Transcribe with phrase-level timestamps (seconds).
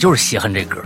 [0.00, 0.80] 就是稀罕这歌。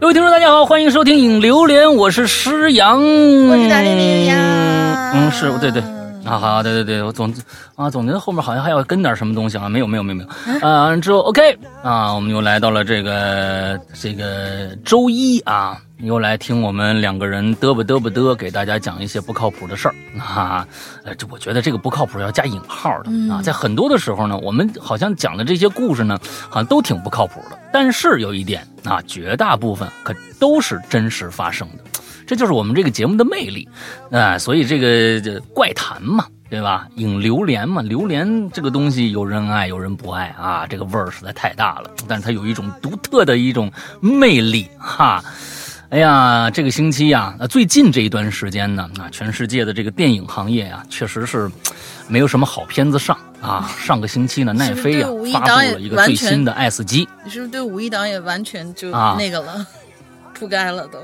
[0.00, 2.98] 各位听众，大家好，欢迎收听《影榴莲》，我是诗阳，
[3.46, 5.12] 我是大玲玲呀。
[5.14, 5.80] 嗯，是对对。
[6.24, 7.32] 啊好，对对对，我总
[7.76, 10.24] 啊总觉得后面好像还要跟点什么东西啊，没有没有没有没
[10.60, 20.66] 有，啊之后 OK 啊，我们又来到了这个这个周一啊，又来听我们两个人嘚吧嘚吧嘚，给大家讲一些不靠谱的事儿啊，
[21.04, 26.18] 呃这我觉得这个不靠谱要加引号的啊，在很多的时候呢，我们好像讲的这些故事呢，
[26.48, 31.84] 好像都挺不靠谱的，但是有一点啊，绝大部分可都是真实发生的。
[32.26, 33.68] 这就是我们这个节目的魅力，
[34.10, 36.86] 啊，所以这个这怪谈嘛，对吧？
[36.94, 45.22] 引榴莲嘛，榴莲这个东西有人爱，有人不爱啊，这个味儿实在太大了，但是它有一种独特的一种魅力哈。
[45.90, 51.50] 哎呀，这个星期呀，啊，最近这一段时间呢，啊，全世界的这个电影行业啊，确实是
[52.06, 53.68] 没有什么好片子上啊。
[53.76, 59.66] 上个星期呢，奈飞呀发布了一个最新的《爱死机》，你是不是对五一档也完全就啊那个了，
[60.32, 60.98] 铺盖了都？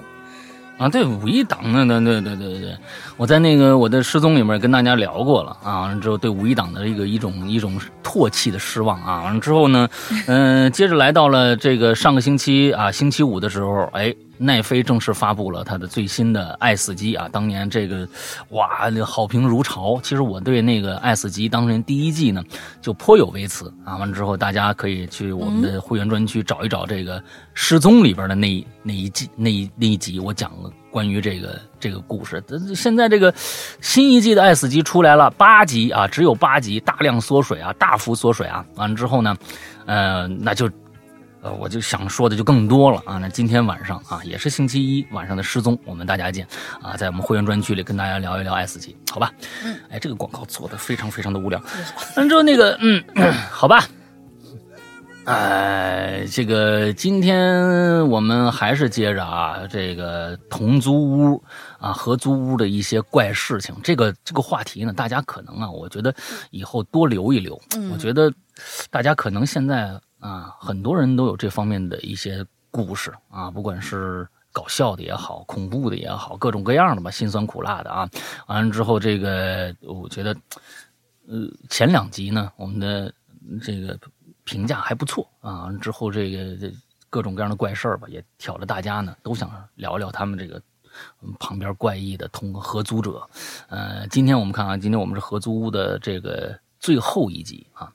[0.79, 2.77] 啊，对五一档呢，对对对对对，
[3.17, 9.89] 我在那个我的失踪里面跟大家聊过了啊，完了之后对五一档的一个一种一种唾弃的失望啊，完了之后呢，
[10.29, 18.07] 嗯、 接着来到了这个上个星期啊，星期五的时候，哎，奈飞正式发布了它的最新的《爱死机》啊，当年这个
[18.51, 20.01] 哇，那好评如潮。
[20.03, 22.43] 其实我对那个《爱死机》当年第一季呢
[22.81, 27.23] 就颇有微词啊，完了之后大家可以去我们的会员专区找一找这个
[27.55, 32.43] 失踪里边的那一那一季那一那一集，我讲了关于这个这个故事。
[32.49, 33.33] 呃现在这个
[33.81, 38.65] 新一季的《爱死机》出来了，八集啊，只有八集，大量缩水啊，大幅缩水啊。
[38.75, 39.37] 完了之后呢，
[39.87, 40.71] 呃，那就。
[41.47, 43.19] 呃，我就想说的就更多了啊！
[43.19, 46.45] 那今天晚上啊，也是星期一晚上的失踪，我们大家见
[46.83, 49.33] 啊，在我们会员专区里跟大家聊一聊 S 级，好吧？
[49.65, 51.63] 嗯，哎，这个广告做的非常非常的无聊。
[52.17, 53.01] 完之后那个，嗯，
[53.49, 53.87] 好吧。
[55.27, 61.45] 哎，这个今天我们还是接着啊，这个同租屋
[61.79, 63.73] 啊、合租屋的一些怪事情。
[63.85, 66.13] 这个这个话题呢，大家可能啊，我觉得
[66.51, 67.61] 以后多留一留。
[67.93, 68.33] 我觉得
[68.91, 78.11] 大家可能现在啊，很多人都有这方面的一些故事啊，不管是搞笑的也好，恐怖的也好，各种各样的吧，辛酸苦辣的啊。
[78.49, 80.37] 完了之后，这个我觉得，
[81.29, 83.13] 呃，前两集呢，我们的
[83.63, 83.99] 这个
[84.45, 85.71] 评价还不错啊。
[85.81, 86.73] 之后，这个这
[87.09, 90.61] 各种各样的怪事儿吧，也挑着大家呢都想聊聊他们这个。
[91.39, 93.29] 旁边怪异的同合租者，
[93.69, 97.93] 呃，今天我们看啊，今天我们是合租屋的这个最后一集啊，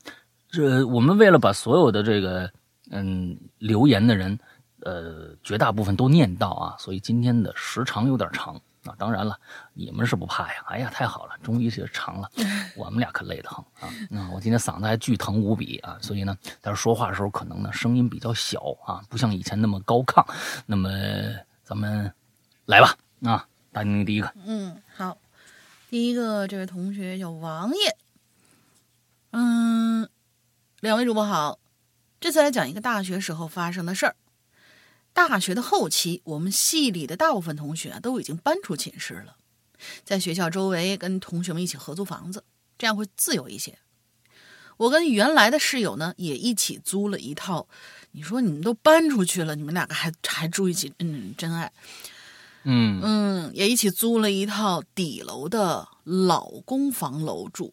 [0.52, 2.52] 这我们为了把所有的这个
[2.90, 4.38] 嗯留言的人，
[4.82, 8.94] 呃，绝大部分都念到啊，所以今天的时长有点长啊。
[8.98, 9.40] 当然了，
[9.74, 12.30] 你们是不怕呀，哎呀，太好了，终于是长了，
[12.76, 13.94] 我们俩可累得很啊。
[14.10, 20.26] 那、我今天嗓子还巨疼无比啊，所以呢，但是说话的时候可能呢声音比较小啊，不像以前那么高亢。
[20.66, 20.90] 那么
[21.64, 22.12] 咱们
[22.66, 25.18] 来吧啊，大宁第一个，嗯，好，
[25.90, 28.11] 第一个这位同学叫王爷，嗯，
[30.82, 31.60] 两位主播好，
[32.20, 34.16] 这次来讲一个大学时候发生的事儿。
[35.14, 39.36] 大学的后期，我们系里的大部分同学啊都已经搬出寝室了，
[40.04, 42.44] 在学校周围跟同学们一起合租房子，
[42.80, 43.78] 这样会自由一些。
[44.78, 47.68] 我跟原来的室友呢也一起租了一套。
[48.14, 51.72] 你说你们都搬出去了，你们两个还还住一起，嗯，真爱。
[52.64, 57.72] 嗯嗯，也一起租了一套底楼的老公房楼住。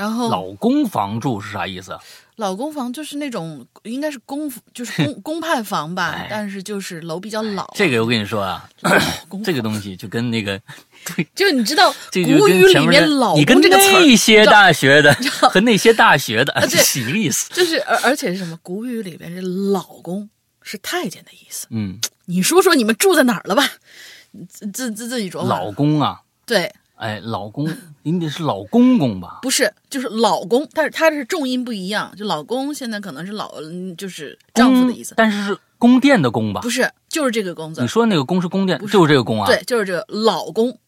[0.00, 1.98] 然后老公房住是啥意思？
[2.36, 7.70] 老公房就是那种应该是公就是公 公派房吧哎，但是就是楼比较老。
[7.74, 8.66] 这个我跟你说啊，
[9.44, 10.58] 这个东西就跟那个，
[11.14, 15.14] 对， 就你知道古语里面面“老你跟公”这个词些大学的
[15.52, 17.50] 和那些大学的是一个意思。
[17.52, 18.58] 就是而而且是什么？
[18.62, 20.30] 古语里边这“老公”
[20.62, 21.66] 是太监的意思。
[21.68, 23.68] 嗯，你说说你们住在哪儿了吧？
[24.48, 25.48] 自自自自己琢磨。
[25.50, 27.66] 老公啊，对，哎，老公，
[28.04, 29.38] 您得是老公公吧？
[29.40, 32.12] 不是，就是老公，但是他是重音不一样。
[32.14, 36.68] 就老公现在可能是老，嗯就是丈夫的意思，但是是宫殿的宫吧不？
[36.68, 37.88] 是，就是这个宫字你。
[37.88, 39.46] 说那个宫是宫殿，是就是这个宫啊？
[39.46, 40.78] 对，，就是这个老公，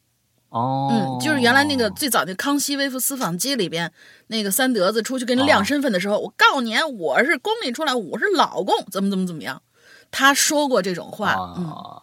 [0.50, 3.90] 哦，嗯，就是原来那个最早那《康熙微服私访记》里边，
[4.26, 9.62] 那个三德子出去跟人哦亮身份的时候，我告诉你，我是宫里出来，我是老公，怎么怎么怎么样，
[10.10, 12.02] 他说过这种话，嗯，啊，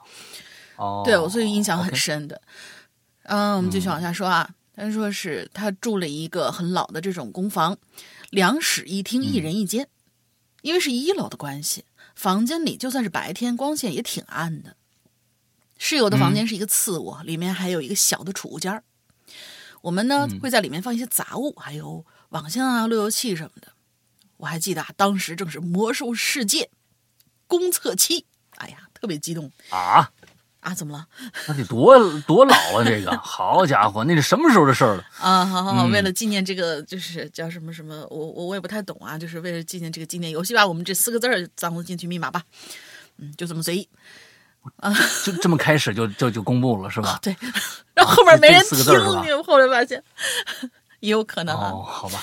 [0.77, 2.41] 哦，对我所以印象很深的。
[3.29, 4.49] 嗯，我们继续往下说啊。
[4.75, 7.77] 他说是他住了一个很老的这种公房，
[8.29, 9.87] 两室一厅，一人一间。
[10.61, 11.85] 因为是一楼的关系，
[12.15, 14.75] 房间里就算是白天，光线也挺暗的。
[15.77, 18.83] 室友的房间是一个次卧，里面还有一个小的储物间儿。
[19.81, 23.73] 我们呢会在里面放一些杂物，还有网线啊、路由器什么的。
[24.37, 26.69] 我还记得啊，当时正是魔兽世界
[27.47, 28.25] 公测期，
[28.57, 30.11] 哎呀，特别激动啊！
[30.59, 31.07] 啊，怎么了？
[31.47, 32.83] 那得多多老啊！
[32.83, 35.03] 这个好家伙，那是什么时候的事儿了？
[35.19, 42.43] 啊，好好好，嗯为了纪念这个，就是叫什么什么，我我我也不太懂啊，就是为了纪念这个纪念游戏吧，我们这四个字儿脏了进去密码吧，
[43.17, 43.87] 嗯，就这么随意。
[44.75, 47.17] 啊就这么开始就就就公布了是吧？
[47.21, 47.33] 对，
[47.93, 48.77] 然后后面没人听，
[49.23, 50.03] 你后来发现
[50.99, 51.71] 也有可能啊。
[51.71, 52.21] 哦，好吧，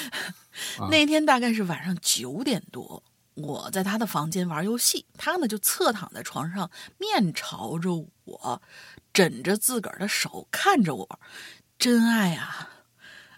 [0.91, 3.03] 那天大概是晚上九点多，
[3.35, 8.61] 我在他的房间玩游戏，他呢就侧躺在床上，面朝着我，
[9.15, 11.21] 枕着自个儿的手看着我，
[11.79, 12.71] 真爱啊！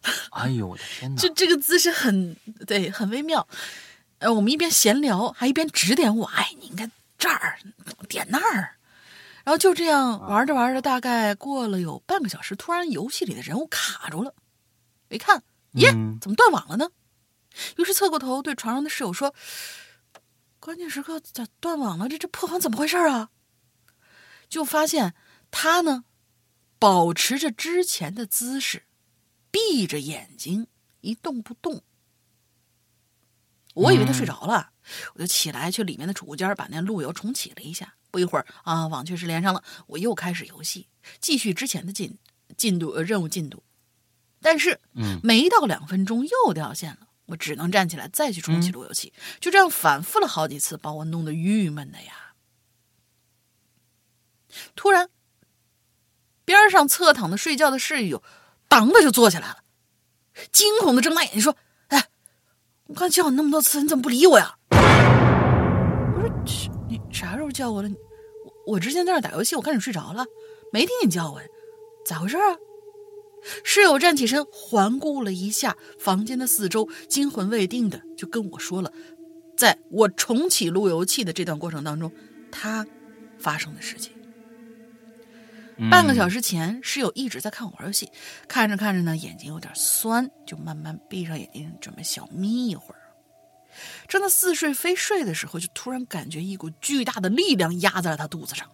[0.33, 1.21] 哎呦我的天哪！
[1.21, 2.37] 就这个姿势很
[2.67, 3.47] 对，很微妙。
[4.19, 7.59] 呃，我们一边闲聊，还一边指点我，哎，你应该这儿
[8.09, 8.77] 点那儿。
[9.45, 14.35] 然后就这样玩着玩着，大概过了有半个小时，突然游戏里的人物卡住了。
[15.09, 15.43] 我一看，
[15.73, 16.91] 耶，嗯怎么断网了呢？
[17.77, 19.35] 于是侧过头对床上的室友说
[20.61, 22.09] ：“关键时刻咋断网了？
[22.09, 23.31] 这这破房怎么回事啊？”
[24.49, 25.15] 就发现
[25.51, 26.05] 他呢，
[26.79, 28.85] 保持着之前的姿势，
[29.51, 30.67] 闭着眼睛
[31.01, 31.83] 一动不动。
[33.75, 34.73] 我以为他睡着了，
[35.15, 37.95] 我就起来去里面的储物间把那路由重启了一下。
[38.11, 40.89] 不一会儿啊，网确实连上了，我又开始游戏，
[41.21, 42.19] 继续之前的进
[42.57, 43.63] 进度呃任务进度。
[44.41, 52.28] 但是，嗯，没到两分钟又掉线了，我只能站起来再去重启路由器，就这样反复了好几次，把我弄得郁闷的呀。
[54.75, 55.09] 突然，
[56.45, 58.23] 边上侧躺着睡觉的室友，
[58.69, 59.59] 当的就坐起来了，
[60.53, 61.57] 惊恐的睁大眼睛说
[61.89, 62.07] ：“哎，
[62.87, 66.29] 我刚叫你那么多次，你怎么不理我呀？”我说
[66.89, 67.89] ：“你啥时候叫我了？
[68.45, 70.25] 我我之前在那打游戏，我看你睡着了，
[70.73, 71.47] 没听你叫我呀，
[72.05, 72.57] 咋回事啊？”
[73.63, 78.93] 室友站起身，环顾了一下房间的四周，惊魂未定的就跟我说了，
[79.57, 82.13] 在我重启路由器的这段过程当中，
[82.51, 82.85] 他
[83.39, 84.13] 发生的事情。
[85.91, 88.11] 半个小时，前，室友一直在看我玩游戏，
[88.49, 93.01] 看着看着呢，眼睛有点酸，就慢慢闭上眼睛，准备小眯一会儿。
[94.09, 98.69] 正在似睡非睡的时候，就突然感觉一股巨大的力量压在了他肚子上，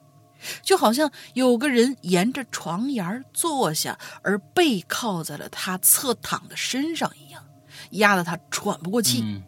[0.63, 7.45] 就好像有个人沿着床沿儿坐下，而背靠在了他侧躺的身上一样，
[7.91, 9.21] 压得他喘不过气。
[9.23, 9.43] 嗯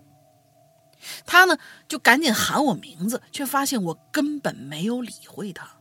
[1.24, 1.56] 他呢
[1.86, 5.75] 就赶紧喊我名字，却发现我根本没有理会他。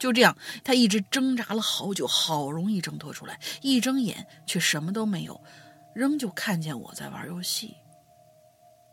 [0.00, 5.40] 就这样，他一直挣扎了好久，好容易挣脱出来，一睁眼却什么都没有，
[5.94, 7.76] 仍旧看见我在玩游戏。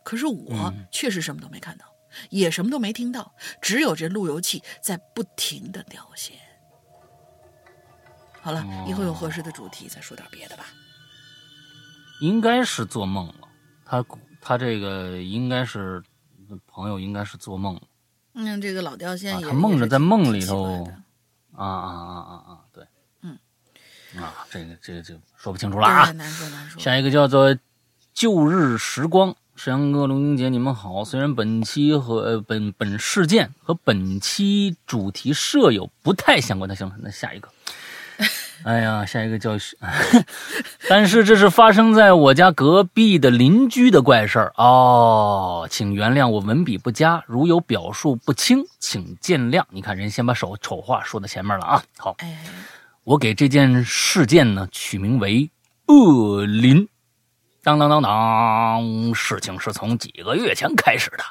[0.03, 1.85] 可是我嗯确实什么都没看到，
[2.29, 6.37] 也什么都没听到，只有这路由器在不停的掉线。
[8.41, 10.65] 好了，以后有合适的主题再说点别的吧。
[12.19, 13.47] 应该是做梦了。
[13.85, 14.05] 他
[14.41, 16.03] 他这个应该是
[16.65, 17.81] 朋友，应该是做梦了
[18.39, 20.87] 嗯，这个老掉线他梦着在梦里头
[21.55, 22.59] 啊啊啊啊啊！
[22.71, 22.85] 对，
[23.23, 23.35] 嗯，
[24.21, 26.11] 啊，这个这个就说不清楚了啊，。
[26.11, 26.79] 难说难说。
[26.79, 27.57] 下一个叫做
[28.13, 29.35] 旧日时光。
[29.55, 31.03] 沈阳哥、龙英姐，你们好。
[31.03, 37.49] 虽然本期和呃本本事件和本期主题设有不太相关，那行了，那下一个。
[38.63, 39.57] 哎呀，下一个叫，
[40.89, 49.63] 但是这是发生在我家隔壁的邻居的怪事儿哦，请原谅我文笔不佳，如有表述不清，请见谅。
[49.69, 51.83] 你看，人先把手丑话说到前面了啊。
[51.97, 52.37] 好，哎，
[53.03, 55.49] 我给这件事件呢取名为
[55.87, 56.87] “恶邻”。
[57.63, 61.23] 当当当当，事情是从几个月前开始的。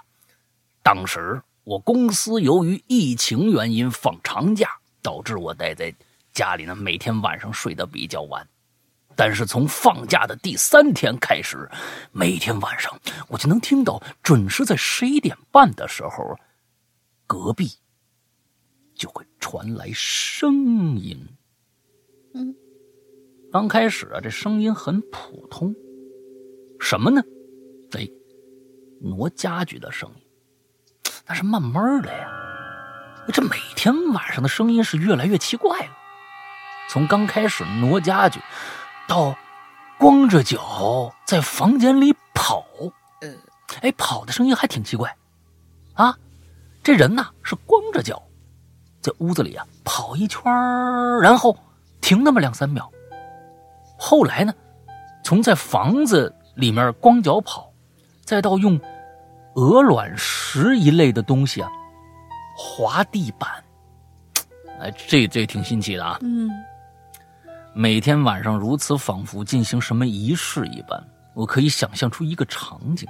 [0.83, 4.71] 当时我公司由于疫情原因放长假，
[5.03, 5.93] 导致我待在
[6.37, 8.47] 家里呢，每天晚上睡得比较晚。
[9.17, 11.67] 但是从放假的第三天开始，
[12.13, 12.95] 每天晚上
[13.29, 16.39] 我就能听到，准时在十一点半的时候，
[17.27, 17.71] 隔壁
[18.95, 21.27] 就会传来声音。
[22.35, 22.55] 嗯，
[23.51, 25.75] 刚开始啊，这声音很普通，
[26.79, 27.23] 什么呢？
[27.93, 28.07] 哎，
[29.01, 30.23] 挪家具的声音。
[31.25, 32.29] 但是慢慢的呀，
[33.33, 35.97] 这每天晚上的声音是越来越奇怪了。
[36.89, 38.41] 从刚开始挪家具，
[39.09, 39.37] 到
[39.99, 42.65] 光着脚在房间里跑，
[43.21, 43.29] 呃，
[43.83, 45.15] 哎，跑的声音还挺奇怪，
[45.95, 46.17] 啊，
[46.83, 48.23] 这人呐是光着脚，
[49.01, 50.43] 在屋子里啊跑一圈
[51.21, 51.57] 然后
[52.01, 52.91] 停那么两三秒。
[53.99, 54.55] 后来呢，
[55.25, 57.73] 从在房子里面光脚跑，
[58.25, 58.79] 再到用
[59.55, 61.71] 鹅卵石一类的东西啊
[62.57, 63.51] 滑地板，
[64.81, 66.19] 哎，这这挺新奇的啊。
[66.21, 66.51] 嗯，
[67.79, 70.99] 每天晚上如此，仿佛进行什么仪式一般。
[71.35, 73.07] 我可以想象出一个场景：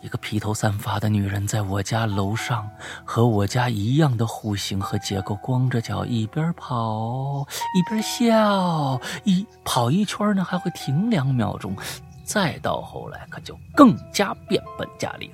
[0.00, 2.70] 一个披头散发的女人在我家楼上，
[3.04, 7.44] 和我家一样的户型和结构，光着脚一边跑
[7.74, 11.74] 一边笑，一跑一圈呢还会停两秒钟。
[12.22, 15.28] 再到后来，可就更加变本加厉。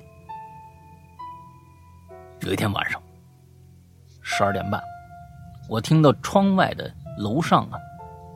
[2.39, 2.99] 有一天晚上，
[4.23, 4.81] 十二点半，
[5.69, 7.77] 我听到窗外的楼上啊，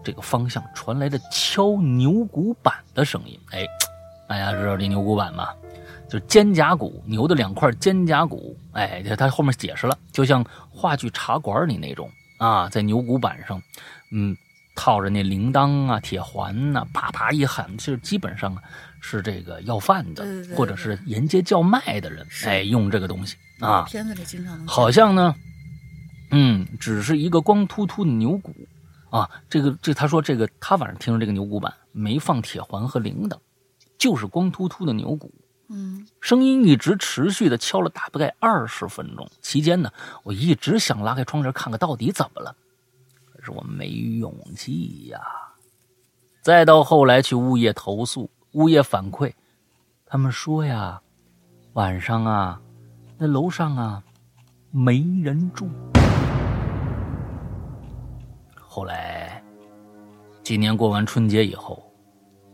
[0.04, 3.40] 这个方向传来的敲牛骨板的声音。
[3.52, 3.66] 哎，
[4.28, 5.50] 大家知道这牛骨板吗？
[6.10, 8.58] 就是肩胛骨，牛的两块肩胛骨。
[8.74, 13.62] 哎，他后面解释了，就像话剧茶馆里那种啊，在牛骨板上，
[14.12, 14.36] 嗯，
[14.76, 18.58] 套着那铃铛啊、铁环呐、啪啪一喊，就基本上
[19.00, 23.84] 是这个要饭的，对对对或者是沿街叫卖的人，是哎，用这个东西啊。
[23.84, 25.34] 片子里经常好像呢，
[26.32, 28.54] 嗯，只是一个光秃秃的牛骨
[29.12, 29.30] 啊。
[29.48, 33.38] 这个这他说这个他晚上听着这个牛骨板没放铁环和铃铛，
[34.00, 35.32] 就是光秃秃的牛骨。
[35.74, 39.90] 嗯声音一直持续的敲了大概二十分钟，期间呢，
[40.24, 42.54] 我一直想拉开窗帘看看到底怎么了，
[43.32, 45.22] 可是我没勇气呀。
[46.42, 49.32] 再到后来去物业投诉，物业反馈，
[50.06, 51.02] 他们说呀，
[51.74, 52.60] 晚上啊，
[53.18, 54.04] 那楼上啊
[54.72, 55.70] 没人住。
[58.74, 59.44] 后来，
[60.46, 61.94] 今年过完春节以后，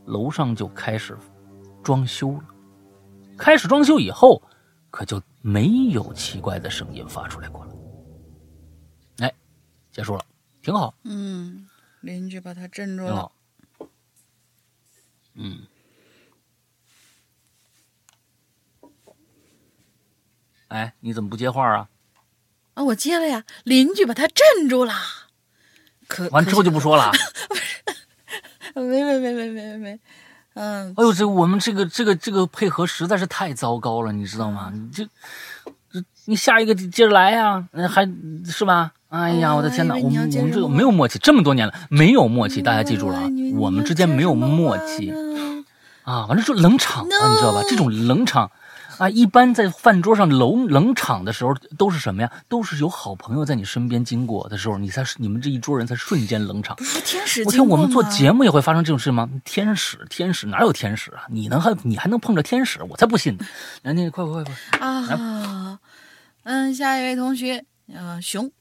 [0.08, 1.16] 楼上就开始
[1.84, 2.44] 装修了。
[3.38, 4.42] 开始装修以后，
[4.90, 7.76] 可就没有奇怪的声音发出来过了。
[9.20, 9.32] 哎，
[9.92, 10.26] 结束了，
[10.64, 11.70] 挺好，嗯，
[12.02, 13.32] 邻居把他镇住了挺好。。
[15.36, 15.68] 嗯，
[20.70, 21.88] 哎，你怎么不接话啊？
[22.74, 24.96] 啊，我接了呀，邻居把他镇住了。
[26.08, 27.12] 可完之后就不说了。
[28.74, 30.00] 可 没没没没没没，
[30.54, 34.72] 嗯，哎呦，这我们这个这个这个配合实在是太糟糕了，你知道吗？
[34.74, 35.04] 你这
[35.92, 38.08] 这你下一个接着来呀、呃还
[38.46, 38.92] 是吧？
[39.10, 45.14] 哎呀，哦我的天哪，我们我们这个没有默契，这么多年了没有默契，大家记住了啊，我们之间没有默契。
[46.04, 47.62] 啊，完了就冷场了你知道吧？
[47.68, 48.52] 这种冷场
[48.98, 52.32] 啊，一般在饭桌上冷冷场的时候都是什么呀？
[52.50, 56.75] 都是有好朋友在你身边经过的时候，你才你们这一桌人才瞬间冷场。
[56.77, 59.30] 不是天使我听，我们做节目也会发生这种事吗？
[59.46, 61.25] 天使，天使哪有天使啊？
[61.30, 62.82] 你能还你还能碰着天使？
[62.84, 63.46] 我才不信呢！
[63.84, 64.80] 来，那快快快快！
[64.80, 65.80] 啊，
[66.44, 68.51] 嗯，下一位同学，呃，熊，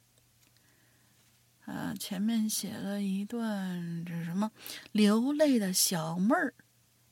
[1.65, 4.51] 啊，前面写了一段这是什么？
[4.93, 6.53] 流泪的小妹儿，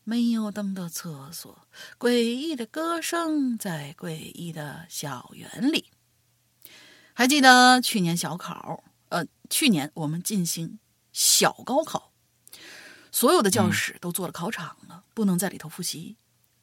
[0.05, 1.67] 没有灯的厕所，
[1.99, 5.87] 诡异的歌声在诡异的校园里。
[7.15, 10.79] 还记得去年小考，呃，去年我们进行
[11.13, 12.13] 小高考，
[13.11, 16.17] 所有的教室都做了考场了，不能在里头复习。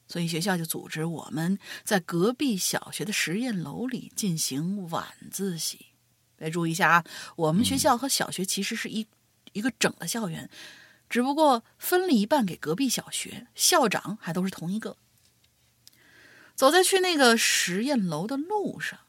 [0.07, 5.85] 所以学校就组织我们在隔壁小学的实验楼里进行晚自习。
[6.35, 7.05] 别注意一下啊，
[7.37, 9.07] 我们学校和小学其实是一
[9.53, 10.49] 一个整的校园，
[11.11, 14.95] 只不过分了一半给隔壁小学，校长还都是同一个。
[16.55, 19.01] 走在去那个实验楼的路上，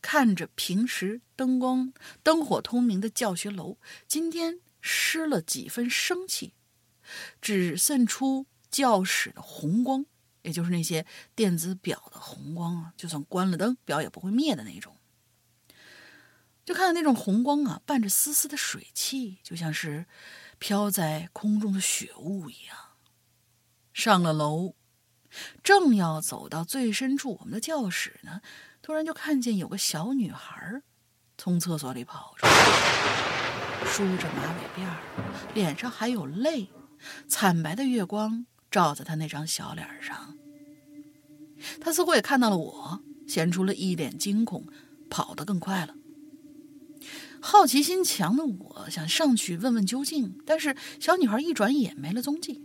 [0.00, 1.92] 看着平时灯光
[2.22, 3.76] 灯火通明的教学楼，
[4.08, 6.54] 今天失了几分生气，
[7.42, 10.06] 只渗出教室的红光。
[10.40, 11.04] 也就是那些
[11.34, 14.96] 电子表的红光啊，就算关了灯，表也不会灭的那种。
[16.64, 20.06] 就看到那种红光啊，伴着丝丝的水汽，就像是
[20.62, 22.76] 飘在空中的雪雾一样。
[23.92, 24.76] 上了楼，
[25.64, 28.40] 正要走到最深处我们的教室呢，
[28.80, 30.80] 突然就看见有个小女孩
[31.36, 32.52] 从厕所里跑出来，
[33.86, 34.98] 梳着马尾辫儿，
[35.52, 36.70] 脸上还有泪，
[37.26, 40.38] 惨白的月光照在她那张小脸上。
[41.80, 44.64] 她似乎也看到了我，显出了一脸惊恐，
[45.10, 45.96] 跑得更快了。
[47.44, 52.62] 好奇心强的我想上去问问究竟，但是小女孩一转眼没了踪迹。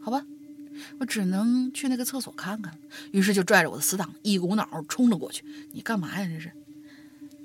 [0.00, 0.26] 好吧，
[0.98, 2.76] 我只能去那个厕所看看。
[3.12, 5.44] 于是就拽着我的死党，一股脑冲了过去。
[5.70, 6.26] 你干嘛呀？
[6.26, 6.52] 这是！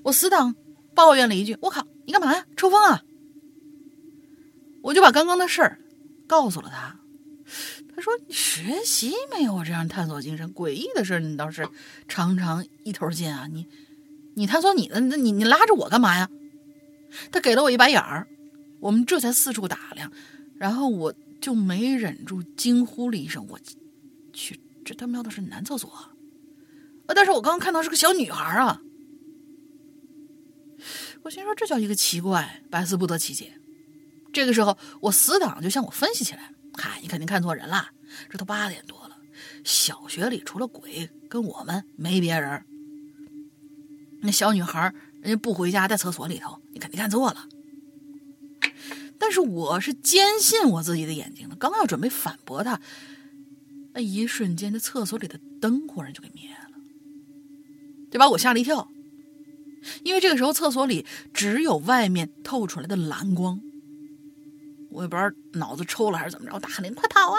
[0.01, 0.55] 我死党
[0.95, 2.45] 抱怨了一句：“我靠，你干嘛呀？
[2.55, 3.03] 抽风啊！”
[4.81, 5.79] 我就把刚刚的事儿
[6.25, 6.99] 告诉了他。
[7.95, 11.69] 他说：“你学习没有我这样探索精神，诡异的事你倒是
[12.07, 13.47] 常常一头进啊！
[13.47, 13.67] 你，
[14.37, 16.29] 你探索你的，那你你拉着我干嘛呀？”
[17.31, 18.27] 他给了我一白眼儿，
[18.79, 20.11] 我们这才四处打量，
[20.57, 23.59] 然后我就没忍住惊呼了一声：“我
[24.31, 26.13] 去，这他喵的是男厕所啊！”，
[27.07, 28.81] 但是我刚刚看到是个小女孩啊！
[31.23, 33.53] 我心说这叫一个奇怪，百思不得其解。
[34.31, 37.89] 这个时候，我死党就向我分析起来：“嗨，你肯定看错人了，
[38.29, 39.17] 这都八点多了，
[39.63, 42.63] 小学里除了鬼跟我们没别人。
[44.21, 47.47] 那小女孩人家不回家，在厕所里头，你肯定看错了。”
[49.19, 52.79] 但是我是坚信我自己的眼睛的，刚要准备反驳他，
[53.93, 56.79] 那一瞬间，这厕所里的灯忽然就给灭了，
[58.11, 58.89] 这把我吓了一跳。
[60.03, 63.59] 因为这个时候厕所里只有外面透出来的蓝光，
[64.91, 67.37] 我也不知道脑子抽了还是怎么着，我大喊：“快跑啊！”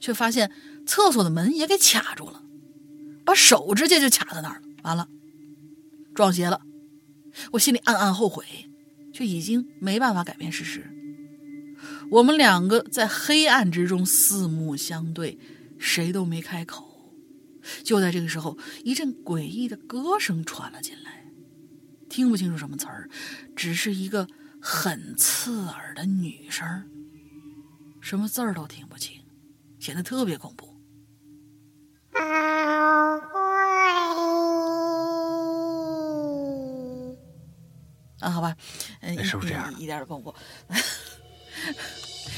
[0.00, 0.50] 却发现
[0.86, 2.42] 厕所的门也给卡住了，
[3.24, 4.62] 把手直接就卡在那儿了。
[4.82, 5.08] 完了，
[6.14, 6.62] 撞邪了。
[7.52, 8.44] 我心里暗暗后悔，
[9.12, 10.90] 却已经没办法改变事实。
[12.10, 15.38] 我们两个在黑暗之中四目相对，
[15.78, 17.12] 谁都没开口。
[17.82, 21.26] 就在这个时候，一阵诡异的歌声传了进来，
[22.08, 23.08] 听不清楚什么词儿，
[23.56, 24.28] 只是一个
[24.60, 26.88] 很刺耳的女声，
[28.00, 29.22] 什么字儿都听不清，
[29.80, 30.76] 显得特别恐怖。
[32.12, 33.18] 啊，
[38.30, 38.54] 好吧，
[39.00, 39.72] 嗯，是不是这样？
[39.78, 40.34] 一点都不过。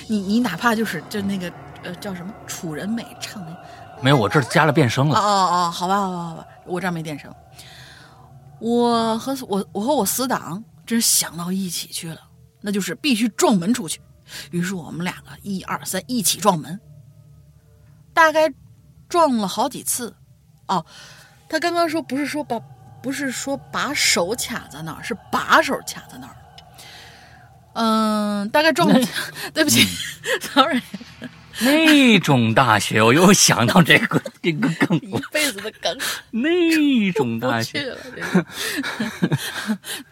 [0.09, 1.53] 你你哪怕就是就那个
[1.83, 3.65] 呃叫什么楚人美唱的，
[4.03, 5.19] 没有，我这加了变声了。
[5.19, 7.33] 哦哦哦，好吧好吧好吧，我这儿没变声。
[8.59, 12.21] 我和我我和我死党真是想到一起去了，
[12.61, 14.01] 那就是必须撞门出去。
[14.51, 16.79] 于是我们两个一二三一起撞门，
[18.13, 18.53] 大概
[19.09, 20.15] 撞了好几次。
[20.69, 20.85] 哦，
[21.49, 22.59] 他刚刚说不是说把
[23.07, 26.37] 不是说把手卡在那儿，是把手卡在那儿。
[27.75, 28.99] 嗯，大概撞了，
[29.55, 29.87] 对不起，
[30.43, 30.83] sorry。
[31.63, 35.97] 那种大学，我又想到这个这个梗一辈子的梗。
[36.33, 37.97] 那种 大学，了，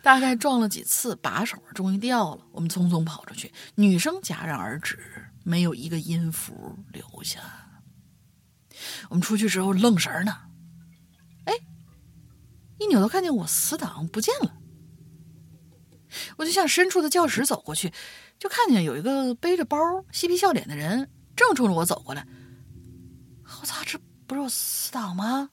[0.00, 2.42] 大概撞了几次，把手终于掉了。
[2.52, 4.96] 我们匆匆跑出去，女生戛然而止，
[5.42, 7.40] 没有一个音符留下。
[9.08, 10.53] 我们出去时候愣神儿呢，哎，
[12.84, 14.54] 一扭头看见我死党不见了。
[16.36, 17.92] 我就向深处的教室走过去，
[18.38, 19.76] 就看见有一个背着包、
[20.12, 22.26] 嬉皮笑脸的人正冲着我走过来。
[23.60, 25.50] 我操，这不是我死党吗？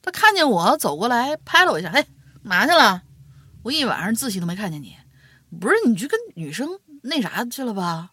[0.00, 2.04] 他看见我走过来，拍了我一下，嘿，
[2.42, 3.02] 嘛去了？
[3.62, 4.96] 我一晚上自习都没看见你，
[5.60, 6.68] 不是你去跟女生
[7.02, 8.10] 那啥去了吧？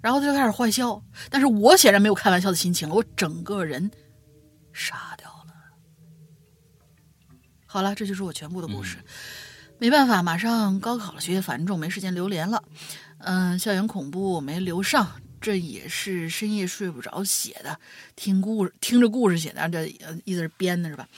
[0.00, 3.90] 然后他就开始坏笑，但是我显然没有开玩笑的心情了，我整个人
[4.72, 5.11] 傻。
[7.72, 8.98] 好了，这就是我全部的故事。
[9.78, 12.62] 没办法，马上高考了，学业繁重，没时间留连了。
[13.16, 17.80] 嗯，校园恐怖没留上，这也是深夜睡不着写的，
[18.14, 21.08] 听故事听着故事写的，这呃意思是编的是吧？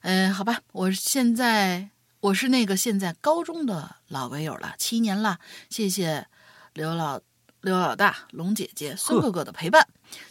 [0.00, 6.26] 嗯，好吧，我现在我是那个现在高中的老鬼友了，七年了，谢谢
[6.72, 7.20] 刘老
[7.60, 9.86] 刘老大、龙姐姐、孙哥哥的陪伴，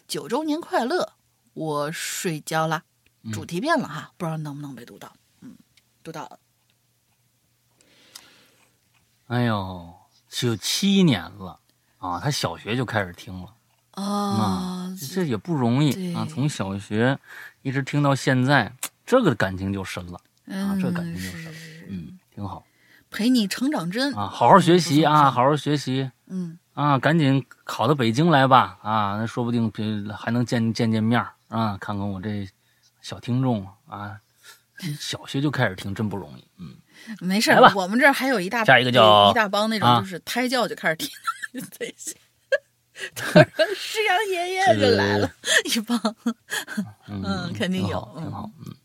[0.07, 1.13] 九周年快乐！
[1.53, 2.81] 我睡觉啦，
[3.31, 5.19] 主题变了哈，不知道能不能被读到，嗯，
[6.03, 6.39] 读到了。
[9.27, 9.93] 哎呦，
[10.43, 11.59] 有七年了
[11.99, 12.19] 啊！
[12.19, 13.53] 他小学就开始听了
[13.91, 16.27] 啊啊，，这也不容易啊！
[16.29, 17.17] 从小学
[17.61, 18.73] 一直听到现在，
[19.05, 20.21] 这个感情就深了啊！
[20.47, 21.51] 嗯，这感情就深了，
[21.87, 22.65] 嗯，挺好
[23.09, 24.27] 陪你成长真啊！
[24.27, 26.99] 好好学习啊，好好学习嗯，啊！
[26.99, 29.17] 赶紧考到北京来吧啊！
[29.17, 29.71] 那说不定
[30.13, 31.77] 还能见见见面啊！
[31.77, 32.45] 看看我这
[33.01, 34.19] 小听众啊，
[34.99, 36.75] 小学就开始听，真不容易，嗯。
[37.19, 41.09] 没事吧，我们这儿还有一大下一个叫一大帮那种啊就是胎教就开始听
[41.79, 42.15] 这些。
[43.15, 43.43] 他说
[43.75, 45.27] ：“师阳爷爷 就来了，
[45.65, 45.99] 一帮，
[47.07, 48.51] 嗯 嗯肯定有挺好，嗯挺好。
[48.59, 48.75] 嗯，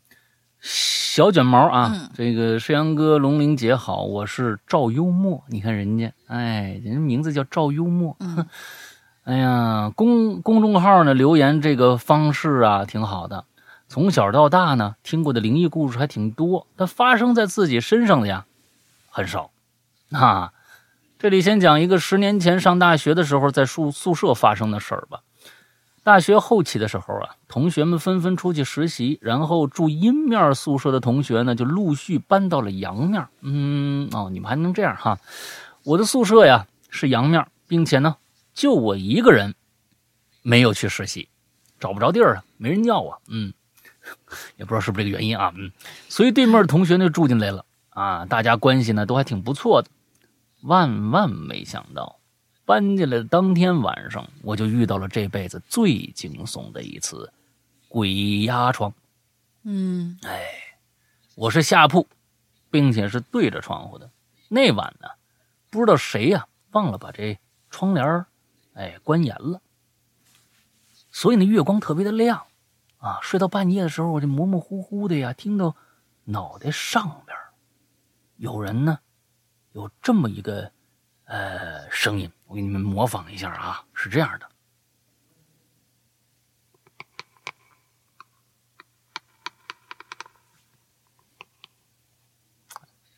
[0.61, 5.43] 小卷毛啊，嗯这个山羊哥、龙玲姐好，我是赵幽默。
[5.49, 8.15] 你看人家，哎，人家名字叫赵幽默。
[8.19, 8.43] 嗯
[9.25, 13.45] 哎呀，公公众号呢留言这个方式啊挺好的。
[13.87, 18.45] 从小到大呢，听过的灵异故事还挺多，但发生在自己身上的呀
[19.09, 19.51] 很少。
[20.11, 20.53] 啊，
[21.17, 25.21] 这里先讲一个十年前上大学的时候在宿宿舍发生的事儿吧。
[26.03, 33.27] 大学后期的时候啊，同学们纷纷出去实习，然后住阴面宿舍的同学呢，就陆续搬到了阳面。
[33.41, 35.19] 嗯，哦，你们还能这样哈？
[35.83, 38.15] 我的宿舍呀是阳面，并且呢，
[38.53, 39.53] 就我一个人
[40.43, 41.27] 没有去实习，
[41.77, 43.17] 找不着地儿啊，没人要啊。
[43.27, 43.51] 嗯，
[44.57, 45.53] 也不知道是不是这个原因啊。
[45.55, 45.71] 嗯，
[46.09, 49.89] 所以对面的同学呢住进来了啊，大家关系呢都还挺不错的。
[50.61, 52.19] 万万没想到，
[52.65, 57.31] 搬进来的当天晚上，我就遇到了这辈子最惊悚的一次
[57.87, 58.93] 鬼压床。
[59.63, 60.45] 嗯哎
[61.35, 62.07] 我是下铺，
[62.71, 64.09] 并且是对着窗户的。
[64.47, 65.07] 那晚呢，
[65.69, 67.37] 不知道谁呀忘了把这
[67.69, 68.25] 窗帘儿
[68.73, 69.61] 哎关严了，
[71.11, 72.46] 所以那月光特别的亮
[72.97, 73.19] 啊。
[73.21, 75.75] 睡到半夜的时候，我就模模糊糊的呀听到
[76.25, 77.37] 脑袋上边
[78.35, 78.99] 有人呢
[79.71, 80.71] 有这么一个
[81.25, 84.49] 呃声音，我给你们模仿一下啊，是这样的。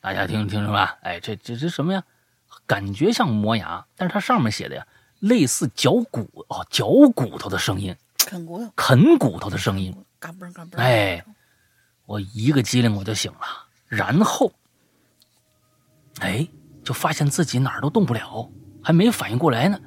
[0.00, 2.02] 大家听听着吧，哎，这这这什么呀？
[2.66, 4.86] 感觉像磨牙，但是它上面写的呀，
[5.18, 7.94] 类似嚼骨哦，嚼骨头的声音，
[8.26, 9.94] 啃骨头，啃骨头的声音。
[10.18, 10.76] 嘎嘣嘎嘣。
[10.76, 11.24] 哎，
[12.06, 13.38] 我一个机灵我就醒了，
[13.86, 14.52] 然后，
[16.20, 16.46] 哎，
[16.84, 18.50] 就发现自己哪儿都动不了，
[18.82, 19.78] 还没反应过来呢，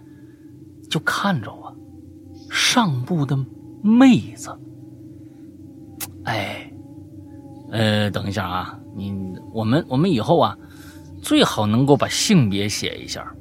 [0.90, 1.76] 就看着我
[2.50, 3.38] 上部的
[3.82, 4.58] 妹子，
[6.26, 6.72] 哎，
[7.72, 8.80] 呃，等一下啊。
[8.96, 9.12] 你
[9.52, 10.58] 我们我们以后啊，
[11.22, 13.34] 最好能够把性别写一下，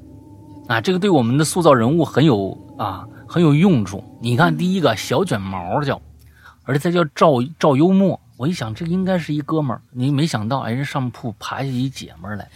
[0.66, 4.18] 啊，这个对我们的塑造人物很有啊很有用处。
[4.20, 5.98] 你看，第一个小卷毛叫，
[6.64, 8.20] 而且他叫赵赵幽默。
[8.36, 9.80] 我一想，这应该是一哥们儿。
[9.90, 12.50] 你没想到，哎，人上铺爬下一姐们儿来，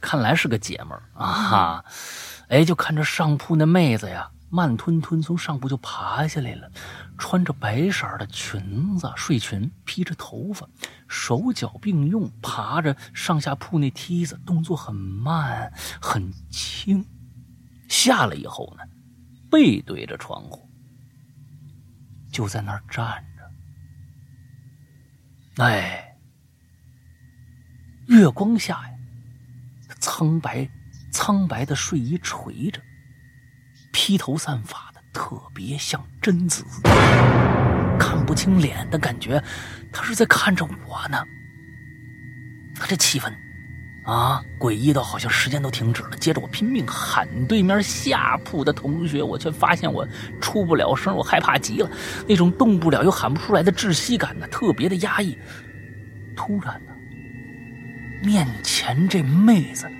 [0.00, 1.84] 看来是个姐们儿啊哈。
[2.48, 6.68] 哎，就看着上铺那妹子呀，慢吞吞从上铺就爬下来了。
[7.16, 10.66] 穿着白色的裙子，睡裙，披着头发，
[11.06, 17.06] 手脚并用，爬着上下铺那梯子，动作很慢，很轻。
[17.88, 18.82] 下来以后呢，
[19.50, 20.68] 背对着窗户，
[22.32, 23.42] 就在那儿站着。
[25.62, 26.16] 哎，
[28.08, 28.94] 月光下呀，
[30.00, 30.68] 苍白
[31.12, 32.82] 苍白的睡衣垂着，
[33.92, 34.96] 披头散发的。
[35.12, 36.62] 特别像贞子，
[37.98, 39.42] 看不清脸的感觉，
[39.90, 41.24] 他是在看着我呢。
[42.74, 43.34] 他这气氛，
[44.06, 46.10] 啊，诡异到好像时间都停止了。
[46.20, 50.06] 接着我拼命喊对面下铺的同学，我却发现我
[50.40, 51.90] 出不了声，我害怕极了，
[52.24, 55.36] 那种动不了又喊不出来的窒息感呢，特别的压抑。
[56.36, 56.92] 突然呢，
[58.22, 59.90] 面前这妹子。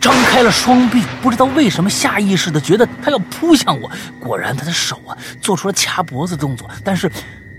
[0.00, 3.90] 张开了双臂，不知道为什么下意识的觉得她要扑向我。
[4.20, 7.10] 果然，她的手啊做出了掐脖子动作，但是，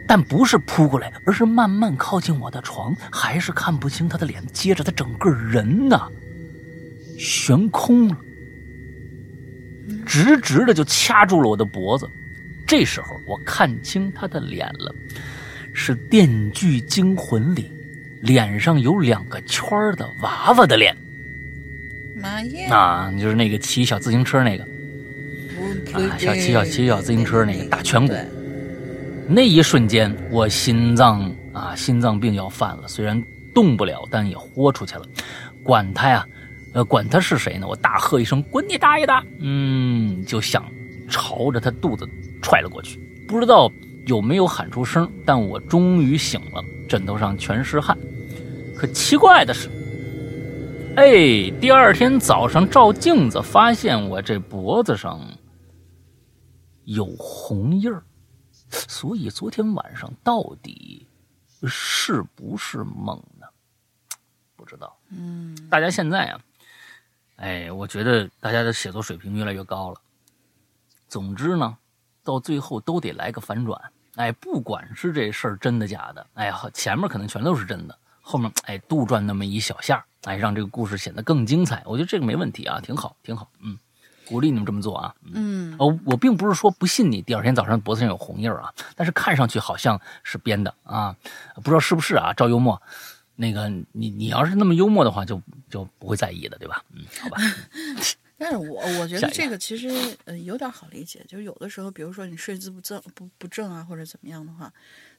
[0.10, 2.95] 但不是扑过来，而是慢慢靠近我的床。
[3.12, 6.02] 还是看不清他的脸，接着他整个人呢
[7.19, 8.17] 悬空了，
[10.08, 12.10] 直直的就掐住了我的脖子。
[12.65, 14.91] 这时候我看清他的脸了，
[15.76, 17.72] 是《电锯惊魂》里
[18.19, 20.98] 脸上有两个圈的娃娃的脸。
[22.19, 22.65] 妈耶！
[22.65, 24.63] 啊，就是那个骑小自行车那个，
[25.93, 28.15] 啊，小骑小骑小自行车那个大颧骨。
[29.32, 32.88] 那一瞬间，我心脏啊，心脏病要犯了。
[32.88, 33.22] 虽然
[33.54, 35.06] 动不了，但也豁出去了。
[35.62, 36.26] 管他呀，
[36.74, 37.68] 呃，管他是谁呢？
[37.68, 40.65] 我大喝一声：“滚你大爷的！”嗯，就想
[41.08, 42.10] 朝着他肚子
[42.42, 43.00] 踹了过去。
[43.28, 43.72] 不知道
[44.08, 47.96] 有没有喊出声，但我终于醒了，枕头上全是汗。
[48.76, 49.70] 可奇怪的是。
[50.96, 55.22] 哎，第二天早上照镜子，发现我这脖子上
[56.86, 58.02] 有红印儿，
[58.88, 61.08] 所以昨天晚上到底
[61.63, 63.47] 是不是梦呢？
[64.55, 64.95] 不知道。
[65.10, 66.39] 嗯，大家现在啊，
[67.38, 69.99] 哎，我觉得大家的写作水平越来越高了。
[71.08, 71.77] 总之呢，
[72.23, 73.91] 到最后都得来个反转。
[74.15, 80.05] 哎，不管是这事儿真的假的，哎，前面可能全都是真的，后面哎杜撰那么一小下。
[80.23, 83.79] 哎，让这个故事显得更精彩，我觉得这个没问题啊，挺好，挺好，嗯，
[84.30, 91.15] 鼓励你们这么做啊，嗯，哦，我并不是说不信你第二天早上脖子上有红印啊，但是看上去好像是编的啊，
[91.56, 92.32] 不知道是不是啊？
[92.34, 92.80] 赵幽默，
[93.36, 96.86] 那个你你要是那么幽默的话，就就不会在意的，对吧？
[96.94, 97.38] 嗯，好吧。
[98.38, 99.89] 但是我我觉得这个其实
[100.26, 104.72] 呃有点好理解，就是有的时候，比如说你睡姿不正不不正啊，或者怎么样的话，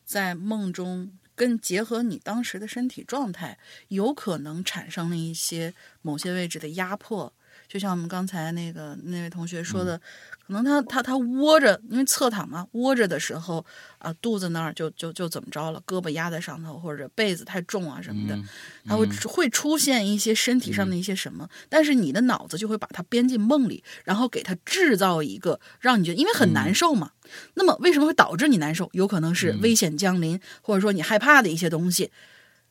[0.04, 1.10] 在梦中。
[1.36, 3.56] 跟结合你当时的身体状态，
[3.88, 7.32] 有可能产生了一些某些位置的压迫，
[7.70, 10.00] 就像我们刚才那个那位同学说的。
[10.46, 13.64] 可能他他他窝着，因为侧躺嘛，窝着的时候
[13.98, 18.36] 啊，肚子那儿就就就怎么着了，胳膊压在上头，或者被子太重啊什么的，
[18.84, 27.12] 他会会出现一些身体上的一些什么，但是你的脑子就会把它编进梦里，然后给他制造一个让你觉得，因为很难受嘛。
[27.54, 28.90] 那么为什么会导致你难受？
[28.92, 32.10] 有可能是危险降临，或者说你害怕的一些东西。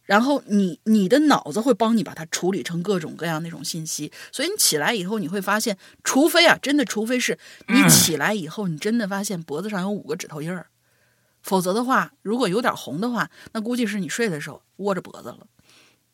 [0.10, 10.65] 然后你你的脑子会帮你把它处理成各种各样那种信息，所以你起来以后你会发现，除非啊，真的除非是你起来以后你真的发现脖子上有五个指头印儿，
[11.43, 15.45] 否则的话，如果有点红的话，那估计是你睡的时候窝着脖子了。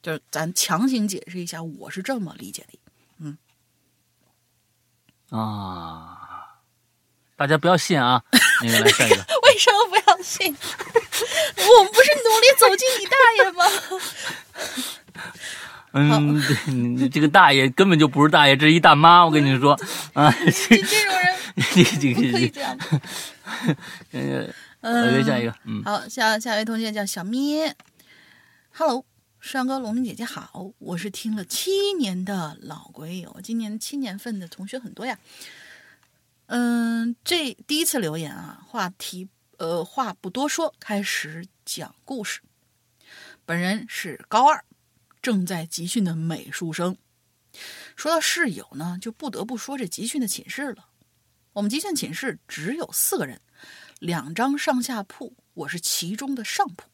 [0.02, 2.78] 就是咱强行解释一下，我是这么理解的。
[3.20, 3.38] 嗯
[5.30, 6.60] 啊，
[7.38, 8.26] 大家不要信啊！
[8.62, 10.54] 那个来下一个，为什么不要信？
[10.54, 13.64] 我们不是努力走进你大爷吗？
[15.98, 19.80] 嗯，对你这个大爷根本就不是大爷，这是一大妈，我跟你说
[20.14, 21.36] 啊，这这种人
[21.74, 22.78] 这这不可以这这样。
[24.12, 24.48] 呃，
[24.82, 27.74] 嗯，来下一个，嗯，好，下下一位同学叫小咩
[28.74, 29.06] ，Hello，
[29.40, 35.18] 山哥、龙玲姐姐好，我是听了七年的老鬼友，今年七年份的同学很多呀。
[36.48, 42.42] 嗯，这第一次留言啊，话题呃话不多说，开始讲故事。
[43.46, 44.64] 本人是高二，
[45.22, 46.98] 正在集训的美术生。
[47.96, 50.88] 说到室友呢，就不得不说这集训的寝室了。
[51.54, 53.40] 我们集训寝室只有四个人，
[54.00, 56.90] 两张上下铺，我是其中的上铺。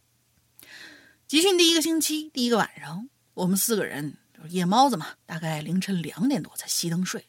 [1.28, 4.18] 集训第一个星期，第一个晚上，我们四个人
[4.50, 7.26] 夜猫子嘛，大概凌晨两点多才熄灯睡。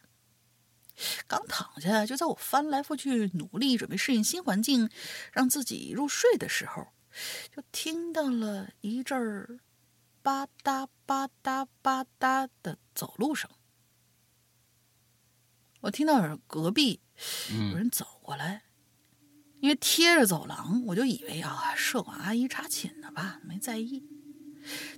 [1.27, 4.88] 刚躺下，就在我翻来覆去努力准备适应新环境，
[5.33, 6.88] 让自己入睡的时候，
[7.55, 9.61] 就听到了一阵儿
[10.23, 13.51] 吧嗒吧嗒吧嗒的走路声。
[15.81, 17.01] 我听到有隔壁
[17.71, 18.62] 有人走过来，
[19.61, 24.05] 因为贴着走廊，我就以为啊，舍管阿姨查寝呢吧，没在意。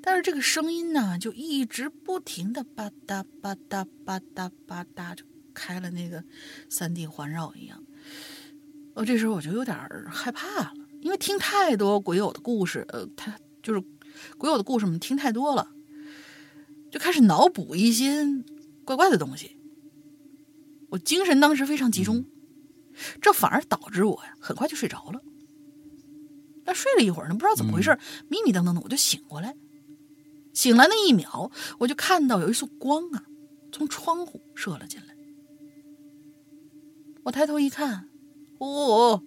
[0.03, 6.23] 但是这个声音呢，就一直不停的吧嗒吧嗒吧嗒吧嗒，就开了那个
[6.69, 7.83] 三 D 环绕一样。
[8.95, 9.77] 我这时候我就有点
[10.11, 13.83] 害怕了，因为听太多鬼友的故事，呃，他就是
[14.37, 15.69] 鬼友的故事，我们听太多了，
[16.91, 18.27] 就开始脑补一些
[18.85, 19.57] 怪怪的东西。
[20.91, 22.25] 我精神当时非常集中，
[23.21, 25.21] 这反而导致我呀很快就睡着了。
[26.65, 29.57] 但睡了一会儿呢，不知道怎么回事，迷迷瞪瞪的我就醒过来。
[30.53, 33.25] 醒来那一秒，我就看到有一束光啊，
[33.73, 35.14] 从窗户射了进来。
[37.25, 38.09] 我抬头一看，
[38.59, 39.23] 哦，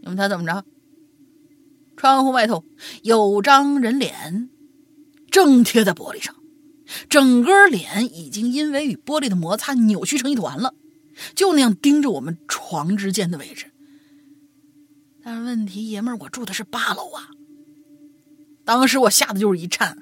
[0.00, 0.64] 你们猜怎么着？
[1.96, 2.64] 窗户外头
[3.02, 4.48] 有张人脸，
[5.30, 6.34] 正贴在玻璃上，
[7.08, 10.74] 整个脸已经因为与玻璃的摩擦扭曲成一团了，
[11.34, 13.72] 就那样盯着我们床之间的位置。
[15.22, 17.30] 但问题，爷们儿，我住的是八楼啊！
[18.64, 19.98] 当时我吓得就是一颤。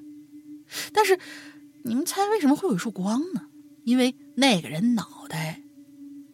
[0.92, 1.18] 但是，
[1.84, 3.46] 你们猜为什么会有一束光呢？
[3.84, 5.61] 因为那个人脑袋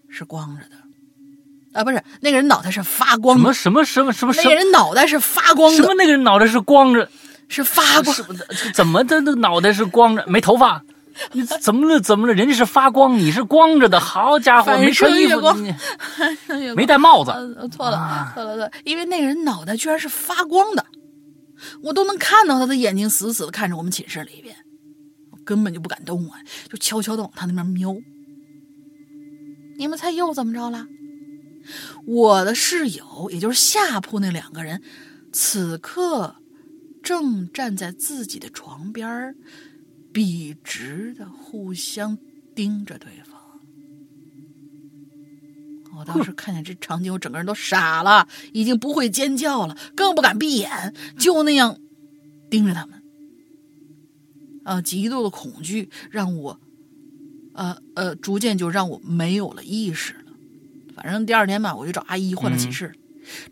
[0.09, 0.77] 是光着的，
[1.79, 3.53] 啊，不是，那个人脑袋是发光的。
[3.53, 7.09] 什么什么什么什么那个人脑袋是发光的，什么那个人脑袋是光着，
[7.49, 8.17] 是发光。
[8.75, 10.83] 怎么的那脑袋是光着，没头发？
[11.33, 12.01] 你怎么了？
[12.01, 12.33] 怎么了？
[12.33, 13.99] 人家是发光，你是光着的。
[13.99, 15.53] 好家伙，没穿衣服，
[16.77, 17.33] 没戴帽子。
[17.33, 20.87] 呃，错了，错了，错了，因为那个人脑袋居然是发光的，
[21.83, 24.55] 我都能看到他的眼睛死死的看着我们寝室里边，
[25.33, 26.39] 我根本就不敢动啊，
[26.71, 27.93] 就悄悄的往他那边瞄。
[29.79, 30.87] 你们猜又怎么着了？
[32.05, 34.83] 我的室友，也就是下铺那两个人，
[35.33, 36.37] 此刻
[37.03, 39.37] 正站在自己的床边儿，
[40.13, 42.19] 笔直的互相
[42.57, 43.39] 盯着对方。
[45.97, 51.79] 我当时看见这场景，我整个人都傻了，已经不会尖叫了，更不敢闭眼，就那样
[52.51, 53.03] 盯着他们。
[54.65, 56.61] 啊，极度的恐惧让我，
[57.59, 60.33] 呃呃，逐渐就让我没有了意识了。
[60.95, 62.95] 反正第二天吧，我就找阿姨换了寝室。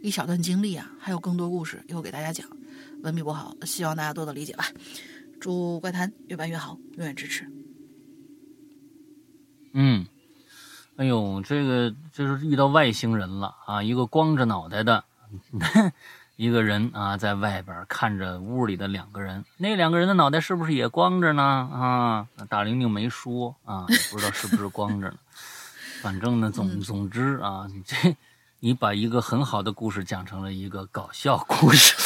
[0.00, 2.48] 一小段经历啊，还有更多故事，以后给大家讲。
[3.02, 4.66] 文笔不好，希望大家多多理解吧。
[5.40, 7.50] 祝怪谈越办越好，永远支持。
[9.72, 10.06] 嗯，
[10.94, 13.82] 哎呦，这个就是遇到外星人了啊！
[13.82, 15.02] 一个光着脑袋的
[16.36, 21.42] 一个人啊，在外边看着屋里的两个人，那两个人的脑袋是不是也光着呢？
[21.42, 25.14] 啊，大玲玲没说啊，也不知道是不是光着呢。
[26.02, 28.14] 反正呢，总总之啊，你这
[28.60, 31.94] 你把一个很好的故事讲成了一个搞笑故事。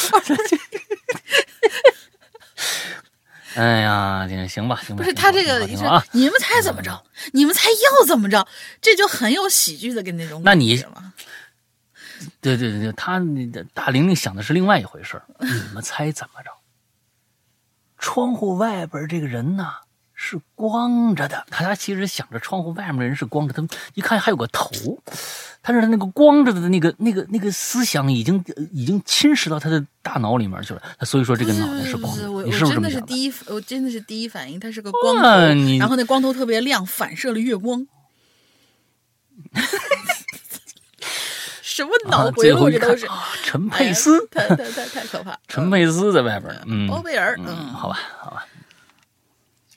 [3.56, 5.02] 哎呀，这行吧，行吧。
[5.02, 5.66] 不是他这个
[6.12, 7.04] 你们猜怎么着？
[7.32, 8.46] 你们猜要怎么着？
[8.80, 10.80] 这就很有喜剧的跟那种那你
[12.40, 16.50] 对对对对，他那个大玲玲想的是另外一回事儿 你们猜怎么着？
[17.98, 19.66] 窗户外边这个人呢
[20.14, 24.70] 是光着的，他其实想着窗户外面的人是光着，他们一看还有个头，
[25.62, 33.06] 但是他那个光着的那个那个那个思想已经呃已经侵蚀到他的大脑里面去了，所以说这个脑袋是光的，我你是不是这我真么想的？
[33.06, 35.46] 的是第一，我真的是第一反应，他是个光头，啊
[35.78, 37.86] 然后那光头特别亮，反射了月光。
[41.80, 43.08] 什么脑啊，回路这都是，
[43.42, 45.38] 陈佩斯，太太太太可怕。
[45.48, 48.44] 陈佩斯在外边呢，嗯，欧贝尔，嗯，嗯，好吧，好吧，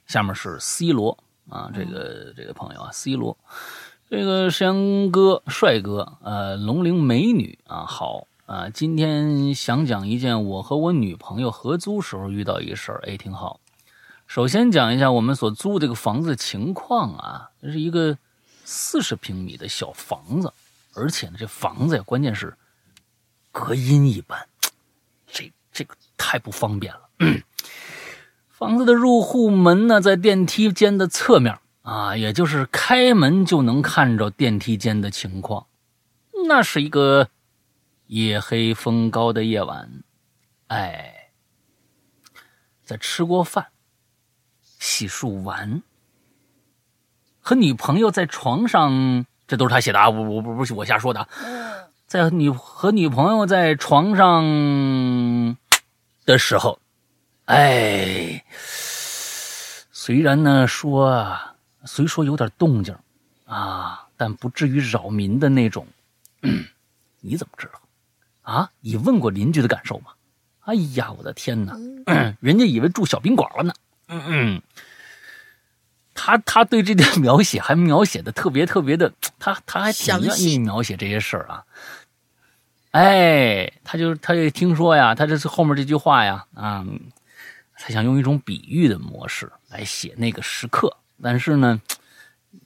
[0.05, 1.17] 下面是 C 罗
[1.49, 3.37] 啊，这个这个朋友啊，C 罗，
[4.09, 13.61] 这个山哥帅哥，呃，龙陵美女啊，好啊，今天想讲一件我和我女朋友合租时候遇到一个事儿，哎，挺好。
[14.27, 18.17] 首先讲一下我们所租这个房子的情况啊，这是一个
[18.65, 20.51] 四十平米的小房子，
[20.93, 22.55] 而且呢，这房子呀，关键是
[23.51, 24.47] 隔音一般，
[25.27, 27.09] 这这个太不方便了。
[28.49, 35.67] 房子的入户门呢，在电梯间的侧面啊，也就是开门就能看着电梯间的情况。
[36.47, 37.29] 那是一个
[38.07, 40.03] 夜黑风高的夜晚，
[40.67, 41.31] 哎，
[42.83, 43.67] 在吃过饭、
[44.79, 45.81] 洗漱完，
[47.39, 51.27] 和女朋友在床上，这都是他写的啊，我我不不是我瞎说的啊。
[52.07, 55.55] 在女和女朋友在床上
[56.25, 56.79] 的时候。
[57.45, 58.43] 哎，
[59.91, 61.37] 虽然呢说，
[61.85, 62.95] 虽说有点动静
[63.45, 65.85] 啊，但不至于扰民的那种。
[67.21, 67.79] 你怎么知道？
[68.41, 70.13] 啊，你问过邻居的感受吗？
[70.61, 71.77] 哎呀，我的天哪，
[72.41, 73.71] 人家以为住小宾馆了呢。
[74.07, 74.61] 嗯嗯，
[76.13, 81.63] 他他对这点描写还描写的特别特别的，他他还挺愿意描写这些事儿啊。
[82.91, 86.85] 哎，他就他就听说呀，他这是后面这句话呀，啊。
[87.75, 91.81] 他想用一种比喻的模式来写那个时刻，但是呢，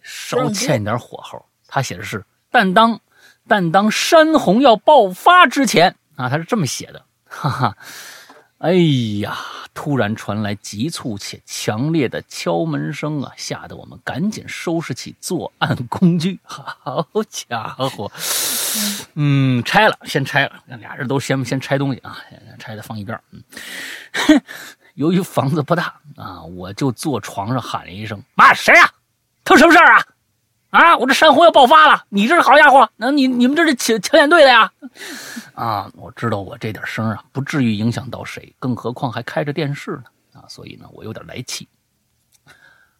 [0.04, 1.44] 稍欠一点火候。
[1.66, 3.00] 他写的是“但当
[3.48, 7.04] 但当山洪要爆发之前啊”，他是这么写的。
[7.26, 7.78] 哈哈，
[8.60, 8.74] 哎
[9.22, 9.38] 呀，
[9.76, 16.40] 突然传来急促且强烈的敲门声啊，吓得我们赶紧收拾起作案工具。
[16.44, 18.12] 好家伙，
[19.14, 22.18] 嗯，拆了，先拆了，俩人都先先拆东西啊，
[22.58, 23.20] 拆了放一边。
[23.32, 23.44] 嗯，
[24.14, 24.42] 哼。
[24.98, 28.92] 由于房子不大啊，我就坐床上喊了一声：“妈，谁呀？
[29.44, 30.04] 他什么事儿啊？
[30.78, 32.06] 啊，我这山洪要爆发了！
[32.10, 34.72] 你这是好家伙，那你你们这是抢抢险队的呀？
[35.56, 41.68] 啊，我知道我这点声啊，不至于影响到谁，更何况还开着电视呢啊，所以呢，我有点来气，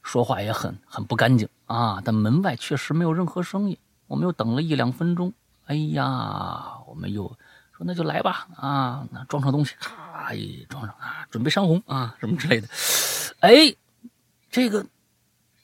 [0.02, 2.02] 说话也很很不干净啊。
[2.04, 5.32] 但门外确实没有任何声音，我们又等了一两分钟，
[5.66, 7.32] 哎呀，我们又。
[7.78, 12.68] 说那就来吧，啊，那装上东西，咔一装上啊，准备山洪啊，什么之类的。
[13.42, 13.72] 哎，
[14.50, 14.84] 这个，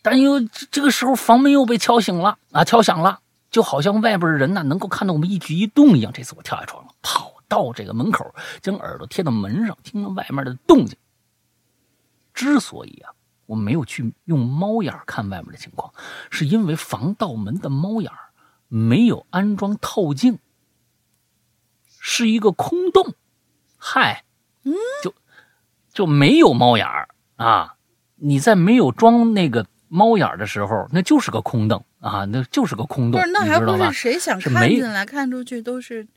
[0.03, 0.39] 但又
[0.69, 6.13] 这个时候房门又被敲醒了啊，敲响了，就好像外边的人呢能够看到我们一举一动一样。
[6.13, 10.95] 这次我跳下床了，跑到这个门口，将耳朵贴到门上，听了外面的动静。
[12.33, 13.13] 之所以啊，
[13.45, 15.93] 我没有去用猫眼看外面的情况，
[16.29, 18.11] 是因为防盗门的猫眼
[18.67, 20.37] 没有安装透镜。
[22.05, 23.13] 是一个空洞，
[23.77, 24.25] 嗨，
[24.63, 25.13] 嗯，就
[25.93, 27.77] 就没有猫眼儿啊！
[28.15, 33.31] 你在没有装那个猫眼的时候，那就是个空洞啊，那就是个空洞，不是？
[33.31, 36.07] 那还不是谁想看进来看出去都是？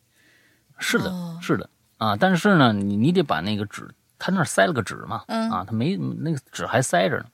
[0.79, 2.17] 是的，是的啊！
[2.17, 3.87] 但是呢，你你得把那个纸，
[4.19, 7.27] 他那塞了个纸嘛，啊，他没那个纸还塞着呢，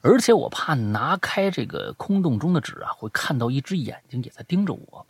[0.00, 5.06] 而且我怕拿开这个空洞中的纸啊，会看到一只眼睛也在盯着我。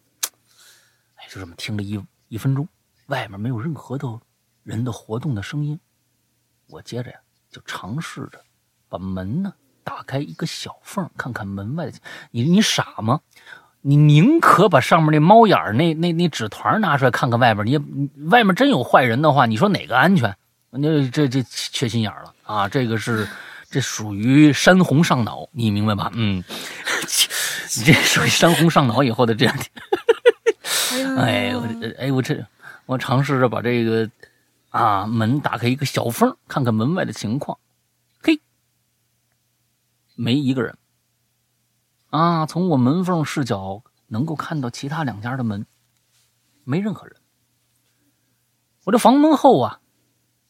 [1.15, 2.67] 哎，就这么听了一一分钟。
[3.07, 4.07] 外面没有任何的
[4.65, 5.79] 人的活动的声音，
[6.67, 7.19] 我接着呀
[7.51, 8.41] 就尝试着
[8.89, 9.53] 把门呢
[9.85, 11.93] 打开一个小缝，看看门外的。
[12.31, 13.21] 你你傻吗？
[13.81, 17.67] 你宁可把上面那猫眼那那那纸团拿出来看看外边。
[17.67, 17.79] 你
[18.29, 20.37] 外面真有坏人的话，你说哪个安全？
[20.71, 22.69] 那这这缺心眼了啊！
[22.69, 23.27] 这个是
[23.71, 26.11] 这属于山洪上脑，你明白吧？
[26.15, 26.43] 嗯，
[27.77, 29.57] 你这属于山洪上脑以后的这样。
[31.19, 31.69] 哎我
[31.99, 32.45] 哎我这。
[32.87, 34.11] 我尝试着把这个
[34.71, 37.57] 啊门打开一个小缝，看看门外的情况。
[40.17, 40.77] 嘿，没一个人
[42.11, 42.47] 啊！
[42.47, 45.67] 从我门缝视角能够看到其他两家的门，
[46.65, 47.17] 没任何人。
[48.85, 49.81] 我这房门后啊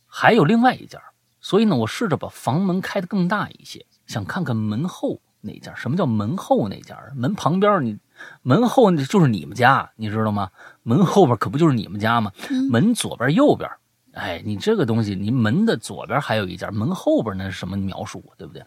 [0.06, 1.00] 还有另外一家，
[1.40, 5.74] 所以呢，我试着把房门开得更大一些，想看看门后那家。
[5.74, 6.98] 什么叫门后那家？
[7.14, 7.98] 门旁边你。
[8.42, 10.50] 门后就是你们家，你知道吗？
[10.84, 12.30] 门后边可不就是你们家吗？
[12.70, 13.68] 门左边、右边，
[14.12, 18.22] 哎，你这个东西，你门的左边还有一家，门后边那是什么描述？
[18.38, 18.64] 对不对？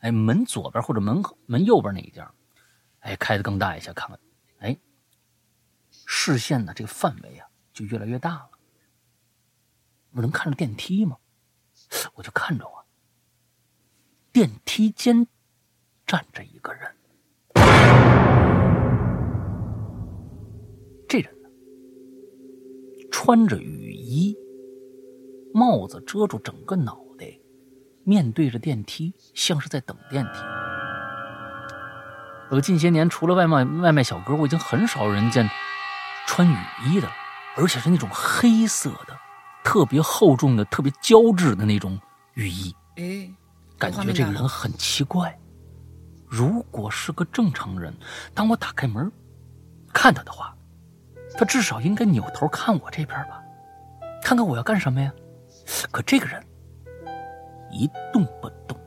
[0.00, 2.32] 哎，门左边或者门门右边那一家，
[3.00, 4.18] 哎，开的更大一些，看看，
[4.58, 4.78] 哎，
[5.90, 8.50] 视线的这个范围啊就越来越大了。
[10.12, 11.16] 我能看着电梯吗？
[12.14, 12.84] 我就看着啊，
[14.32, 15.26] 电梯间
[16.06, 16.96] 站着一个人。
[21.08, 21.48] 这人呢，
[23.10, 24.36] 穿着雨衣，
[25.54, 27.05] 帽子遮住整个脑，
[28.08, 30.30] 面对着电梯，像是在等电梯。
[32.48, 35.50] 我近些年除了外卖外卖小哥，我已经很少人见
[36.24, 37.12] 穿雨衣的了，
[37.56, 39.18] 而且是那种黑色的、
[39.64, 41.98] 特别厚重的、特别胶质的那种
[42.34, 42.72] 雨衣。
[42.94, 43.28] 哎，
[43.76, 45.36] 感觉这个人很奇怪。
[46.28, 47.92] 如果是个正常人，
[48.32, 49.10] 当我打开门
[49.92, 50.54] 看他的话，
[51.36, 53.42] 他至少应该扭头看我这边吧，
[54.22, 55.12] 看看我要干什么呀？
[55.90, 56.40] 可这个人
[57.76, 58.78] 一动不动，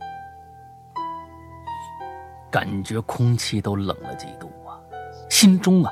[2.51, 4.81] 感觉空气都冷了几度啊，
[5.29, 5.91] 心中啊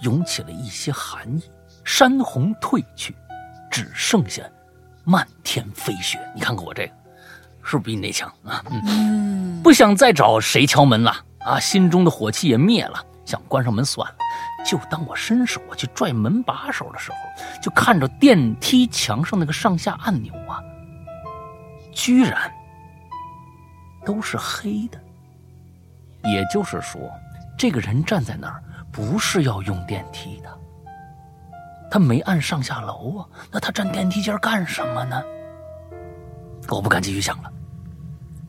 [0.00, 1.42] 涌起了一些寒意。
[1.84, 3.14] 山洪退去，
[3.70, 4.42] 只剩下
[5.04, 6.18] 漫天飞雪。
[6.34, 6.92] 你看看我这个，
[7.62, 8.60] 是不是比你那强啊？
[8.88, 14.16] 嗯，不想再找谁敲门了啊，心中的火气也灭了，想关上门算了。
[14.68, 17.16] 就当我伸手啊去拽门把手的时候，
[17.62, 20.58] 就看着电梯墙上那个上下按钮啊，
[21.96, 22.52] 居然
[24.04, 25.00] 都是黑的。
[26.24, 27.00] 也就是说，
[27.58, 30.58] 这个人站在那儿不是要用电梯的，
[31.90, 35.22] 他没按上下楼啊，那他站电梯间干什么呢？
[36.68, 37.50] 我不敢继续想了，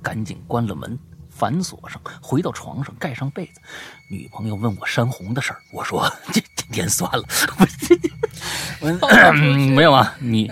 [0.03, 0.99] 赶紧关了门。
[1.29, 3.61] 反锁上，回到床上，盖上被子。
[4.09, 7.23] 女朋友问我山洪的事儿，我说这 今天算了，
[8.81, 8.89] 我
[9.75, 10.15] 没有啊。
[10.17, 10.51] 你，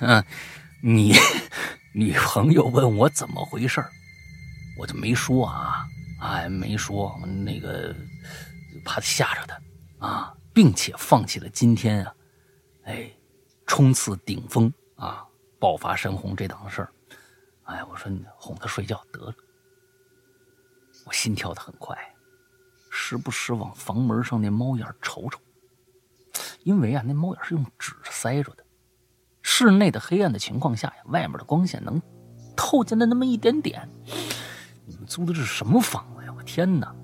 [0.00, 0.22] 嗯，
[0.82, 1.14] 你
[1.92, 3.84] 女朋友问我怎么回事
[4.78, 5.84] 我就没说啊，
[6.20, 7.94] 哎，没说，那个
[8.84, 9.60] 怕吓着她
[10.06, 12.14] 啊，并且放弃了今天啊，
[12.84, 13.10] 哎，
[13.66, 15.26] 冲刺顶峰啊，
[15.58, 16.92] 爆发山洪这档子事儿。
[17.64, 19.34] 哎，我说你哄她睡觉得了。
[21.04, 21.96] 我心跳的很快，
[22.90, 25.40] 时不时往房门上那猫眼瞅瞅，
[26.62, 28.64] 因为啊，那猫眼是用纸塞着的。
[29.42, 32.00] 室内的黑暗的情况下呀，外面的光线能
[32.56, 33.88] 透进来那么一点点。
[34.86, 36.32] 你们租的这是什么房子呀？
[36.36, 36.94] 我天哪！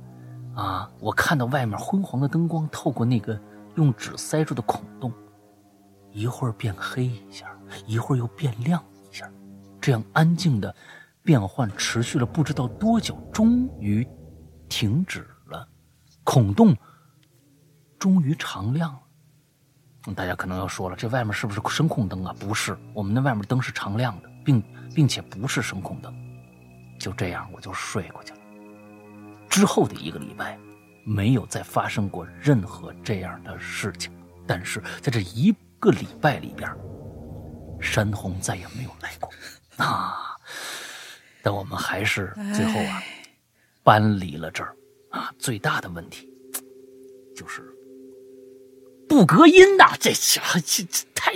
[0.55, 3.39] 啊，我看到外面昏黄的灯光透过那个
[3.75, 5.13] 用纸塞住的孔洞，
[6.11, 7.47] 一会儿变黑一下，
[7.87, 9.31] 一会儿又变亮一下，
[9.81, 10.75] 这样安静的。
[11.23, 14.07] 变换持续了不知道多久，终于
[14.69, 15.69] 停止了。
[16.23, 16.73] 孔洞
[17.99, 19.01] 终于常亮了。
[20.15, 22.35] 大家可能要说了，这外面是不是声控灯啊？
[22.39, 24.63] 不是，我们那外面灯是常亮的，并
[24.95, 26.15] 并且不是声控灯。
[26.99, 28.39] 就这样，我就睡过去了。
[29.49, 30.59] 之后的一个礼拜，
[31.05, 34.13] 没有再发生过任何这样的事情。
[34.47, 36.75] 但是在这一个礼拜里边，
[37.81, 39.31] 山洪再也没有来过。
[39.85, 40.35] 啊！
[41.43, 43.03] 但我们还是最后啊，
[43.83, 44.75] 搬离了这儿
[45.11, 45.31] 啊。
[45.39, 46.33] 最大的问题
[47.37, 47.63] 就是
[49.09, 51.35] 不隔音呐，这家这这太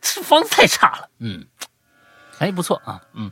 [0.00, 1.08] 这房子太差了。
[1.18, 1.46] 嗯，
[2.38, 3.30] 哎，不错啊，嗯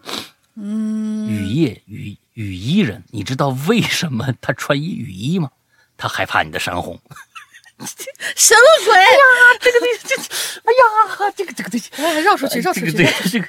[0.56, 1.28] 嗯。
[1.28, 5.50] 雨夜雨雨衣人，你知道为什么他穿一雨衣吗？
[5.96, 7.00] 他害怕你的山洪。
[8.36, 8.94] 什么鬼？
[8.94, 9.18] 哎呀，
[9.60, 10.22] 这个这这，
[10.62, 13.48] 哎呀，这个这个这，哎，绕出去，绕出去，这个这个。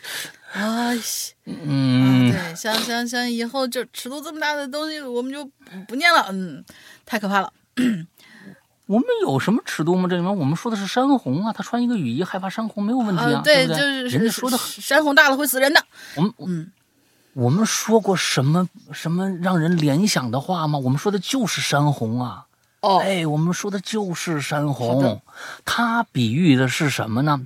[0.54, 0.98] 哎，
[1.46, 5.46] 嗯，对，行行行以后就尺度这么大的东西，我们就
[5.88, 6.66] 不念了，嗯，
[7.06, 7.54] 太可怕了。
[8.88, 10.08] 我们有什么尺度吗？
[10.08, 13.76] 这里面我们说的是山洪啊，他穿一个雨衣害怕山洪没有问题啊，对对？
[13.76, 15.84] 就是人家说的山洪大了会死人的。
[16.16, 16.72] 我们嗯，
[17.34, 20.78] 我们说过什么什么让人联想的话吗？
[20.78, 22.46] 我们说的就是山洪啊。
[22.82, 25.22] 哦，哎，我们说的就是山洪，
[25.66, 27.42] 他比喻的是什么呢？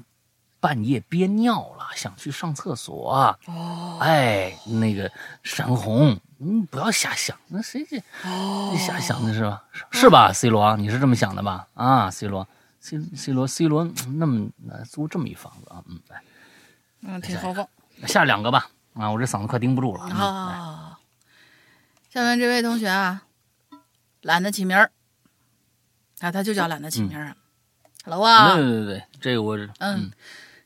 [0.60, 3.38] 半夜憋尿了，想去上厕所。
[3.48, 5.10] 哦，哎，那个
[5.42, 8.02] 山洪，你不要瞎想，那谁去？
[8.24, 9.64] 哦，瞎想的是吧？
[9.92, 11.68] 是吧？C 罗，你是这么想的吧？
[11.74, 12.48] 啊，C 罗
[12.80, 13.84] ，C C 罗，C 罗
[14.16, 14.50] 那么
[14.90, 15.84] 租这么一房子啊？
[15.88, 16.24] 嗯，来，
[17.02, 17.68] 嗯，挺豪放。
[18.08, 18.70] 下两个吧。
[18.94, 20.04] 啊，我这嗓子快顶不住了。
[20.04, 20.98] 啊，
[22.10, 23.24] 下面这位同学啊，
[24.22, 24.92] 懒得起名儿，
[26.20, 27.36] 啊，他就叫懒得起名儿。
[28.06, 30.12] Hello 啊，对对对，这个我嗯。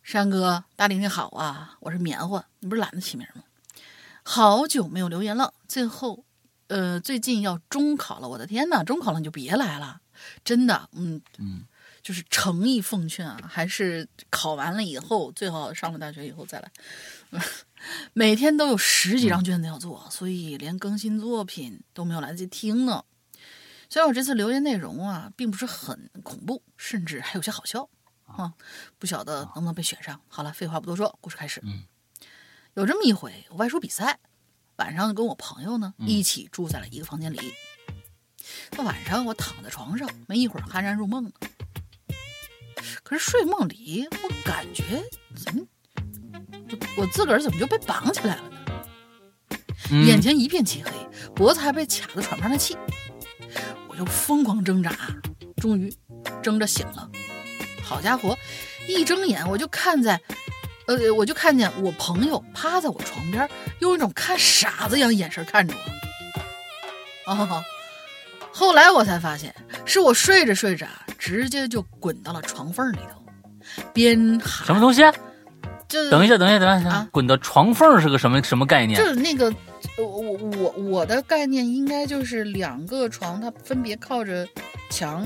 [0.04, 1.78] 山哥，大玲你好啊！
[1.80, 3.42] 我是棉花，你不是懒得起名吗？
[4.24, 5.54] 好久没有留言了。
[5.68, 6.26] 最后，
[6.68, 10.02] 呃，最近要中考了，我的天呐，中考了你就别来了，
[10.44, 11.66] 真的，嗯嗯，
[12.02, 16.72] 就是诚意奉劝啊，还是考完了以后，最好上了大学以后再来。
[18.14, 23.04] 每天都有十几张卷子要做，所以连更新作品都没有来得及听呢。
[23.90, 27.90] 虽然我这次留言内容啊，并不是很恐怖，甚至还有些好笑。
[28.26, 28.54] 啊，
[28.98, 30.20] 不晓得能不能被选上。
[30.28, 31.62] 好了，废话不多说，故事开始。
[31.64, 31.84] 嗯，
[32.76, 34.20] 有这么一回，我外出比赛，
[34.78, 37.54] 晚上跟我朋友呢一起住在了一个房间里。
[38.72, 41.32] 那晚上我躺在床上，没一会儿酣然入梦了。
[43.04, 45.04] 可是睡梦里，我感觉
[45.36, 45.64] 怎么，
[46.98, 48.80] 我自个儿怎么就被绑起来了呢？
[49.92, 50.92] 嗯眼前一片漆黑，
[51.36, 52.76] 脖子还被卡得喘不上来气，
[53.88, 54.98] 我就疯狂挣扎，
[55.58, 55.96] 终于
[56.42, 57.08] 挣着醒了。
[57.84, 58.36] 好家伙，
[58.88, 60.20] 一睁眼我就看在，
[60.88, 65.74] 呃，我就看见我朋友趴在我床边，用一种看傻子一样眼神看着
[67.26, 67.32] 我。
[67.34, 67.64] 哦，
[68.52, 69.54] 后来我才发现，
[69.86, 70.86] 是我睡着睡着，
[71.18, 73.24] 直接就滚到了床缝里头，
[73.94, 75.02] 边喊什么东西？
[75.88, 79.06] 就等一下，等一下，等一下，啊滚到床缝是个什么什么概念就？
[79.06, 79.54] 是那个，
[79.98, 84.48] 我我我我的概念应该就是两个床，它分别靠着
[84.90, 85.26] 墙，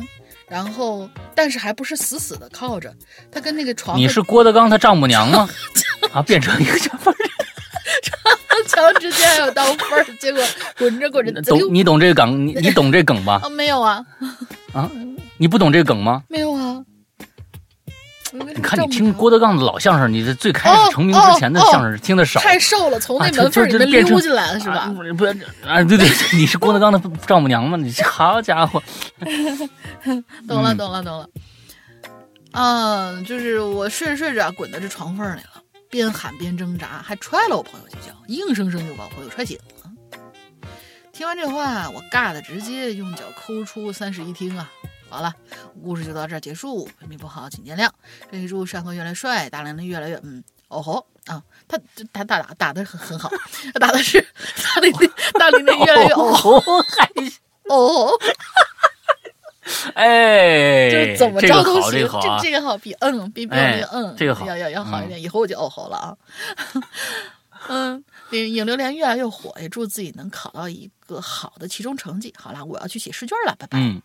[0.49, 2.93] 然后但是还不是死死的靠着，
[3.31, 5.47] 他跟那个床你是郭德纲他丈母娘吗？
[6.13, 7.13] 啊，变成一个什么？
[8.67, 10.43] 墙之间还有刀缝儿，结果
[10.77, 12.45] 滚着滚着 懂你懂这个梗？
[12.45, 13.39] 你你懂这梗吧？
[13.45, 14.03] 啊没有啊
[14.73, 14.89] 啊，
[15.37, 16.23] 你不懂这梗吗？
[16.27, 16.83] 没有啊，
[18.45, 22.39] 你你看你听郭德纲的老相声，你这最开始成名之前的相声听的少。
[22.39, 24.79] 太瘦了，从那啊门缝里面就就变成溜进来了是吧？
[24.79, 25.25] 啊不不
[25.67, 27.77] 啊，对对，你是郭德纲的丈母娘吗？
[27.77, 28.81] 你好家伙，
[30.47, 31.27] 懂了，嗯懂了，懂了。
[32.51, 39.63] 嗯，就是我睡着睡着滚到这床缝里了，边喊边挣扎，还踹了我朋友几脚，硬生生就把我朋友踹醒了。
[41.13, 44.69] 听完这话，我尬的直接用脚抠出三室一厅啊！
[45.09, 45.33] 好了，
[45.83, 47.89] 故事就到这儿结束，文笔不好请见谅。
[48.31, 51.79] 这一祝山河越来越帅，大连的越来越嗯哦吼啊，他
[52.11, 53.31] 他打打打的很很好，
[53.73, 57.09] 他打的是大连的大连的越来越哦吼哦，还
[57.69, 58.19] 哦吼。
[59.95, 62.51] 哎，就是怎么这个好，着都行，这这。
[62.51, 66.17] 个好，比嗯比比我哎那个嗯，这个好要要要好一点，以后我就哦吼了啊。
[67.69, 68.01] 嗯，
[68.31, 72.33] 影影流连越来越火，也祝自己能考到一个好的期中成绩。
[72.37, 73.77] 好啦，我要去写试卷了，拜拜。
[73.77, 74.01] 嗯，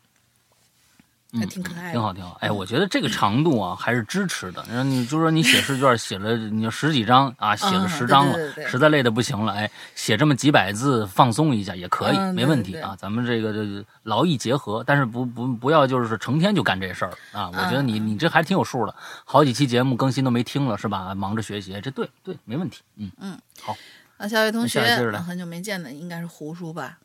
[1.32, 2.36] 还嗯挺可爱的挺好，挺好。
[2.40, 4.62] 哎，我觉得这个长度啊还是支持的。
[4.84, 12.94] 你就说你写试卷写了你十几张啊，写了嗯十张了，实在累的不行了，哎，写这么几百字放松一下也可以，嗯没问题啊。
[12.98, 17.48] 咱们这个这个劳逸结合，但是不不不要就是成天就干这事儿啊。
[17.48, 21.14] 我觉得你嗯你这还挺有数的，好几期节目更新都没听了是吧？
[21.14, 22.82] 忙着学习，这对对没问题。
[22.96, 23.74] 嗯嗯，好，
[24.18, 24.80] 啊，下一位同学
[25.26, 26.98] 很久没见的，应该是胡叔吧？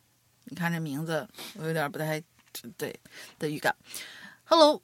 [0.44, 2.22] 你看这名字，我有点不太
[2.76, 2.94] 对
[3.38, 3.74] 的预感。
[4.50, 4.82] Hello，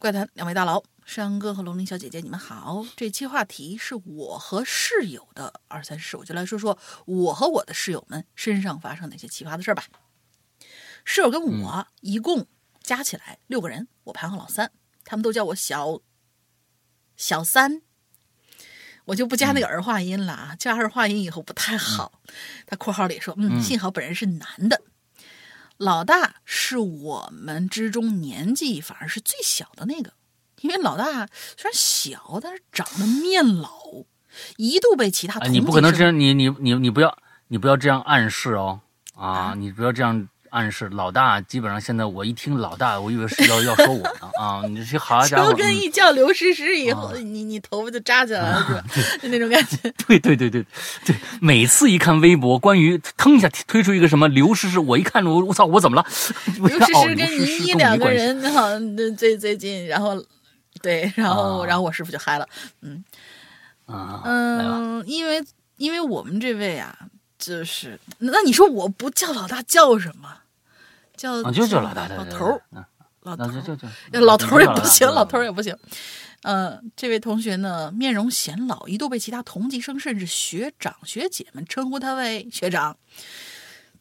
[0.00, 2.84] 怪谈两位大佬，山哥和龙鳞小姐姐，你们好。
[2.96, 9.84] 这期话题是我和室友的二三事，我就来说说我和我的室友们身上发生哪些奇葩的事儿吧。
[11.04, 12.48] 室友跟我一共
[12.82, 14.72] 加起来六个人，我排行老三，
[15.04, 16.00] 他们都叫我小
[17.16, 17.82] 小三。
[19.04, 22.20] 我就不加那个儿化音了啊，加儿化音以后不太好。
[22.66, 24.82] 他括号里说，嗯，嗯幸好本人是男的。
[25.76, 30.12] 老大是我们之中年纪反而是最小的那个，
[30.60, 33.70] 因为老大虽然小，但是长得面老，
[34.56, 37.18] 一度被其他哎，同你不可能这样，你你你你不要
[37.48, 38.80] 你不要这样暗示哦。
[39.14, 40.88] 啊，你不要这样暗示。
[40.90, 48.84] 老大基本上现在我一听老大，我以为是要要说我呢啊，你这好家伙，嗯就跟一叫刘诗诗以后，啊你你头发就扎起来了，是吧？
[49.20, 49.76] 就那种感觉。
[50.06, 50.64] 对对对对
[51.04, 56.06] 对，每次一看微博，关于腾一下推出一个什么刘诗诗，我一看我我操，我怎么了？
[56.56, 60.22] 刘诗哦诗跟倪妮两个人好像最最近，然后
[60.80, 62.48] 对，然后、啊然后我师傅就嗨了，
[62.82, 63.04] 嗯。
[63.86, 65.44] 啊，嗯，因为
[65.76, 66.96] 因为我们这位啊，
[67.38, 70.38] 就是那你说我不叫老大叫什么？
[71.24, 72.84] 叫啊就叫老大，老头儿，嗯
[73.24, 73.78] 老头儿，
[74.12, 75.74] 就老头儿也不行，老头儿也不行。
[76.42, 82.98] 嗯，这位同学呢，面容显老，一度被其他同级生甚至学长学姐们称呼他为学长。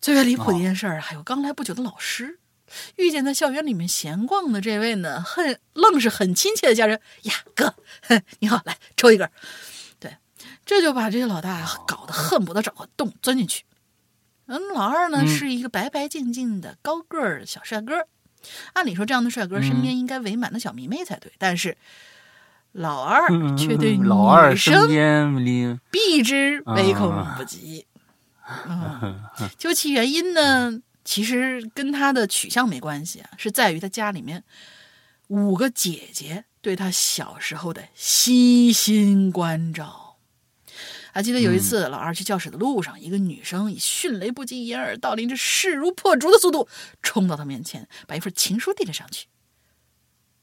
[0.02, 2.40] 最为离谱的一件事儿，还有刚来不久的老师，
[2.98, 9.32] 遇见在校园里面闲逛的这位呢，很愣是很亲切的叫人呀哥，哼你好，来抽一根儿。
[9.98, 10.18] 对，
[10.66, 13.64] 这就把这些老大搞得恨不得找个洞钻进去。
[14.54, 18.08] 嗯，老二呢、嗯是一个白白净净的高个儿小帅哥，
[18.74, 21.76] 按理说这样的帅哥身边应该围满了小迷妹才对，但是
[22.74, 23.28] 老二
[23.58, 24.06] 却对女
[24.56, 24.88] 生
[25.90, 27.86] 避之唯恐不及。
[28.68, 29.20] 嗯，
[29.58, 34.44] 究其原因呢，其实跟他的取向没关系啊，是在于他家里面
[35.30, 40.03] 五个姐姐对他小时候的悉心关照。
[41.14, 46.68] 还记得有一次，老二去教室的路上，一个女生以迅雷不及掩耳盗铃之势如破竹的速度
[47.04, 49.28] 冲到他面前，把一份情书递了上去。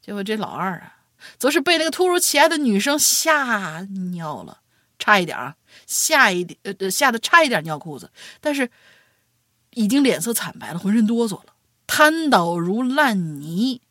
[0.01, 0.99] 结果这老二啊，
[1.39, 3.81] 则是被那个突如其来的女生吓
[4.13, 4.61] 尿了，
[4.97, 5.57] 差一点啊，
[5.89, 8.71] 吓一点呃呃吓得差一点尿裤子，但是
[9.71, 11.55] 已经脸色惨白了，浑身哆嗦了，
[11.89, 13.83] 瘫倒如烂泥。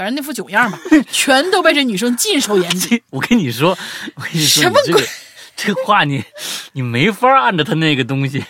[0.00, 0.80] 反正那副囧样吧，
[1.12, 3.02] 全都被这女生尽收眼底。
[3.12, 3.76] 我跟你说，
[4.14, 5.06] 我跟你说，什么鬼这个
[5.54, 6.24] 这个话你
[6.72, 8.42] 你没法按照他那个东西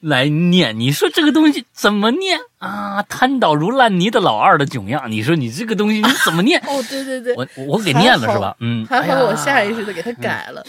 [0.00, 0.78] 来念。
[0.78, 3.02] 你说这个东西怎么念啊？
[3.04, 6.60] 瘫倒如烂泥的老二的囧样，你说你这个东西你怎么念？
[6.66, 8.54] 哦，对对对，我我给念了是吧？
[8.60, 10.62] 嗯，还好我下意识识的给他改了。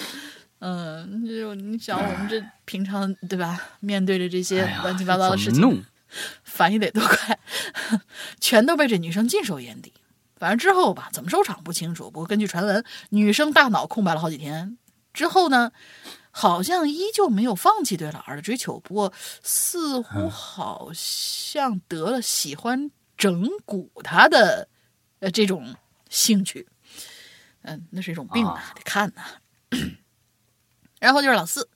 [0.60, 3.60] 嗯，就你想我们这平常对吧？
[3.82, 5.52] 面对着这些乱七八糟的事
[6.46, 7.38] 反应得多快，
[8.40, 9.92] 全都被这女生尽收眼底。
[10.40, 12.06] 反正之后吧，怎么收场不清楚。
[12.10, 14.78] 不过根据传闻，女生大脑空白了好几天
[15.14, 15.72] 之后呢，
[16.32, 18.80] 好像依旧没有放弃对老二的追求。
[18.80, 19.14] 不过
[19.44, 24.70] 似乎好像得了喜欢整蛊他的
[25.20, 25.76] 呃这种
[26.10, 26.68] 兴趣。
[27.64, 29.24] 嗯，那是一种病啊，得看呐。
[31.00, 31.70] 然后就是老四，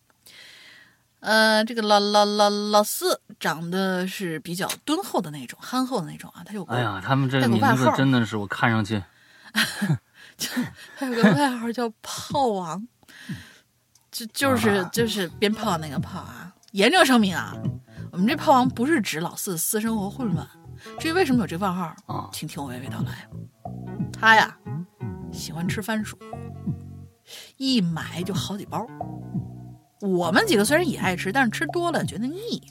[1.24, 6.43] 呃，这个老老老老四长得是比较敦厚的那种，憨厚的那种啊。
[6.45, 9.01] 他有哎呀，他们这个名字真的是我看上去，
[10.36, 10.49] 就
[10.97, 12.86] 他有个外号叫炮王，
[14.11, 16.53] 就就是就是鞭炮那个炮啊。
[16.74, 17.55] 严正声明啊，
[18.11, 20.45] 我们这炮王不是指老四私生活混乱。
[20.99, 23.30] 至于为什么有这个外号啊，请听我娓娓道来。
[24.11, 24.57] 他呀，
[25.32, 26.17] 喜欢吃番薯。
[27.55, 28.86] 一买就好几包，
[30.04, 32.62] 我们几个虽然也爱吃，但是吃多了觉得腻。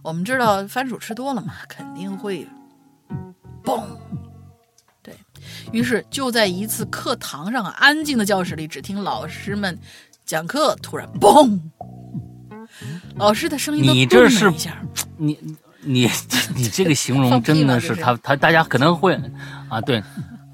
[0.00, 2.46] 我们知道番薯吃多了嘛，肯定会
[3.64, 3.82] 嘣。
[5.02, 5.12] 对
[5.72, 9.76] 于是，就在一次课堂上，安静的教室里，只听老师们
[10.24, 11.58] 讲课，突然嘣，
[13.16, 14.80] 老师的声音你这是一下，
[15.16, 15.36] 你
[15.82, 16.08] 你
[16.54, 19.20] 你这个形容真的是他他大家可能会
[19.68, 20.00] 啊对。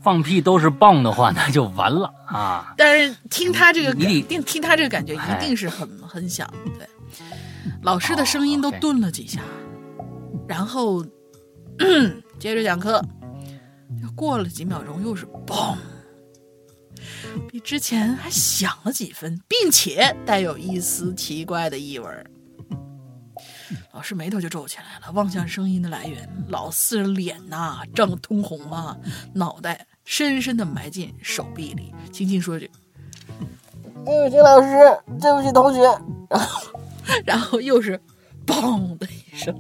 [0.05, 2.75] 放屁都是棒的话，那就完了啊！
[2.77, 6.49] 但是听他这个，一定听他这个感觉，一定是很很响。
[6.79, 6.87] 对，
[7.83, 9.41] 老师的声音都顿了几下，
[10.47, 11.03] 然后
[12.39, 13.03] 接着讲课。
[14.15, 15.77] 过了几秒钟，又是嘣，
[17.49, 22.07] 比之前还响了几分，并且带有一丝奇怪的异味。
[23.93, 26.29] 老师眉头就皱起来了，望向声音的来源。
[26.49, 28.97] 老四脸呐涨得通红啊，
[29.35, 29.87] 脑袋。
[30.05, 32.71] 深深的埋进手臂里，轻轻说句
[34.05, 34.69] ：“对不起，老师，
[35.21, 35.81] 对不起，同学。”
[36.29, 36.73] 然后，
[37.25, 38.01] 然后又是
[38.47, 39.55] “嘣”的一声。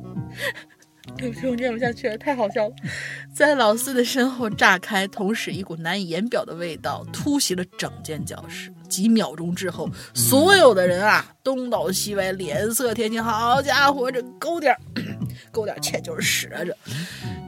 [1.17, 2.75] 对不起，我念不下去了，太好笑了。
[3.35, 8.73] 在老四的身后炸开，同时一股难以言表的味道突袭了整间教室。
[8.89, 13.23] 几秒钟之后，所有的人啊，东倒西歪，脸色铁青。
[13.23, 14.81] 好家伙，这勾点儿，
[15.51, 16.65] 勾点儿钱就是使啊！
[16.65, 16.77] 这。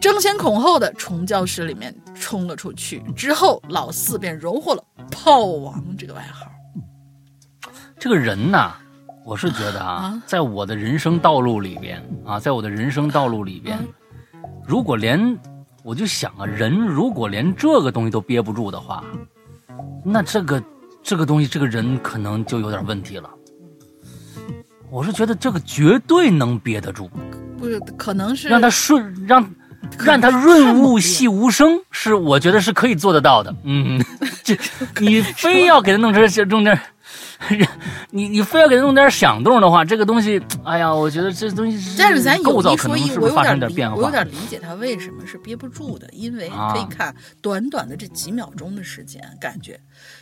[0.00, 6.46] 争先恐后的从教室里面冲了出去，之后老四便荣获了“炮王”这个外号。
[7.98, 8.74] 这个人呐，
[9.24, 13.78] 我是觉得啊，在我的人生道路里边啊，在我的人生道路里边，
[14.66, 15.38] 如果连
[15.82, 19.02] 我就想啊，人如果连这个东西都憋不住的话，
[20.04, 20.62] 那这个
[21.02, 23.30] 这个东西，这个人可能就有点问题了。
[24.90, 27.10] 我是觉得这个绝对能憋得住，
[27.58, 29.48] 不是可能是让他顺让。
[30.04, 33.54] 让他润物细无声，是我觉得是可以做得到的。
[33.62, 34.02] 嗯，
[34.42, 34.58] 这
[34.98, 36.78] 你非要给他弄成弄点，
[38.10, 43.96] 你你非要给他弄点响动的话，这个东西，哎呀，我觉得这东西是但是咱有一说一，我有点变化。
[43.96, 49.78] 我有点理解他为什么是憋不住的，因为可以看短短的这几秒钟的时间，感觉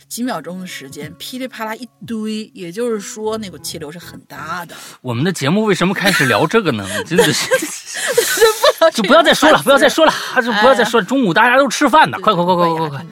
[0.07, 4.75] 几秒钟的时间噼里啪啦一堆，也就是说那股气流是很大的。
[5.01, 6.85] 我们的节目为什么开始聊这个呢？
[7.05, 7.49] 真的是。
[8.93, 11.01] 就不要再说了，不要再说了，还是不要再说。
[11.01, 13.05] 中午大家都吃饭呢，快快快快快快！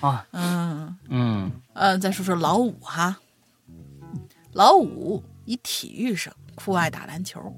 [0.00, 3.16] 啊，嗯嗯呃，再说说老五哈，
[4.56, 7.54] 老五以体育生，酷爱打篮球。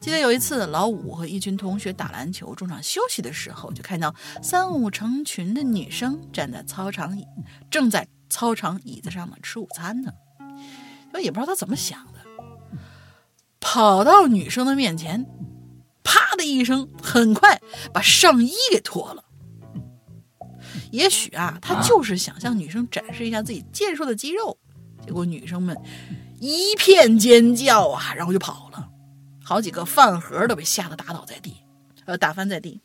[0.00, 7.24] 记得有一次，老五和一群同学打篮球，中场休息的时候，就看到三五成群的女生站在操场椅，
[7.70, 10.12] 正在操场椅子上呢吃午餐呢。
[11.22, 12.18] 也不知道他怎么想的，
[13.60, 15.24] 跑到女生的面前。
[16.02, 17.60] 啪的一声，很快
[17.92, 19.22] 把上衣给脱了。
[20.90, 24.58] 也许啊，他就是想向女生展示一下自己健硕的肌肉。
[25.10, 25.76] 结果女生们
[26.38, 28.88] 一片尖叫啊，然后就跑了。
[29.42, 31.56] 好几个饭盒都被吓得打倒在地，
[32.04, 32.80] 呃，打翻在地。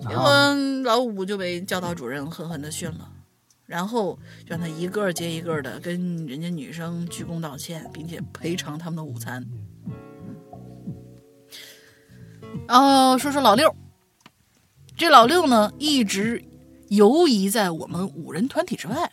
[0.00, 3.08] 结果老五就被教导主任狠狠的训了，
[3.64, 9.46] 然后让他一个接一个的跟人家女生鞠躬道歉，并且赔偿他们的午餐。
[12.66, 13.72] 然后说说老六，
[14.96, 16.44] 这老六呢一直
[16.88, 19.12] 游移在我们五人团体之外。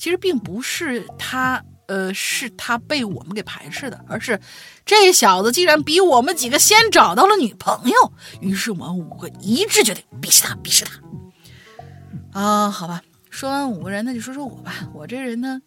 [0.00, 4.40] 其实并不是他，呃，是他被我们给排斥的，而是
[4.86, 8.12] 这小子竟然比我们几个先找到了女朋友。
[8.40, 12.40] 于是我们五个一致决定鄙视他，鄙视他。
[12.40, 14.88] 啊，好吧，说完五个人，那就说说我吧。
[14.94, 15.60] 我这人呢，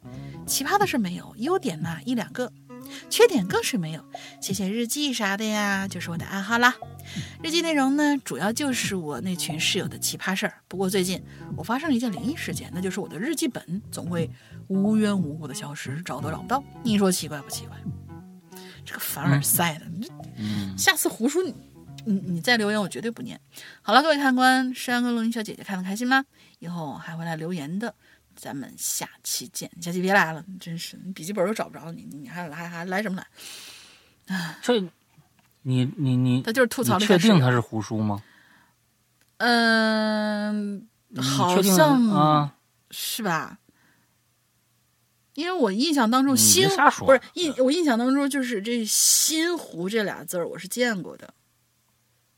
[0.47, 2.51] 奇葩的事没有，优点呢一两个，
[3.09, 4.03] 缺点更是没有。
[4.41, 6.75] 写写日记啥的呀，就是我的爱好啦。
[7.43, 10.53] 日记内容呢，主要就是我那群室友的奇葩事儿。
[10.67, 11.21] 不过最近
[11.55, 14.29] 我发生了一件灵异事件，那就是我的日记本总会
[14.67, 16.63] 无缘无故的消失，找都找不到。
[16.83, 17.77] 你说奇怪不奇怪？
[18.85, 20.09] 这个凡尔赛的，你
[20.77, 21.53] 下次胡说你
[22.05, 23.39] 你你再留言，我绝对不念。
[23.81, 26.25] 好了，各位看官，山跟龙吟小姐姐看得开心吗？
[26.59, 27.93] 以后还会来留言的，
[28.35, 29.69] 咱们下期见。
[29.81, 33.21] 下期别来了，真是你笔记本都找不着你，你还来还来什么
[34.27, 34.35] 来？
[34.35, 34.79] 啊这
[35.61, 38.21] 你你你他就是吐槽确定他是胡说吗？
[39.37, 42.55] 嗯，好像啊，
[42.91, 43.59] 是吧？
[45.33, 46.69] 因为我印象当中“新”
[46.99, 51.33] 不是印，我印象当中就是这“新湖”这俩字儿，我是见过的。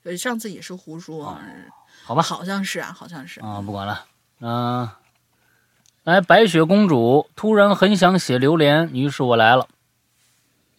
[0.01, 1.37] 对，上次也是胡说，哦
[2.05, 3.41] 好吧，好像是啊，好像是。
[3.41, 4.05] 啊，不管了，
[4.39, 4.89] 嗯、
[6.05, 9.67] 来，白雪公主突然很想写榴莲，于是我来了。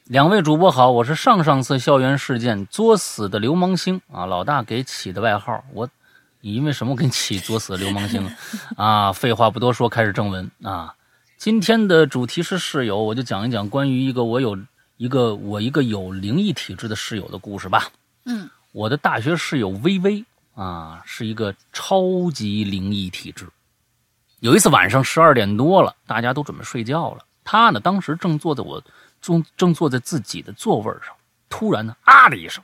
[0.04, 5.64] 两位主播好，我是上上次校园事件作死的流氓星啊，老大给起的外号。
[5.72, 5.88] 我，
[6.42, 8.36] 你因为什么给你起作死的流氓星啊？
[9.10, 10.94] 啊，废话不多说，开始正文啊。
[11.36, 14.56] 今天的主题是室友，我就讲一讲关于一个我有
[14.96, 17.88] 一个我一个有灵异体质的室友的故事吧。
[18.26, 20.24] 嗯，我的大学室友微微
[20.54, 23.48] 啊，是一个超级灵异体质。
[24.40, 28.82] 有一次晚上十二点多了，大家都准备睡觉了，他呢当时正坐在我
[29.20, 31.14] 正正坐在自己的座位上，
[31.48, 32.62] 突然呢啊的一声，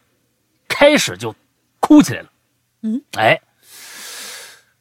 [0.68, 1.34] 开始就
[1.80, 2.28] 哭起来了。
[2.82, 3.40] 嗯，哎，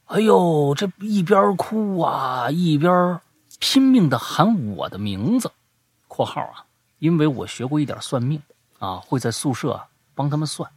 [0.06, 3.20] 哎呦，这一边哭啊，一边
[3.60, 5.52] 拼命的喊我的名字
[6.10, 6.66] （括号啊），
[7.00, 8.42] 因为我学过一点算命
[8.80, 10.70] 啊，会在宿舍啊帮他们算。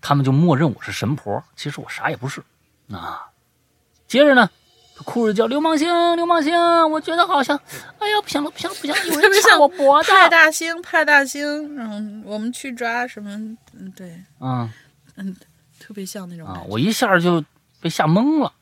[0.00, 2.42] 他们就默认我是神婆，其实我啥也不是
[2.92, 3.26] 啊。
[4.06, 4.52] 接着呢，他
[5.04, 6.54] 哭着叫流氓星，流氓星，
[6.90, 7.56] 我觉得好像，
[7.98, 10.10] 哎呀，不行了，不行了，不行了，有人掐特别像我脖子。
[10.12, 11.44] 派大星，派大星，
[11.78, 13.30] 嗯，我们去抓什么？
[13.72, 14.70] 嗯，对，嗯
[15.16, 15.36] 嗯，
[15.78, 16.62] 特别像那种啊。
[16.68, 17.44] 我一下就
[17.80, 18.52] 被吓懵了，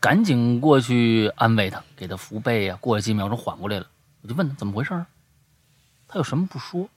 [0.00, 3.86] 赶紧过去安慰他，给他扶背呀、过了几秒钟缓过来了，
[4.22, 5.06] 我就问他怎么回事儿，
[6.08, 6.88] 他有什么不说，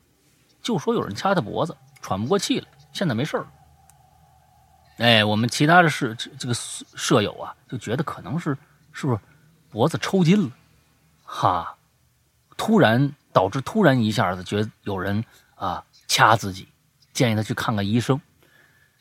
[0.61, 3.47] 就说有人掐他脖子，喘不过气了，现在没事儿了。
[4.97, 8.57] 哎，我们其他的室这这个舍舍友啊，就觉得可能是
[8.95, 9.19] 是不是
[9.69, 10.51] 脖子抽筋了，
[11.25, 11.75] 哈，
[12.55, 15.21] 突然导致突然一下子觉得有人
[15.55, 16.69] 啊掐自己，
[17.11, 18.21] 建议他去看看医生。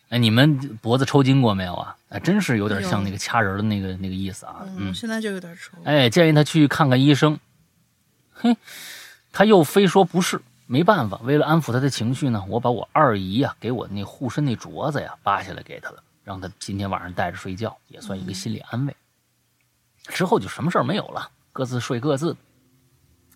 [0.09, 1.97] 哎，你们脖子抽筋过没有啊？
[2.09, 4.67] 哎，真是有点像那个掐人的那个那个意思啊。
[4.77, 5.79] 嗯，现在就有点抽。
[5.85, 7.39] 哎，建议他去看看医生。
[8.33, 8.57] 嘿，
[9.33, 18.97] 他又非说不是，没办法，为了安抚他的情绪呢，我把我二姨呀、给我那护身那镯子呀扒下来给他了，让他今天晚上带着睡觉，也算一个心理安慰。
[20.05, 22.37] 之后就什么事儿没有了，各自睡各自。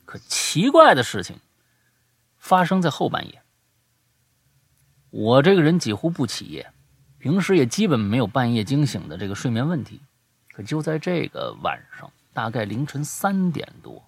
[0.04, 1.38] 可奇怪的事情
[2.38, 3.42] 发生在后半夜。
[5.10, 6.72] 我这个人几乎不起夜，
[7.18, 10.00] 平时也基本没有半夜惊醒的这个睡眠问题。
[10.52, 14.02] 可就在这个晚上，大概凌晨三点多，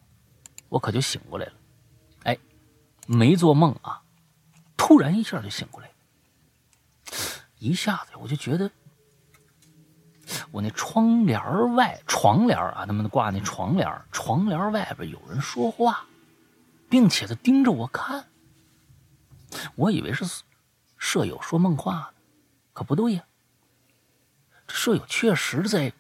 [0.69, 1.53] 我可就醒过来了。
[2.25, 2.39] 哎，
[3.07, 4.03] 没做梦啊，
[4.77, 5.91] 突然一下就醒过来，
[7.59, 8.71] 一下子我就觉得
[10.51, 16.07] 我那窗帘外，床帘啊，他们挂那床帘，床帘外边有人说话，
[16.89, 18.27] 并且他盯着我看。
[19.77, 20.25] 我以为是
[20.97, 22.07] 舍友说梦话呢，
[22.73, 23.25] 可不对呀、
[24.67, 25.93] 这舍友确实在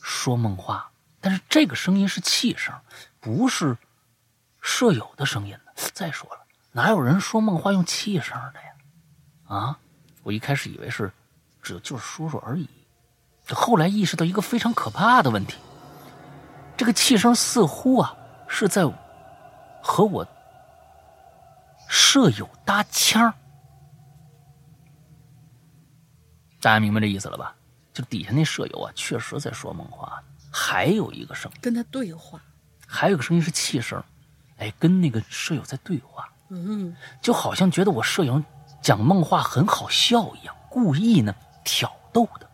[0.00, 0.90] 说梦话，
[1.20, 2.74] 但是这个声音是气声，
[3.20, 3.76] 不是
[4.60, 5.72] 舍友的声音呢。
[5.92, 8.72] 再说了，哪有人说梦话用气声的呀？
[9.46, 9.78] 啊，
[10.24, 11.12] 我一开始以为是
[11.62, 12.68] 只就是说说而已，
[13.54, 15.56] 后来意识到一个非常可怕的问题，
[16.76, 18.16] 这个气声似乎啊
[18.48, 18.84] 是在
[19.82, 20.26] 和我
[21.88, 23.34] 舍友搭腔儿
[26.60, 27.54] 大家明白这意思了吧？
[27.92, 30.20] 就底下那舍友啊，确实在说梦话，
[30.50, 32.40] 还有一个声音，跟他对话。
[32.86, 34.02] 还有一个声音是气声，
[34.58, 38.42] 哎，跟那个舍友在对话，嗯，就好像觉得我舍友
[38.82, 41.34] 讲梦话很好笑一样，故意呢
[41.64, 42.45] 挑逗的。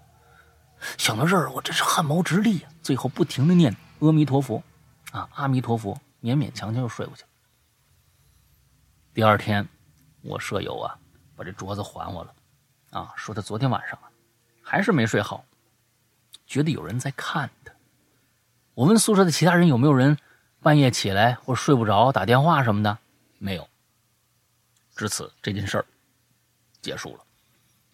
[0.99, 4.63] 想到这儿，我真是汗毛直立呀、最后不停的念阿弥陀佛，
[5.13, 7.29] 啊，阿弥陀佛，勉勉强强又睡过去了。
[9.15, 9.69] 第二天，
[10.23, 10.99] 我舍友啊
[11.37, 12.35] 把这镯子还我了，
[12.91, 14.11] 啊，说他昨天晚上啊
[14.63, 15.45] 还是没睡好，
[16.47, 17.73] 觉得有人在看他。
[18.75, 20.17] 我问宿舍的其他人有没有人
[20.61, 22.99] 半夜起来或睡不着打电话什么的，
[23.39, 23.69] 没有。
[24.97, 25.87] 至此，这件事儿
[26.81, 27.25] 结束了。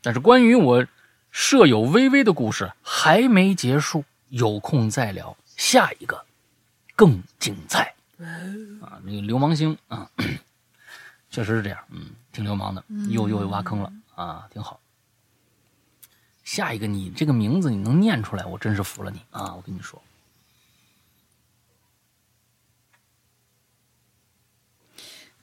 [0.00, 0.86] 但是关于我
[1.30, 5.36] 舍友微微的故事还没结束，有空再聊。
[5.56, 6.24] 下一个
[6.94, 7.94] 更精彩。
[8.80, 10.10] 啊，那个流氓星啊，
[11.30, 14.80] 确实是这样，嗯，挺流氓的，又又挖坑了啊，挺好。
[16.44, 19.54] 下一个，你这个名字你能念出来，我真是服了你啊！
[19.54, 20.02] 我跟你说，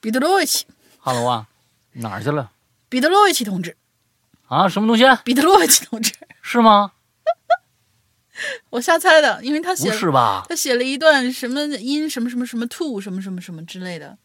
[0.02, 0.66] 彼得罗维奇，
[1.00, 1.48] 哈喽啊，
[1.94, 2.52] 哪儿去了？
[2.90, 3.78] 彼得罗维奇同志，
[4.48, 5.04] 啊，什么东西？
[5.24, 6.91] 彼得罗维奇同志，是吗？
[8.70, 10.46] 我瞎猜的，因为他写不是吧？
[10.50, 14.18] 他写了一段什么音什么什么什么 to 什么什么什么之类的，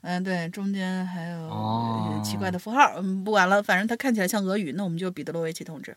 [0.00, 5.96] 嗯，对，中间还有哦奇怪的符号，嗯，不管了，反正他看起来像俄语，那我们就彼得罗维奇同志。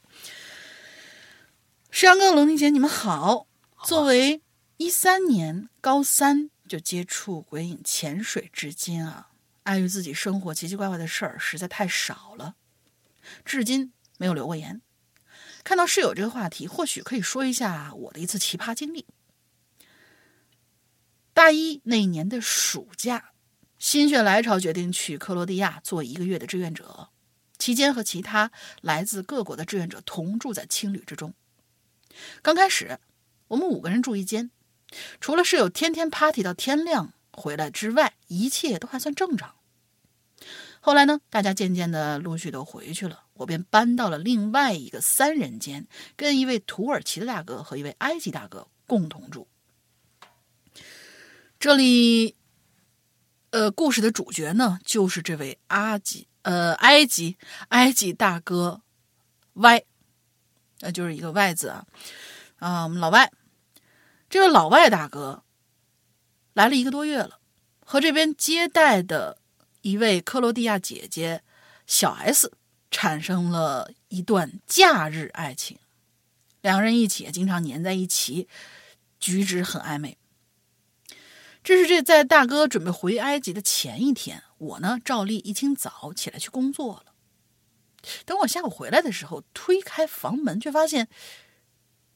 [1.90, 3.48] 石阳哥、龙婷姐，你们好。
[3.84, 4.42] 作为
[4.78, 9.30] 一三年高三就接触鬼影潜水至今啊，
[9.64, 12.56] 碍于自己生活奇奇怪怪的事儿实在太少了，
[13.46, 14.82] 至今没有留过言。
[15.64, 19.06] 看到室友这个话题，或许可以说一下我的一次奇葩经历。
[21.34, 23.32] 大一那一年的暑假，
[23.78, 27.10] 心血来潮决定去克罗地亚做一个月的志愿者，
[27.58, 28.52] 期间和其他
[28.82, 31.34] 来自各国的志愿者同住在青旅之中。
[32.42, 33.00] 刚开始，
[33.48, 34.52] 我们五个人住一间，
[35.20, 39.56] 除了室友天天 party 到天亮回来之外，一切都还算正常。
[40.84, 49.48] 后来呢，大家渐渐的陆续都回去了，我便搬到了另外一个三人间，跟一位土耳其的大哥和一位埃及大哥共同住。
[51.60, 52.36] 这里，
[53.52, 57.38] 呃，故事的主角呢，就是这位阿吉，呃，埃及
[57.70, 58.82] 埃及大哥
[59.54, 59.84] Y，
[60.80, 61.86] 呃，就是一个 Y 字啊，
[62.58, 63.32] 啊，我们老外，
[64.32, 65.44] 这位老外大哥
[66.54, 67.40] 来了一个多月了，
[67.86, 69.38] 和这边接待的
[69.82, 71.42] 一位克罗地亚姐姐
[71.88, 72.52] 小 S
[72.90, 75.78] 产生了一段假日爱情，
[76.62, 78.48] 两个人一起经常黏在一起，
[79.20, 80.18] 举止很暧昧。
[81.64, 87.14] 这是这在大哥准备回埃及的前一天，我呢照例一清早起来去工作了。
[88.26, 91.08] 等我下午回来的时候，推开房门，却发现，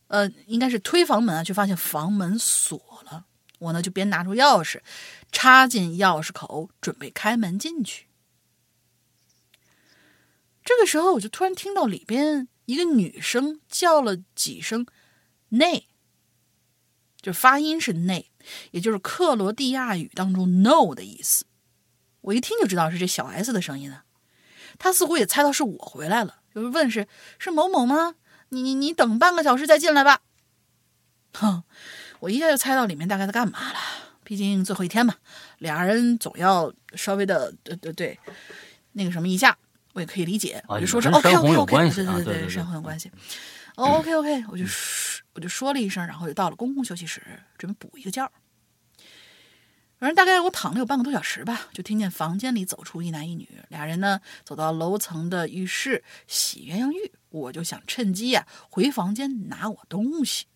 [0.07, 3.25] 呃，应该是推房门啊，却发现房门锁了。
[3.59, 4.81] 我呢就边拿出钥匙，
[5.35, 8.07] 插进钥匙口，准备开门进去。
[10.63, 14.87] 这个时候，我就突然听到里边一个女生叫了几声
[15.49, 15.89] “内”，
[17.21, 18.31] 就发音是“内”，
[18.71, 21.45] 也就是克罗地亚语当中 “no” 的意思。
[22.21, 24.05] 我一听就知道是这小 S 的声音了。
[24.79, 28.15] 她似乎也猜到是我回来了，就是问是是某某吗？
[28.49, 30.21] 你你你等半个小时再进来吧。
[31.33, 31.63] 哼，
[32.21, 33.79] 我一下就猜到里面大概在干嘛了。
[34.25, 35.15] 毕竟最后一天嘛，
[35.59, 38.19] 俩人总要稍微的对对对，
[38.91, 39.57] 那个什么一下，
[39.93, 40.61] 我也可以理解。
[40.67, 43.09] 啊我就说是跟 OK OK 有 OK，对对对，山洪有关系。
[43.75, 47.21] 哦 OK OK，我就说我就说了一声，然后就到了公共休息室，
[47.57, 48.29] 准备补一个觉。
[49.97, 60.47] 反正大概我躺了有半个多小时吧，就听见房间里走出一男一女，俩人呢走到楼层的浴室洗鸳鸯浴，我就想趁机呀、回房间拿我东西。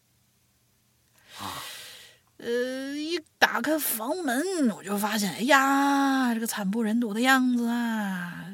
[2.39, 8.45] 呃，一打开房门，我就发现，哎呀，这个惨不忍睹的样子啊！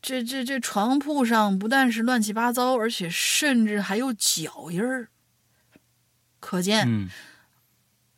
[0.00, 5.10] 这这这这床铺上不但是乱七八糟，而且甚至还有脚印儿。
[6.40, 7.10] 可见，嗯，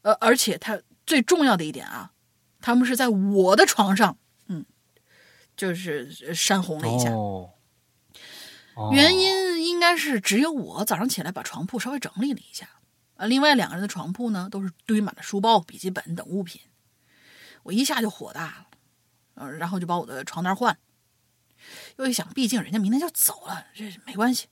[0.02, 2.12] 呃，而且他最重要的一点啊，
[2.60, 4.16] 他们是在我的床上，
[4.46, 4.64] 嗯，
[5.56, 7.10] 就是呃扇红了一下。
[7.10, 7.50] 哦，
[8.76, 12.68] 哦原因应该是只有我早上起来把床铺稍微整理了一下，
[13.16, 16.60] 啊，另外两个人的床铺呢都是堆满了书包、笔记本等物品，
[17.62, 18.66] 我一下就火大了，
[19.34, 20.76] 呃，然后就把我的床单换，
[21.96, 24.48] 又一想，毕竟人家明天就走了，这没关系，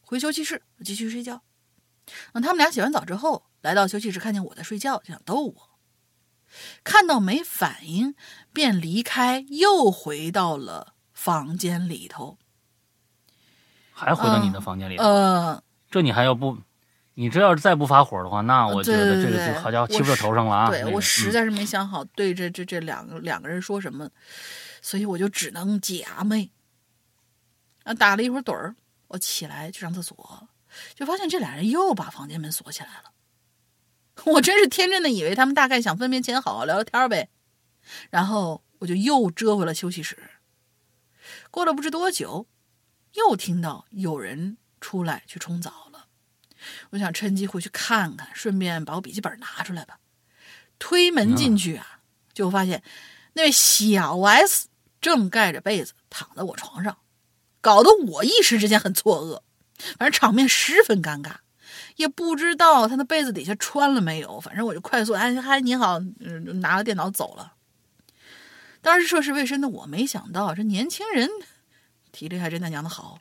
[0.00, 1.42] 回休息室继续睡觉。
[2.32, 5.70] 等他们俩洗完澡之后，来到休息室，看见我在睡觉，就想逗我，
[6.84, 8.14] 看到没反应，
[8.52, 12.38] 便离开，又回到了房间里头。
[13.92, 16.58] 还回到你的房间里头，呃，这你还要不？
[17.18, 20.68] 你这要是再不发火的话，那我觉得这个就好家伙，我欺负到头上了啊！
[20.68, 24.10] 对我实在是没想好对这这这两个两个人说什么，
[24.82, 26.50] 所以我就只能假寐。
[27.84, 28.76] 啊，打了一会儿盹儿，
[29.08, 30.48] 我起来去上厕所，
[30.94, 33.12] 就发现这俩人又把房间门锁起来了。
[34.34, 37.30] 我真是天真的以为他们大概想分别前好好聊聊天呗，
[38.10, 40.18] 然后我就又折回了休息室。
[41.50, 42.46] 过了不知多久，
[43.14, 45.85] 又听到有人出来去冲澡了。
[46.90, 49.98] 我想趁机回去看看，顺便把我笔记本拿出来吧。
[50.78, 52.00] 推门进去啊，
[52.32, 52.82] 就发现
[53.32, 54.68] 那位小 S
[55.00, 56.98] 正盖着被子躺在我床上，
[57.60, 59.40] 搞得我一时之间很错愕。
[59.98, 61.32] 反正场面十分尴尬，
[61.96, 64.40] 也不知道他那被子底下穿了没有。
[64.40, 67.52] 反正我就快速哎嗨你好，嗯，拿了电脑走了。
[68.80, 71.28] 当时涉世未深的我没想到这年轻人
[72.12, 73.18] 体力还真他娘的好。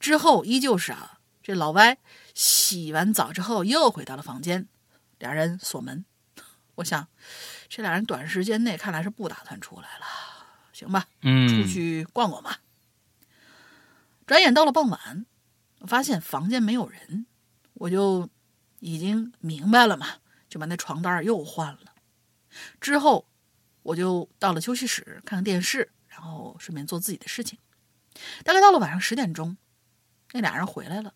[0.00, 1.96] 之后依旧是啊，这老歪
[2.34, 4.68] 洗完澡之后又回到了房间，
[5.18, 6.04] 俩人锁门。
[6.74, 7.08] 我想，
[7.68, 10.04] 这俩人短时间内看来是不打算出来了。
[10.72, 12.60] 行吧，嗯，出去逛逛吧。
[14.26, 15.24] 转眼到了傍晚，
[15.78, 17.26] 我发现房间没有人，
[17.74, 18.28] 我就
[18.80, 20.16] 已经明白了嘛，
[20.48, 21.94] 就把那床单又换了。
[22.80, 23.28] 之后
[23.84, 27.58] 我就到了休息室看看电视，然后顺便做自己的事情。
[28.42, 29.56] 大概到了晚上十点钟，
[30.32, 31.14] 那俩人回来了，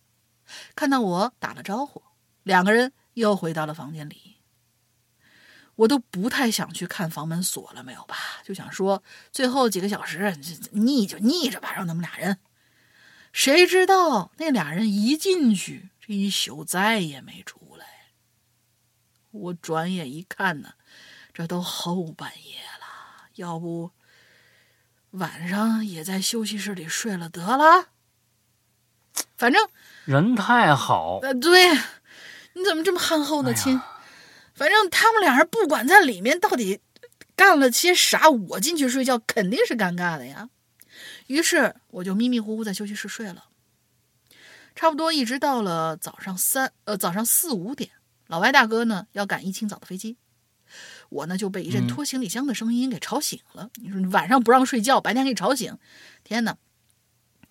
[0.75, 2.03] 看到我打了招呼，
[2.43, 4.37] 两个人又回到了房间里。
[5.77, 10.37] 我都不太想去看房门锁了没有吧，就想说最后几个小时
[10.73, 12.39] 腻就腻着吧，让他们俩人。
[13.33, 17.87] 谁知道那俩人一进去，这一宿再也没出来。
[19.31, 20.73] 我转眼一看呢，
[21.33, 23.93] 这都后半夜了，要不
[25.11, 27.91] 晚上也在休息室里睡了得了。
[29.37, 29.69] 反正
[30.09, 31.69] 人太好，呃，对，
[32.55, 33.79] 你怎么这么憨厚呢，亲？
[34.55, 36.81] 反正他们俩人不管在里面到底
[37.37, 40.49] 干了些啥，我进去睡觉肯定是尴尬的呀。
[41.27, 43.49] 于是我就迷迷糊糊在休息室睡了，
[44.75, 47.91] 差不多一直到了早上三呃早上四五点，
[48.29, 50.17] 老外大哥呢要赶一清早的飞机，
[51.11, 53.69] 我呢就被一阵拖行李箱的声音给吵醒了。
[53.75, 55.77] 你说晚上不让睡觉，白天给你吵醒，
[56.25, 56.57] 天哪！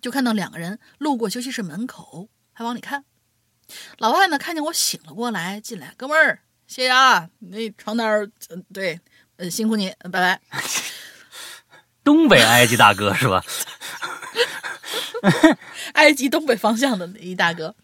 [0.02, 3.06] 就看到两个人路过休息室门口，还往里看。
[4.00, 6.40] 老外呢看见我醒了过来，进来，哥们儿。
[6.66, 9.00] 谢谢啊，那床单儿，嗯，对，
[9.36, 10.42] 呃，辛苦你，拜拜。
[12.04, 13.44] 东北埃及大哥是吧？
[15.94, 17.76] 埃及东北方向的一大哥，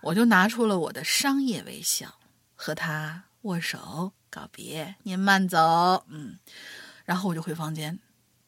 [0.00, 2.14] 我就拿出了我的商业微笑，
[2.54, 6.38] 和他握手告别，您慢走，嗯，
[7.04, 7.98] 然后我就回房间。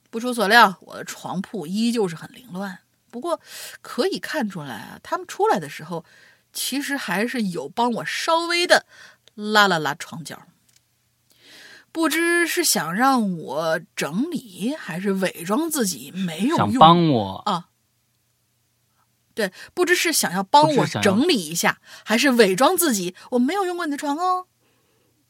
[0.09, 2.79] 不出所料，我的床铺依旧是很凌乱，
[3.11, 3.41] 不过
[3.81, 6.05] 可以看出来啊，他们出来的时候，
[6.53, 8.87] 其实还是有帮我稍微的。
[9.35, 10.45] 拉了拉床角，
[11.93, 16.73] 不知是想让我整理，还是伪装自己没有用。
[16.73, 17.69] 想帮我啊？
[19.35, 24.47] 对，不知是想要帮我整理一下，还是伪装自己我没有用过你的床哦。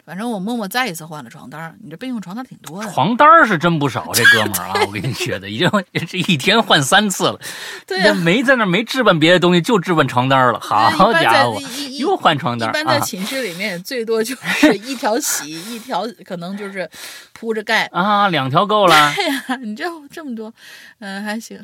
[0.07, 2.89] 反正我默默再一次换了床单你这备用床单挺多的。
[2.93, 5.69] 床单是真不少，这哥们儿啊，我跟你觉得已经
[6.07, 7.41] 这一天换三次了。
[7.85, 10.61] 对，没在那没置办别的东西，就置办床单了。
[10.61, 11.61] 好家伙，
[11.99, 12.71] 又换床单。
[12.71, 16.89] 一般在寝室里面，最多就是一条洗， 一条可能就是
[17.33, 19.13] 铺着盖啊，两条够了。
[19.17, 20.55] 对呀，你这这么多，
[21.01, 21.61] 嗯，还行，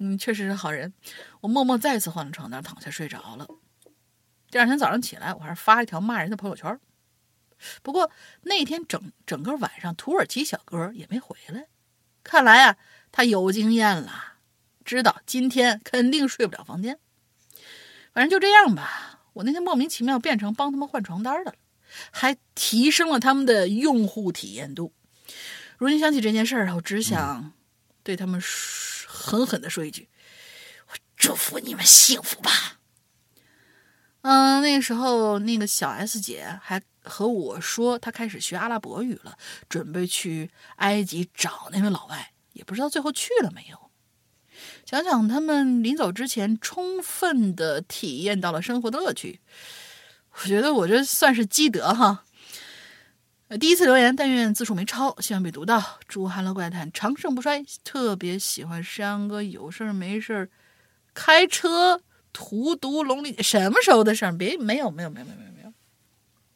[0.00, 0.92] 嗯，确实是好人。
[1.42, 3.46] 我默默再次换了床单，躺下睡着了。
[4.50, 6.76] 第二天早上起来，我还是发了一条骂人的朋友圈。
[7.82, 8.10] 不过
[8.42, 11.66] 那天整整个晚上，土耳其小哥也没回来。
[12.22, 12.76] 看来啊，
[13.12, 14.34] 他有经验了，
[14.84, 16.98] 知道今天肯定睡不了房间。
[18.12, 19.20] 反正就这样吧。
[19.34, 21.56] 我那天莫名其妙变成帮他们换床单的了，
[22.10, 24.92] 还提升了他们的用户体验度。
[25.76, 27.52] 如今想起这件事儿，我只想
[28.04, 28.40] 对他们
[29.06, 30.08] 狠狠地说一句
[30.88, 32.78] ：“我祝福你们幸福吧。”
[34.24, 36.82] 嗯，那个时候那个小 S 姐还。
[37.06, 39.36] 和我说，她开始学阿拉伯语了，
[39.68, 43.90] 准备去埃及找那位老外，也不知道最后去了没有。
[44.86, 49.38] 想想他们临走之前，充分的体验到了生活的乐趣，
[50.30, 52.24] 我觉得我这算是积德哈。
[53.60, 55.98] 第一次留言，但愿字数没超，希望被读到。
[56.08, 60.50] 祝《哈喽怪谈》长盛不衰，特别喜欢山哥，有事儿没事儿
[61.12, 62.00] 开车
[62.34, 64.32] 荼毒龙鳞，什么时候的事儿？
[64.36, 65.32] 别没有没有没有没
[65.62, 65.72] 有。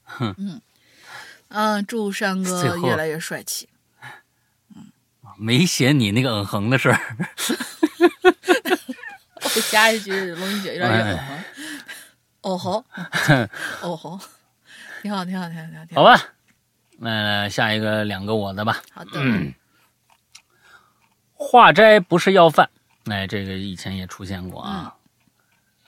[0.05, 0.61] 哼，嗯，
[1.49, 3.69] 嗯，祝山哥越来越帅气。
[4.75, 4.87] 嗯，
[5.39, 7.01] 没写你那个嗯哼的事儿。
[9.57, 11.45] 我加一句龙英姐越来越嗯哼。
[12.43, 12.85] 哦吼，
[13.83, 14.19] 哦吼，
[15.03, 16.03] 挺好，挺好，挺好，挺好。
[16.03, 16.25] 好吧，
[16.99, 18.83] 那下一个两个我的吧。
[18.93, 19.11] 好的。
[21.35, 22.69] 化斋不是要饭，
[23.07, 24.95] 哎，这个以前也出现过啊。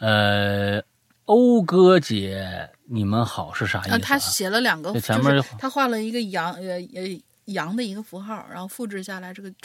[0.01, 0.83] 呃，
[1.25, 2.71] 讴歌姐。
[2.93, 3.99] 你们好是啥意思？
[4.01, 9.59] 他写了两个，前面他画了一个羊，呃呃羊的一个符号，然后复制下来这个圈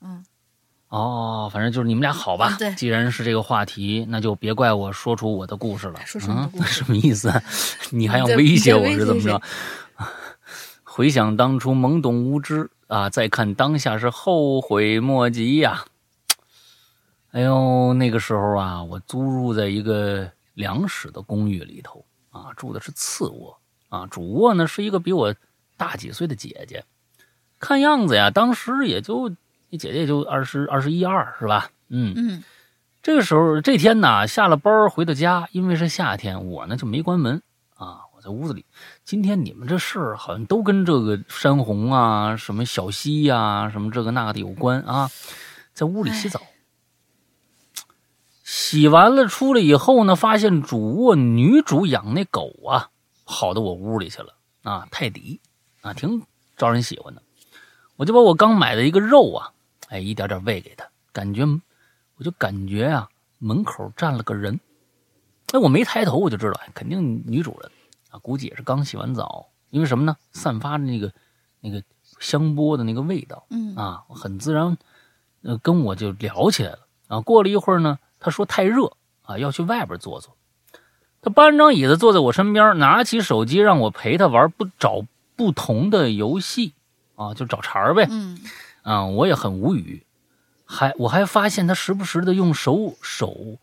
[0.00, 0.24] 嗯，
[0.88, 2.56] 哦，反正就是你们俩好吧？
[2.58, 6.00] 对，既然是这个话题，那就别怪我说出我的故事了。
[6.04, 7.32] 说出你的故事什么意思？
[7.90, 9.40] 你还要威胁我是怎么着？
[10.82, 15.84] 回想当初懵懂无知啊，再看当下是后悔莫及呀。
[17.30, 20.30] 哎呦，那个时候啊，我租住在一个。
[20.58, 23.56] 两室的公寓里头啊，住的是次卧
[23.90, 25.32] 啊，主卧呢是一个比我
[25.76, 26.84] 大几岁的姐姐，
[27.60, 29.28] 看样子呀，当时也就
[29.68, 31.70] 你姐姐也就二十二十一二是吧？
[31.90, 32.42] 嗯嗯
[33.00, 37.40] 这个时候这天呢，下了班回到家，因为是夏天，我呢就没关门
[37.76, 38.66] 啊，我在屋子里。
[39.04, 45.08] 今天你们这事儿好像都跟这个山洪啊、什么小溪呀、什么这个那个的有关啊，
[45.72, 46.42] 在屋里洗澡。
[48.50, 52.88] 洗完了出来以后呢，发现主卧女主养那狗啊，
[53.26, 55.38] 跑到我屋里去了啊，泰迪
[55.82, 56.22] 啊，挺
[56.56, 57.22] 招人喜欢的。
[57.96, 59.52] 我就把我刚买的一个肉啊，
[59.90, 61.44] 哎，一点点喂给它，感觉
[62.16, 64.58] 我就感觉啊，门口站了个人。
[65.52, 67.70] 哎，我没抬头，我就知道，哎肯定女主人
[68.08, 69.48] 啊，估计也是刚洗完澡。
[69.68, 70.16] 因为什么呢？
[70.32, 71.12] 散发着那个
[71.60, 71.82] 那个
[72.18, 74.78] 香波的那个味道嗯啊，很自然，
[75.42, 77.20] 呃，跟我就聊起来了啊。
[77.20, 78.92] 过了一会儿呢，他说太热
[79.22, 80.36] 啊，要去外边坐坐。
[81.20, 85.02] 他搬张椅子坐在我身边，拿起手机让我陪他玩不找
[85.36, 86.74] 不同的游戏
[87.16, 88.06] 啊，就找茬儿呗。
[88.08, 88.38] 嗯
[88.82, 90.06] 啊，我也很无语，
[90.64, 93.58] 还我还发现他时不时的用手手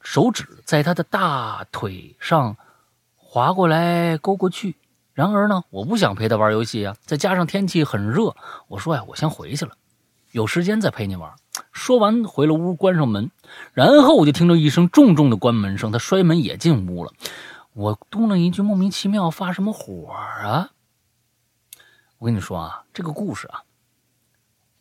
[0.00, 2.56] 手指在他的大腿上
[3.16, 4.76] 划过来勾过去。
[5.14, 8.36] 然而呢，我不想陪他玩游戏啊，再加上天气很热，
[8.68, 9.72] 我说呀，我先回去了，
[10.30, 11.32] 有时间再陪你玩。
[11.78, 13.30] 说完回了屋，关上门，
[13.72, 17.12] 然后我就听到一声重重的关门声，他摔门也进屋了。
[17.72, 20.72] 我嘟囔一句莫名其妙，发什么火啊？
[22.18, 23.62] 我跟你说啊，这个故事啊，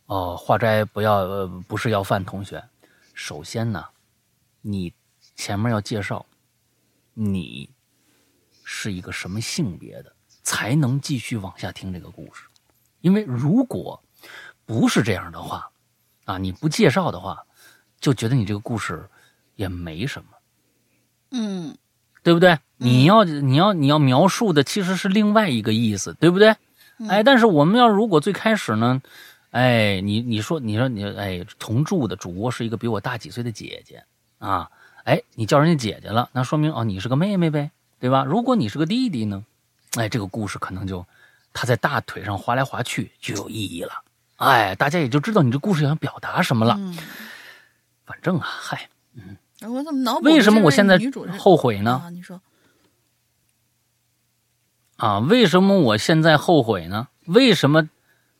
[0.07, 2.63] 哦，化斋不要呃，不是要饭同学。
[3.13, 3.85] 首先呢，
[4.61, 4.91] 你
[5.35, 6.25] 前面要介绍
[7.13, 7.69] 你
[8.63, 12.43] 是一个什么性别的，才能继续往下听这个故事。
[13.01, 14.01] 因为如果
[14.65, 15.69] 不是这样的话，
[16.27, 17.41] 啊，你不介绍的话，
[17.99, 19.09] 就觉得你这个故事
[19.55, 20.29] 也没什么，
[21.31, 21.75] 嗯
[22.21, 22.59] 对不对？
[22.75, 26.53] 你要你要你要描述的其实是另外一个意思，对不对？
[27.07, 29.01] 哎，但是我们要如果最开始呢，
[29.51, 34.03] 哎，你你说你说你哎同住的主卧是一个比我大几岁的姐姐
[34.37, 34.69] 啊，
[35.05, 38.25] 哎，你叫人家姐姐了，那说明哦你是个妹妹呗，对吧？
[38.25, 39.45] 如果你是个弟弟呢，
[39.95, 41.05] 哎，这个故事可能就
[41.53, 43.93] 他在大腿上划来划去就有意义了，
[44.37, 46.75] 哎，大家也就知道你这故事想表达什么了。
[46.79, 46.97] 嗯，
[48.05, 48.89] 反正啊，嗨，
[49.67, 50.99] 我怎么脑补为什么我现在
[51.37, 52.01] 后悔呢？
[52.05, 52.41] 啊，你说
[54.97, 57.07] 啊，为什么我现在后悔呢？
[57.25, 57.89] 为什么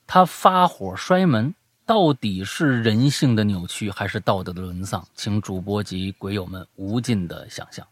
[0.05, 1.53] 他发火摔门？
[1.85, 5.07] 到底是人性的扭曲，还是道德的沦丧？
[5.15, 7.87] 请主播及鬼友们无尽的想象。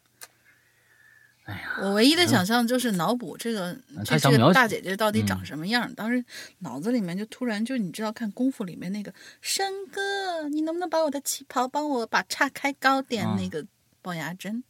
[1.46, 5.94] 哎呀，我唯一的想象就是脑补这个这个大姐姐到底长嗯什么样。
[5.94, 6.24] 当时
[6.60, 13.28] 脑子里面就突然就你知道看功夫里面那个山哥，你能不能把我的旗袍帮我把叉开高点？
[13.28, 13.64] 嗯那个
[14.04, 14.64] 龅牙针，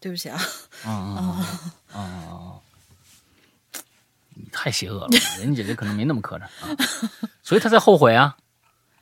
[0.00, 0.40] 对不起啊，
[0.84, 1.46] 啊啊
[1.92, 2.54] 啊啊啊！
[4.34, 5.08] 你 太邪恶了，
[5.38, 6.76] 人家姐姐可能没那么磕碜啊，
[7.42, 8.36] 所以他才后悔啊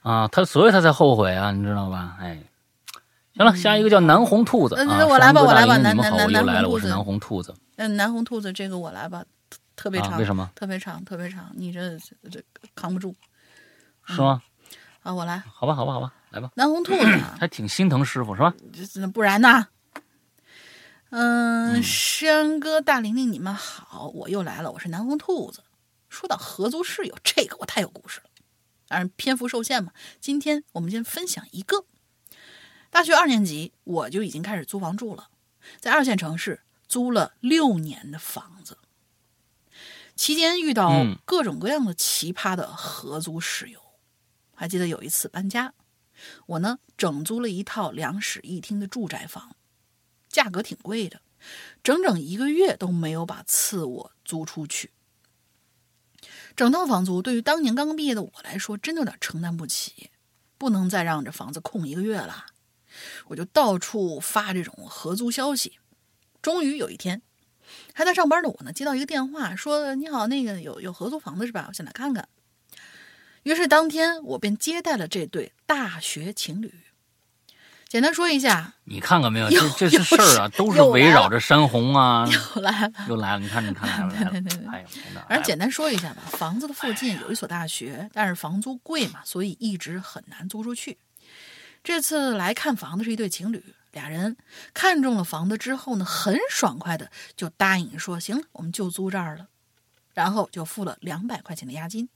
[0.03, 2.17] 啊，他所以他才后悔啊，你知道吧？
[2.21, 2.39] 哎，
[3.41, 10.51] 行了，下一个叫南红兔子啊，我来吧我来吧你们好，南南我又来了，南红兔子我是南红兔子嗯，南红兔子这个我来吧，特特别啊，长，为什么？
[10.55, 11.99] 特别长，特别长，你这
[12.31, 12.43] 这
[12.75, 13.17] 扛不住
[14.05, 14.43] 是吗？
[15.03, 15.15] 啊！
[15.15, 16.51] 我来，好吧，好吧，好吧，来吧。
[16.55, 18.53] 南红兔子啊， 还挺心疼师傅是吧？
[18.93, 19.67] 这不然呢？
[21.09, 25.63] 嗯，嗯山哥大玲玲，你们好，我又来了，我是南红兔子。
[26.11, 28.27] 说到合租室友，这个我太有故事了，
[28.87, 29.93] 当然篇幅受限嘛。
[30.21, 31.85] 今天我们先分享一个。
[32.91, 35.31] 大学二年级，我就已经开始租房住了，
[35.79, 38.77] 在二线城市租了六年的房子，
[40.17, 43.81] 期间遇到嗯各种各样的奇葩的合租室友。
[44.55, 45.73] 还记得有一次搬家，
[46.47, 49.57] 我呢整租了一套两室一厅的住宅房，
[50.29, 51.23] 价格挺贵的，
[51.83, 54.91] 整整一个月都没有把次卧租出去。
[56.57, 60.11] 整套房租对于当年刚刚毕业的我来说，真的有点承担不起，
[60.59, 62.47] 不能再让这房子空一个月了。
[63.29, 65.79] 我就到处发这种合租消息。
[66.43, 67.23] 终于有一天，
[67.93, 71.67] 还在上班的我呢，接到一个电话，说：“你好，那个有有合租房子是吧？
[71.69, 72.29] 我想来看看。”
[73.45, 76.73] 于是当天我便接待了这对大学情侣。
[77.89, 79.49] 简单说一下，你看看没有？
[79.51, 82.25] 这这些事儿啊，都是围绕着山洪啊，
[82.55, 82.93] 又来了。
[83.09, 83.41] 又来了。
[83.41, 84.67] 你看，你看来了 来了对对对。
[84.69, 85.27] 哎呦，天哪！
[85.29, 90.99] 而简单说一下吧，房子的附近有一所大学，但是房租贵嘛，所以一直很难租出去。
[91.83, 94.37] 这次来看房的是一对情侣，俩人
[94.75, 99.49] 看中了房子之后呢，很爽快的就答应说：“行了，我们就租这儿了。”
[100.13, 102.09] 然后就付了两百块钱的押金。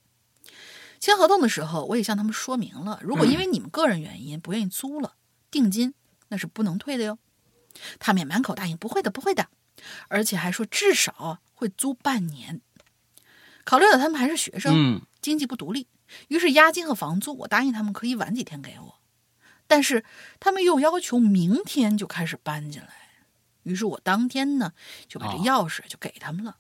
[1.01, 5.15] 签合同的时候，我也向他们说明了，如果因为你们个人原因不愿意租了，
[5.51, 5.95] 定金
[6.29, 7.19] 那是不能退的哟。
[7.99, 9.49] 他们也满口答应不会的，不会的，
[10.09, 12.61] 而且还说至少会租半年。
[13.65, 15.89] 考虑到他们还是学生，嗯经济不独立，
[16.29, 18.99] 于是押金和房租我答应他们可以晚几天给我，
[19.75, 20.05] 但是
[20.39, 22.95] 他们又要求明天就开始搬进来，
[23.65, 24.73] 于是我当天呢
[25.09, 26.59] 就把这哦钥匙就给他们了。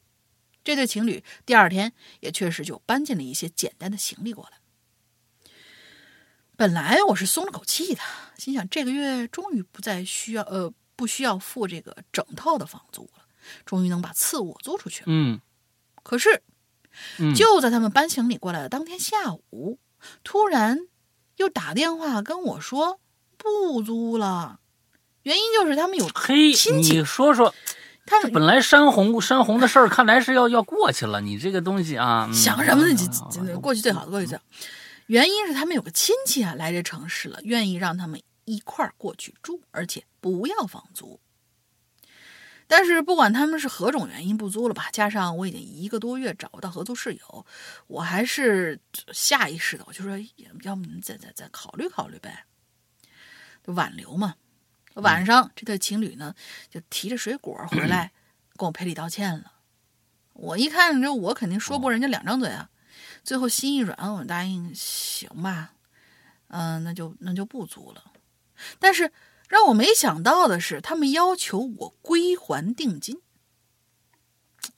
[0.64, 4.58] 这对情侣第二天也确实就搬进了一些简单的行李过来。
[6.56, 8.00] 本来我是松了口气的，
[8.36, 13.28] 心想这个月终于不再需要呃不需要付这个整套的房租了，
[13.64, 15.06] 终于能把次卧租出去了。
[15.06, 15.40] 嗯
[16.02, 16.42] 可是
[17.20, 19.78] 嗯，就在他们搬行李过来的当天下午，
[20.24, 20.80] 突然
[21.36, 23.00] 又打电话跟我说
[23.44, 24.58] 不租了，
[25.22, 27.54] 原因就是他们有嘿，亲戚你说说，
[28.06, 31.20] 他们本来山洪山洪的事儿，看来是要要过去了。
[31.20, 32.92] 你这个东西啊，嗯想什么呢？
[32.92, 34.42] 你啊这这过去最好的，过去最好。
[35.06, 41.20] 原因是他们有个亲戚啊来这城市了，愿意让他们一块儿过去住，而且不要房租。
[42.66, 47.46] 但是不管他们是何种原因不租了吧，加上我已经一个多月找不到合租室友，
[47.86, 48.80] 我还是
[49.12, 50.18] 下意识的我就说，
[50.62, 52.53] 要不你们再再再考虑考虑呗，就
[53.66, 54.36] 挽留嘛。
[54.94, 56.34] 晚上这对情侣呢
[56.70, 58.12] 就提着水果回来
[58.56, 59.52] 跟我赔礼道歉了。
[60.34, 62.70] 我一看这我肯定说不过人家两张嘴啊，
[63.22, 65.74] 最后心一软，我答应行吧，
[66.48, 68.12] 嗯、那就那就不租了。
[68.78, 69.12] 但是
[69.48, 73.20] 让我没想到的是，他们要求我归还定金。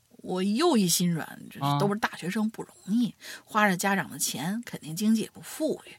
[0.08, 3.14] 我又一心软，这啊都是大学生，不容易，
[3.44, 5.96] 花着家长的钱，肯定经济也不富裕。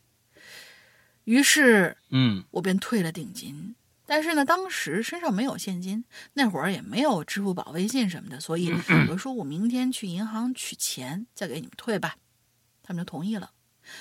[1.28, 3.76] 于是嗯我便退了定金。
[4.06, 8.74] 但是呢，当时身上没有现金，那会儿也没有支付宝、微信什么的，所以
[9.10, 12.16] 我说我明天去银行取钱，再给你们退吧。
[12.82, 13.52] 他们就同意了，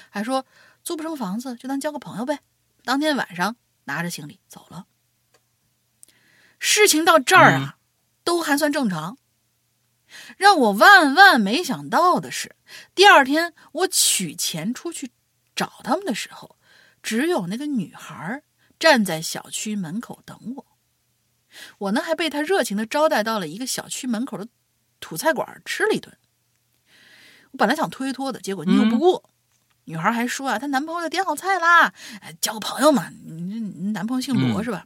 [0.09, 0.47] 还说
[0.85, 2.39] 租不成房子就当交个朋友呗。
[2.85, 4.87] 当天晚上拿着行李走了。
[6.61, 7.79] 事情到这儿啊，
[8.23, 9.19] 都还算正常。
[10.37, 12.55] 让我万万没想到的是，
[12.95, 15.11] 第二天我取钱出去
[15.57, 16.56] 找他们的时候，
[17.07, 18.43] 只有那个女孩
[18.81, 20.67] 站在小区门口等我。
[21.79, 24.49] 我呢还被她热情的招待到了一个小区门口的
[24.99, 26.13] 土菜馆吃了一顿。
[27.53, 29.31] 我本来想推脱的，结果拗不过。
[29.85, 33.09] 女孩还说啊，她男朋友点好菜啦，哎，交个朋友嘛。
[33.09, 34.85] 你你男朋友姓罗嗯是吧？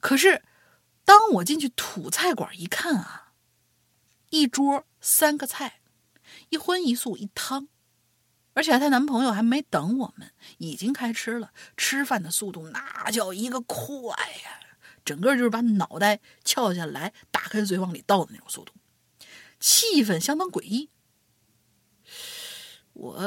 [0.00, 0.42] 可是
[1.04, 3.34] 当我进去土菜馆一看啊，
[4.30, 5.80] 一桌三个菜，
[6.48, 7.68] 一荤一素一汤，
[8.52, 11.52] 而且她男朋友还没等我们，已经开吃了。
[11.76, 14.14] 吃饭的速度那叫一个快
[14.44, 14.60] 呀，
[15.04, 18.72] 整个就是把脑袋翘下来，打开嘴往里倒的那种速度，
[19.60, 20.90] 气氛相当诡异。
[22.92, 23.22] 我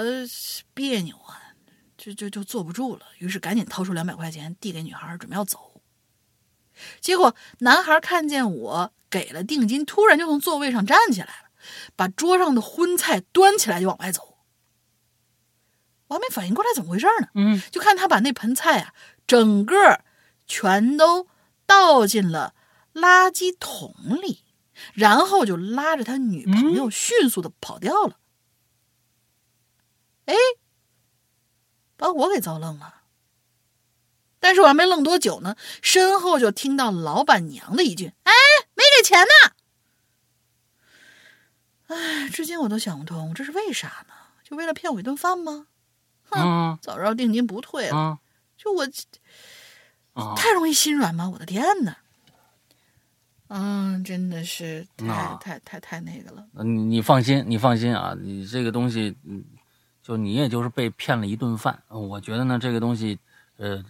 [0.74, 1.56] 别扭啊，
[1.98, 5.82] 就就就坐不住了，于是赶紧掏出两百块钱递给女孩，准备要走。
[7.00, 11.50] 结果男孩看见我给了定金，突然就从座位上站起来了，
[11.96, 14.33] 把桌上的荤菜端起来就往外走。
[16.14, 18.94] 我还没反应过来怎么回事呢，嗯就看他把那盆菜啊，
[19.26, 20.02] 整个
[20.46, 21.28] 全都
[21.66, 22.54] 倒进了
[22.94, 24.44] 垃圾桶里，
[24.94, 28.20] 然后就拉着他女朋友迅速的跑掉了。
[30.26, 30.36] 哎、
[31.98, 33.02] 把我给遭愣了。
[34.40, 38.32] 但是我还没愣多久呢，身后就听到老板娘的一句：“哎，
[38.76, 39.54] 没给钱呢。”
[41.96, 44.14] 哎，至今我都想不通，这是为啥呢？
[44.44, 45.68] 就为了骗我一顿饭吗？
[46.38, 48.20] 嗯早知道定金不退了，啊
[48.58, 48.86] 就我
[50.14, 50.34] 啊！
[50.36, 51.30] 太容易心软吗？
[51.30, 51.98] 我的天哪！
[53.48, 56.48] 嗯，真的是太、啊太太太那个了。
[56.64, 59.44] 你你放心，你放心啊，你这个东西，嗯，
[60.02, 61.84] 就你也就是被骗了一顿饭。
[61.88, 63.20] 呃我觉得呢，这个东西，
[63.58, 63.84] 呃，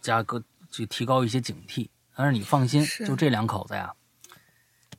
[0.00, 1.88] 加个就提高一些警惕。
[2.14, 3.94] 但是你放心，就这两口子呀，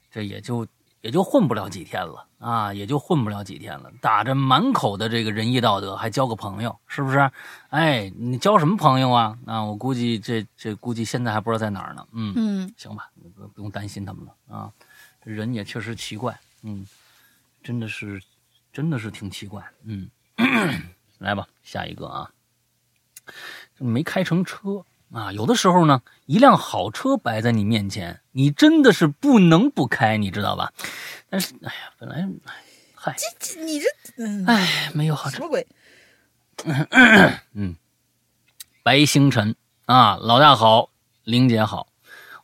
[0.09, 0.65] 这也就
[1.01, 3.91] 也就混不了几天了啊，也就混不了几天了。
[4.01, 7.31] 打着满口的这个仁义道德，还交个朋友，是不是？
[7.69, 9.37] 哎，你交什么朋友啊？
[9.45, 12.07] 啊，我估计这这估计现在还不知道在哪儿呢。
[12.13, 14.71] 嗯，嗯，行吧，不不用担心他们了啊。
[15.23, 16.85] 这人也确实奇怪，嗯，
[17.61, 18.21] 真的是，
[18.71, 20.09] 真的是挺奇怪，嗯。
[21.19, 22.31] 来吧，下一个啊，
[23.77, 30.71] 没开成车啊，有的时候呢，一辆好车摆在你面前，你真的是不能不开，你知道吧？
[31.29, 32.63] 但是，哎呀，本来，哎
[32.95, 35.67] 嗨，这这你这嗯，哎，没有好车什么鬼？
[38.83, 39.55] 白星辰
[39.85, 40.89] 啊，老大好，
[41.23, 41.87] 玲姐好，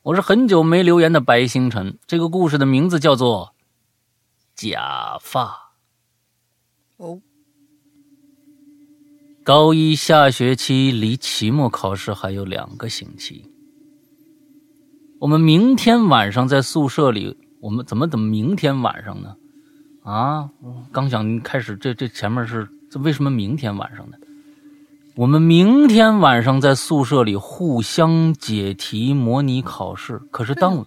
[0.01, 1.97] 我是很久没留言的白星辰。
[2.05, 3.53] 这个故事的名字叫做
[4.61, 5.45] 《假发》。
[6.97, 7.21] 哦，
[9.47, 13.49] 高一下学期离期末考试还有两个星期，
[15.21, 19.37] 我们明天晚上在宿舍里，我们怎么怎么明天晚上呢？
[20.03, 20.49] 啊，
[20.91, 24.17] 刚想开始，这这前面是这为什么明天晚上呢？
[25.15, 30.19] 我们明天晚上在宿舍里互相解题模拟考试。
[30.29, 30.85] 可是当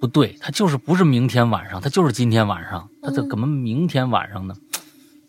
[0.00, 4.56] 不对，他就是不是明天晚上，他就是今天晚上，他怎怎么明天晚上呢？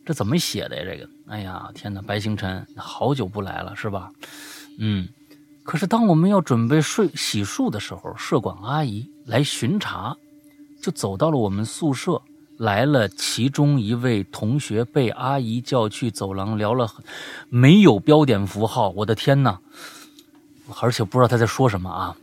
[0.03, 0.84] 这怎么写的呀？
[0.91, 2.02] 这个，哎呀，天哪！
[2.02, 4.11] 白星辰，好久不来了，是吧？
[4.77, 5.07] 嗯。
[5.64, 10.15] 可是当我们要准备睡洗漱的时候，舍管阿姨来巡查，
[10.80, 12.22] 就走到了我们宿舍。
[12.57, 16.89] 来了，其中一位同学被阿姨叫去走廊聊了，
[17.49, 19.60] 没有标点符号，我的天哪！
[20.80, 22.15] 而且不知道他在说什么啊。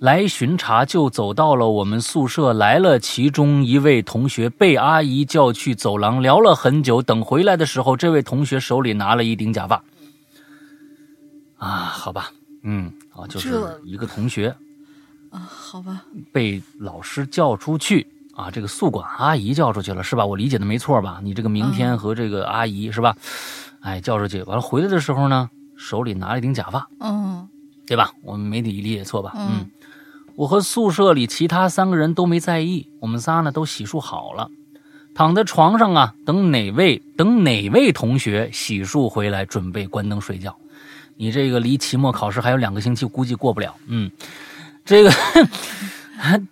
[0.00, 9.84] 来巡查就走到了我们宿舍，来了，其中一位同学被阿姨叫去走廊聊了很久，等回来的时候，这位同学手里拿了一顶假发。
[11.58, 12.30] 啊，好吧。
[12.62, 14.56] 嗯，啊，就是一个同学，
[15.28, 16.02] 啊，好吧，
[16.32, 20.24] 被老师叫出去啊，这个宿管阿姨叫出去了，是吧？
[20.24, 21.20] 我理解的没错吧？
[21.22, 23.14] 你这个明天和这个阿姨是吧？
[23.80, 27.46] 哎，叫出去，完了回来的时候呢，手里拿了一顶假发，嗯，
[27.86, 28.10] 对吧？
[28.22, 29.32] 我们没理解错吧？
[29.36, 29.70] 嗯，
[30.40, 34.48] 我和宿舍里其他三个人都没在意，我们仨呢都洗漱好了，
[35.14, 40.56] 躺在床上啊，等哪位等哪位同学洗漱回来，准备关灯睡觉。
[41.18, 43.74] 你这个离期末考试还有两个星期，估计过不了。
[43.86, 44.10] 嗯，
[44.82, 45.12] 这个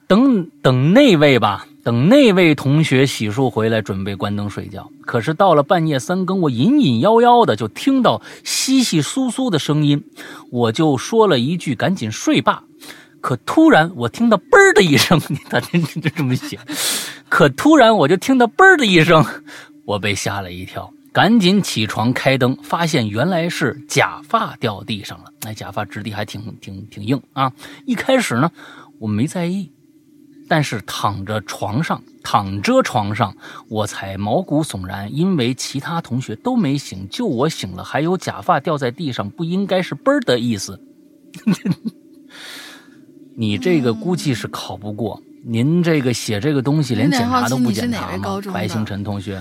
[0.06, 4.86] 等等那位吧，等那位同学洗漱回来，准备关灯睡觉。
[5.00, 10.04] 可是到了半夜三更，我隐隐约约的就听到窸窸窣窣的声音，
[10.50, 12.64] 我就说了一句：“赶紧睡吧。”
[13.20, 15.20] 可突然我听到“嘣”的一声，
[15.50, 16.58] 他这就这么写。
[17.28, 19.24] 可突然我就听到“嘣”的一声，
[19.84, 20.92] 我被吓了一跳。
[21.10, 25.32] 赶紧起床开灯，发现原来是假发掉地上了。
[25.42, 27.52] 那假发质地还挺挺挺硬啊！
[27.86, 28.52] 一开始呢，
[29.00, 29.72] 我没在意，
[30.48, 33.34] 但是躺着床上，躺着床上，
[33.68, 40.80] 我才毛骨悚然，因为其他同学都没醒，就我醒了，还有假发掉在地上，不应该是“嘣”的意思。
[43.40, 45.22] 你这个估计是考不过。
[45.44, 48.40] 您这个写这个东西连检查都不检查吗？
[48.52, 49.40] 白星辰同学。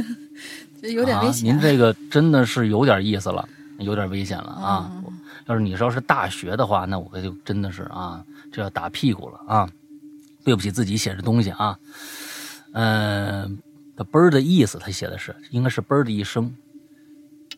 [0.92, 1.46] 有点危险。
[1.46, 3.48] 您这个真的是有点意思了，
[3.78, 4.92] 有点危险了啊！
[5.46, 8.22] 要是你要是大学的话，那我就真的是啊，
[8.52, 9.66] 这要打屁股了啊！
[10.44, 11.78] 对不起自己写的东西啊。
[12.72, 13.58] 嗯，
[13.96, 16.54] 他嘣儿的意思，他写的是应该是嘣儿的一声。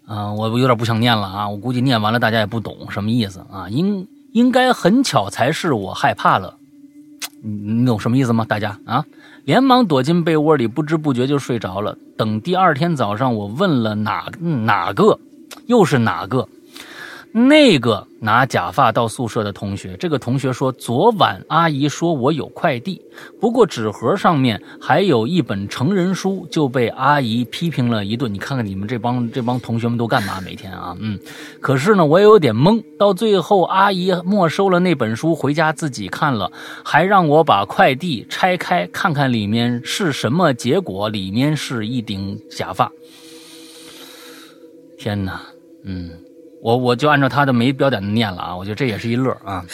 [0.06, 1.48] 啊，我有点不想念了啊！
[1.48, 3.68] 我估计念完了大家也不懂什么意思啊。
[3.68, 4.06] 应
[4.36, 6.58] 应该很巧才是，我害怕了。
[7.42, 8.44] 你你懂什么意思吗？
[8.46, 9.06] 大家啊？
[9.46, 11.96] 连忙躲进被窝里，不知不觉就睡着了。
[12.18, 15.18] 等第二天早上，我问了哪哪个，
[15.64, 16.46] 又是哪个。
[17.38, 22.98] 那个拿假发到宿舍的同学，这个同学说，昨晚阿姨说我有快递，
[23.38, 28.32] 不过纸盒上面还有一本成人书，就被阿姨批评了一顿。
[28.32, 30.40] 你看看你们这帮这帮同学们都干嘛？
[30.40, 31.20] 每天啊，嗯。
[31.60, 32.82] 可是呢，我也有点懵。
[32.98, 36.50] 到最后，阿姨没收了那本书，回家自己看了，
[36.82, 40.54] 还让我把快递拆开看看里面是什么。
[40.54, 42.90] 结果里面是一顶假发。
[44.96, 45.42] 天哪，
[45.84, 46.10] 嗯。
[46.66, 49.64] 我我就按照他的没标点的念了啊，我觉得这也是一乐啊。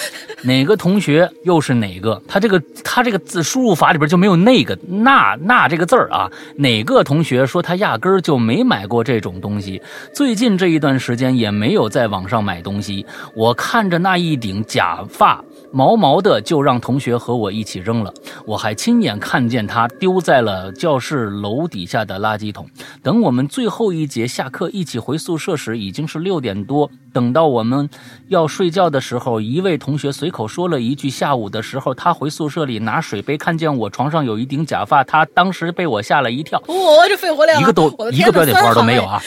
[0.43, 2.21] 哪个同学又是哪个？
[2.29, 6.31] 他这个他这个字输入法里边就没有那个那那这个字儿啊。
[6.57, 9.81] 哪个同学说他压根儿就没买过这种东西？
[10.15, 13.07] 最近这一段时间也没有在网上买东西。
[13.35, 15.43] 我看着那一顶假发。
[15.73, 18.13] 毛毛的就让同学和我一起扔了，
[18.47, 22.69] 我还亲眼看见他丢在了教室楼底下的垃圾桶。
[23.03, 26.91] 等我们最后一节下课一起回宿舍时，已经是六点多。
[27.13, 27.89] 等到我们
[28.29, 36.63] 要睡觉的时候，一位同学随口说了一句：“下午的时候他回宿舍里拿水杯，看见我床上有一顶假发，他当时被我吓了一跳。
[36.69, 39.21] ”我这肺活量一个都一个标点符号都没有啊！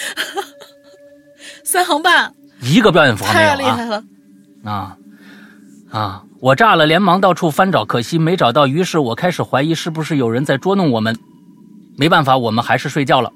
[1.64, 3.56] 三行半，一个标点符号没有啊！
[3.56, 4.04] 太厉害了
[4.64, 4.98] 啊
[5.92, 6.24] 啊！
[6.46, 8.68] 我炸了，连忙到处翻找，可惜没找到。
[8.68, 11.18] 于是我开始怀疑是不是有人在捉弄我们。
[11.98, 13.32] 没办法，我们还是睡觉了。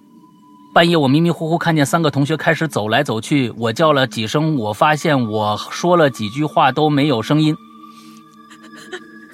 [0.76, 7.56] 半夜，我迷迷糊糊看见三个同学开始走来走去，我叫了几声，我发现我说了几句话都没有声音。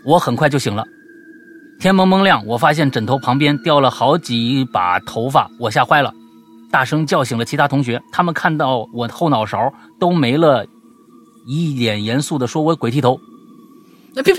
[0.05, 0.85] 我很快就醒了。
[1.77, 6.13] 天蒙蒙亮，我发现枕头旁边掉了好几把头发，我吓坏了，
[6.71, 8.01] 大声叫醒了其他同学。
[8.13, 9.69] 他们看到我后脑勺
[9.99, 10.65] 都没了，
[11.45, 13.19] 一脸严肃地说：“我鬼剃头。”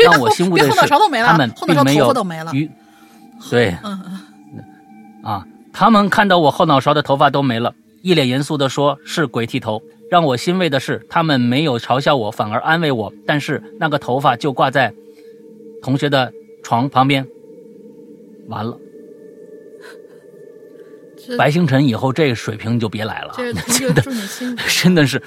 [0.04, 2.12] 让我欣慰的是，他们并没有
[2.52, 2.70] 与
[3.50, 13.12] 对，嗯嗯，啊，他们看到我后脑勺的头发都没了，一脸严肃的说：“是鬼剃头。”让我欣慰的是，他们没有嘲笑我，反而安慰我。
[13.26, 14.94] 但是那个头发就挂在
[15.82, 16.32] 同学的
[16.62, 17.26] 床旁边，
[18.48, 18.78] 完了。
[21.36, 24.02] 白星辰以后这个水平你就别来了 真的。
[24.68, 25.20] 真的是，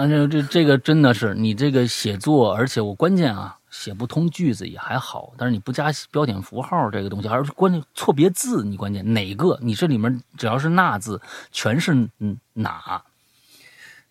[0.00, 11.20] 啊，这这这个真的是你这个写作，而且我关键啊，写不通句子也还好，但是你不加标点符号这个东西，而是关键错别字，你关键哪个你这里面只要是那字，
[11.52, 13.04] 全是嗯哪，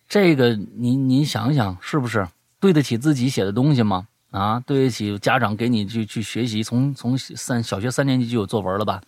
[0.08, 2.28] 这个您您想想是不是
[2.60, 4.06] 对得起自己写的东西吗？
[4.30, 9.02] 啊，对得起家长给你去去学习，从从三小学三年级就有作文了吧？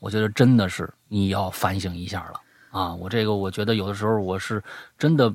[0.00, 2.40] 我觉得真的是你要反省一下了
[2.70, 2.94] 啊！
[2.94, 4.62] 我这个我觉得有的时候我是
[4.98, 5.34] 真的，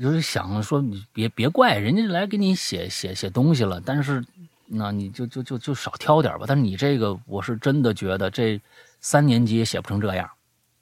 [0.00, 4.24] 就是想说你别别怪人家来给你写写写东西了，但是
[4.66, 6.44] 那你就就就就少挑点吧。
[6.46, 8.60] 但是你这个我是真的觉得这
[9.00, 10.28] 三年级也写不成这样，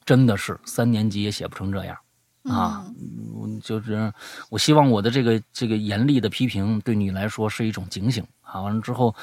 [0.05, 1.97] 真的是三年级也写不成这样
[2.45, 2.85] 啊！
[2.99, 4.12] 嗯就是
[4.51, 8.61] 我希望我的这个这个严厉的批评对你来说是一种警醒啊！
[8.61, 9.15] 完了之后。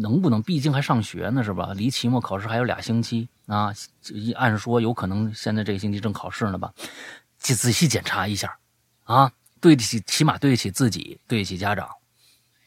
[0.00, 0.40] 能不能？
[0.40, 1.72] 毕竟还上学呢，是吧？
[1.74, 3.74] 离期末考试还有俩星期啊！
[4.10, 6.72] 一按说有可能现在这个星期正考试呢吧？
[7.36, 8.56] 仔仔细检查一下，
[9.02, 11.88] 啊，对得起，起码对得起自己，对得起家长。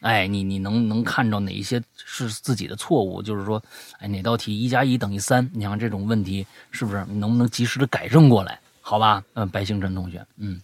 [0.00, 3.22] 哎，你你能能看到哪一些是自己的错误？
[3.22, 3.62] 就是说，
[3.98, 5.48] 哎，哪道题一加一等于三？
[5.54, 8.60] 你像这种问题，是不是能不能及时的改正过来？
[8.80, 10.60] 好吧，嗯，白星辰同学，嗯，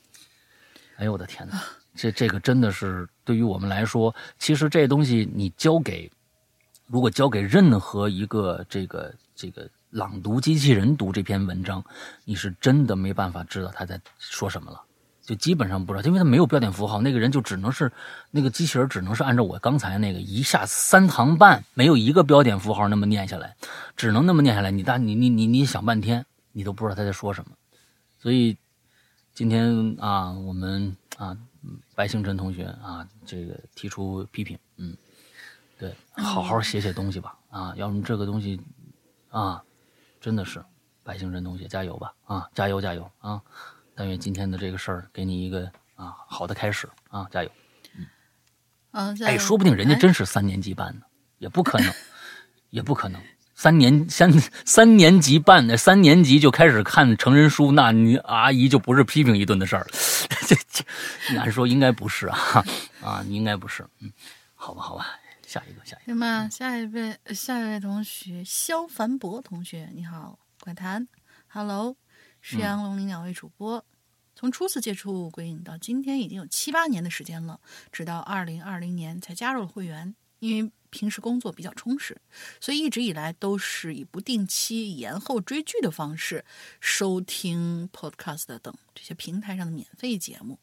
[0.97, 1.63] 哎呦我的天哪，
[1.95, 6.11] 这这个真的是对于我们来说，其实这东西你交给。
[6.91, 11.85] 如果交给任何一个这个这个朗读机器人读这篇文章，
[12.25, 14.83] 你是真的没办法知道他在说什么了，
[15.29, 17.93] 就基本上不知道，因为他没有标点符号，那个人就只能是
[18.31, 23.55] 那个机器人只能是按照我刚才那个一下三行半没有一个标点符号那么念下来，
[23.95, 24.71] 只能那么念下来。
[24.71, 27.51] 你大你你你你想半天，你都不知道他在说什么。
[28.19, 28.57] 所以
[29.35, 31.37] 今天啊，我们啊，
[31.95, 34.97] 白星辰同学啊，这个提出批评，嗯。
[35.79, 38.59] 对，好好写写东西吧，啊，要么这个东西，
[39.29, 39.63] 啊，
[40.23, 40.65] 真的是，
[41.05, 43.43] 白星辰同学加油吧，啊，加油加油啊！
[43.99, 45.65] 但愿今天的这个事儿给你一个
[45.97, 47.51] 啊好的开始啊，加油！
[48.93, 51.07] 嗯，哎，说不定人家真是三年级办的，
[51.39, 51.93] 也不可能，
[52.71, 53.21] 也不可能，
[53.57, 54.31] 三年三
[54.65, 59.89] 三年级办的，三年级就开始看成人书，那你阿姨就不是批评一顿的事儿了，
[60.47, 62.65] 这 这，按说应该不是啊，
[63.03, 64.13] 啊，应该不是，嗯，
[64.55, 65.09] 好吧，好吧。
[65.45, 66.13] 下一个，下一个。
[66.13, 71.09] 行吧，下一位，下一位同学肖凡博同学，你好，怪谈
[71.49, 71.97] ，Hello，
[72.51, 73.85] 石阳龙鳞两位主播，
[74.35, 77.61] 从初次接触鬼影到今天已经有七八年的时间了，
[77.93, 82.19] 直到二零二零年才加入了会员，因为平时工作比较充实，
[82.59, 86.43] 所以一直以来都是以不定期延后追剧的方式
[86.81, 90.59] 收听 Podcast 等这些平台上的免费节目，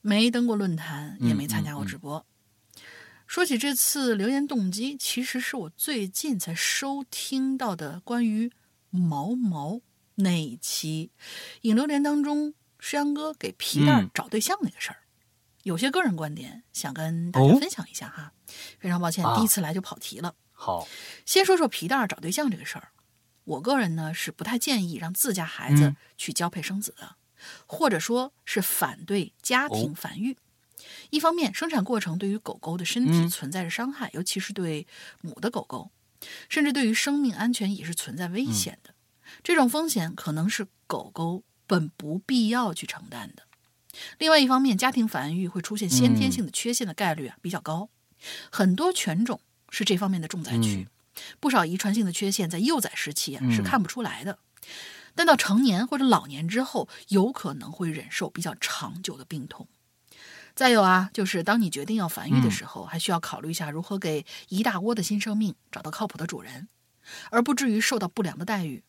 [0.00, 2.24] 没登过论坛，也没参加过直播。
[3.26, 8.50] 说起这次留言动机，其实是我最近才收听到的关于
[8.88, 9.82] 毛毛
[10.16, 11.10] 那一期？
[11.62, 14.98] 影流连当中，诗阳哥给皮蛋找对象那个事儿，
[15.62, 18.32] 有些个人观点想跟大家分享一下哈。
[18.78, 20.34] 非常抱歉，第一次来就跑题了。
[20.52, 20.86] 好，
[21.26, 22.88] 先说说皮蛋找对象这个事儿，
[23.44, 27.16] 我个人呢是不太建议让自家孩子去交配生子的，
[27.66, 30.36] 或者说是反对家庭繁育。
[31.10, 34.86] 一方面，生产过程对于狗狗的身体存在着伤害，尤其是对
[35.22, 35.90] 母的狗狗，
[36.48, 38.93] 甚至对于生命安全也是存在危险的。
[39.44, 43.44] 这种风险可能是狗狗本不必要去承担的。
[44.18, 47.90] 另外一方面，家庭繁育会出现先天性的缺陷的概率啊比较高，
[48.50, 50.88] 很多犬种是这方面的重灾区。
[51.38, 54.38] 不少遗传性的缺陷在幼崽时期啊是看不出来的，
[55.14, 59.68] 但到成年或者老年之后，有可能会忍受比较长久的病痛。
[60.56, 66.66] 再有啊，就是当你决定要繁育的时候，还需要考虑一下如何给一大窝的新生命找到靠谱的主人，
[67.30, 68.82] 而不至于受到不良的待遇，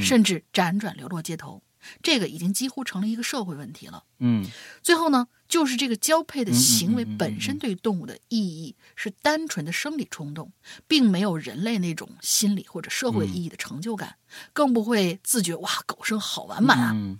[0.00, 1.62] 甚至辗转流落街头。
[2.00, 4.04] 这个已经几乎成了一个社会问题了。
[4.20, 4.46] 嗯，
[4.82, 10.52] 最后呢，就是这个交配的行为本身对动物的意义是单纯的生理冲动，
[10.86, 14.16] 并没有人类那种心理或者社会意义的成就感，
[14.52, 17.16] 更不会自觉哇狗生好完满啊。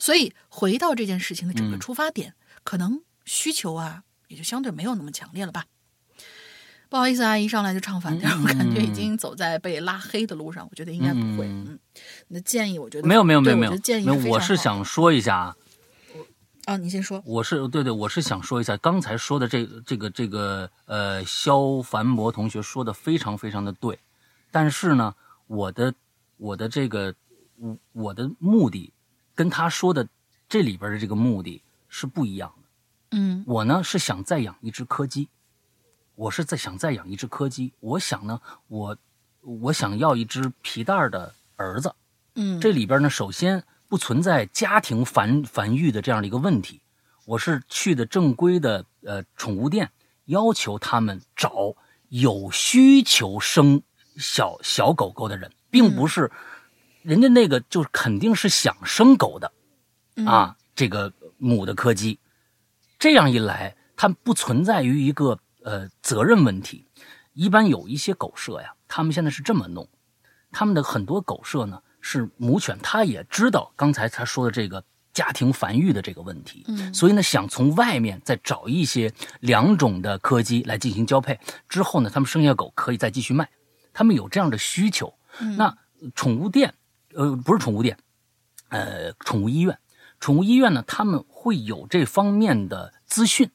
[0.00, 2.34] 所以回到这件事情的整个出发点。
[2.64, 5.66] 可能需求啊，也就相对没有那么强烈了吧。
[6.94, 10.64] 不好意思啊，一上来就唱反调，我感觉已经走在被拉黑的路上。
[10.70, 11.44] 我觉得应该不会。
[11.44, 11.76] 嗯，
[12.28, 15.56] 你的建议我觉得没有没有没有没有建议我是想说一下啊。
[16.66, 17.20] 啊，你先说。
[17.26, 23.98] 我是对对，我是想说一下刚才说的这这个这个呃，肖凡博同学说的非常非常的对，
[24.52, 25.12] 但是呢，
[25.48, 25.92] 我的
[26.36, 27.12] 我的这个
[27.56, 28.92] 我我的目的
[29.34, 30.06] 跟他说的
[30.48, 33.18] 这里边的这个目的是不一样的。
[33.18, 35.28] 嗯我呢是想再养一只柯基，
[36.16, 37.72] 我是在想再养一只柯基。
[37.80, 38.96] 我想呢，我
[39.40, 41.94] 我想要一只皮蛋儿的儿子。
[42.34, 46.80] 嗯，这里边呢，首先不存在家庭繁繁育的这样的一个问题。
[47.26, 49.90] 我是去的正规的呃宠物店，
[50.26, 51.74] 要求他们找
[52.08, 53.82] 有需求生
[54.16, 56.30] 小小狗狗的人，并不是、
[57.02, 59.52] 人家那个就肯定是想生狗的
[60.26, 62.18] 啊，这个母的柯基。
[62.98, 66.86] 这样一来，它不存在于一个呃责任问题。
[67.32, 69.88] 一般有一些狗舍呀，他们现在是这么弄，
[70.52, 83.48] 他们的很多狗舍呢是母犬，它也知道刚才他说的这个家庭繁育的这个问题，嗯所以呢想从外面再找一些两种的柯基来进行交配，之后呢他们生下狗可以再继续卖，
[83.92, 85.12] 他们有这样的需求。
[85.40, 85.76] 嗯那
[86.14, 86.74] 宠物店，
[87.14, 87.96] 呃，不是宠物店，
[88.68, 89.78] 呃，宠物医院，
[90.20, 93.50] 宠物医院呢，他们会有这方面的资讯，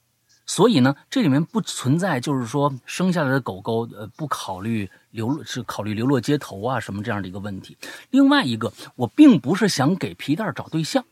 [0.49, 7.77] 所以呢，这里面不存在就是说生下来的狗狗，呃，不考虑流落是考虑流落街头啊什么这样的一个问题。
[8.09, 11.05] 另外一个，我并不是想给皮蛋找对象。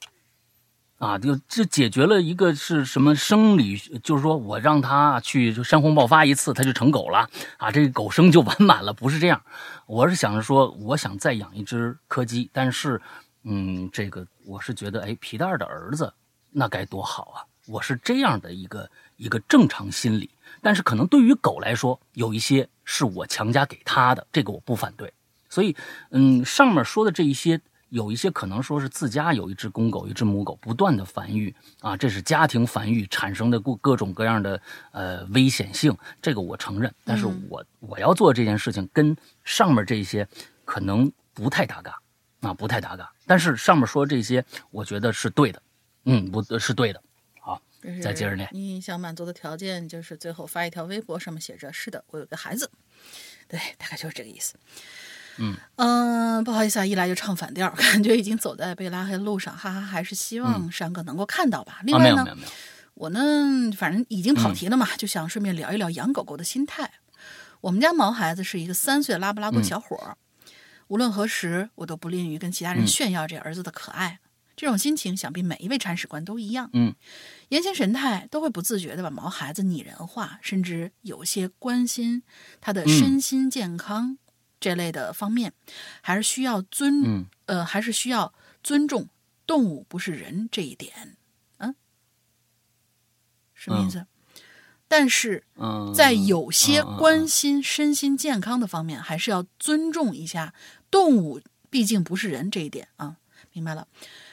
[0.98, 9.40] 啊，就这解决了一个是什么生理，就是说我让他去山洪爆发一次，他就成狗了啊，这个狗生就完满了，不是这样。
[9.86, 13.00] 我是想着说，我想再养一只柯基，但是，
[13.44, 16.12] 嗯，这个我是觉得，哎，皮蛋的儿子
[16.50, 17.46] 那该多好啊！
[17.68, 20.30] 我是这样的一个一个正常心理，
[20.62, 25.12] 但是可能对于狗来说，有一些是我强加给它的，这个我不反对。
[25.50, 25.76] 所以，
[26.12, 34.62] 嗯，上面说的这一些，有一些可能说是自家有一只公狗、一只母狗不断的繁育啊，这是家庭繁育产生的各各种各样的
[34.92, 36.94] 呃危险性，这个我承认。
[37.06, 40.28] 但是我、我要做这件事情，跟上面这些
[40.66, 41.98] 可能不太搭嘎
[42.42, 43.10] 啊，不太搭嘎。
[43.26, 45.62] 但是上面说这些，我觉得是对的，
[46.04, 47.02] 嗯，不是对的。
[48.02, 52.70] 再接着念你想满足的条件就是最后发一条微博，上面写着：“是的，我有个孩子。”
[53.48, 54.56] 对，大概就是这个意思。
[55.40, 61.80] 嗯嗯，不好意思啊，一来就唱反调， 感觉已经走在被拉黑的路上，哈哈，还是希望山哥能够看到吧。
[61.84, 62.38] 另外呢，
[62.96, 66.92] 我呢，反正已经跑题了嘛，就想顺便聊一聊养狗狗的心态。
[67.62, 70.18] 我们家毛孩子是一个三岁的拉布拉多小伙儿，
[70.88, 74.20] 无论何时，我都不吝于跟其他人嗯炫耀这儿子的可爱。
[74.56, 76.68] 这种心情，想必每一位铲屎官都一样。
[76.74, 76.96] 嗯，
[77.50, 82.24] 言行神态都会不自觉的把毛孩子拟人化，甚至有些关心
[82.60, 84.18] 他的身心健康、
[84.60, 85.54] 这类的方面，
[86.02, 89.08] 还是需要尊、嗯呃，还是需要尊重
[89.46, 91.16] 动物不是人这一点。
[91.58, 91.74] 嗯，
[93.54, 94.06] 什么意思？
[94.90, 100.54] 但是嗯，在有些关心身心健康的方面，还是要尊重一下
[100.90, 103.18] 动物，毕竟不是人这一点啊，
[103.52, 103.88] 明白了？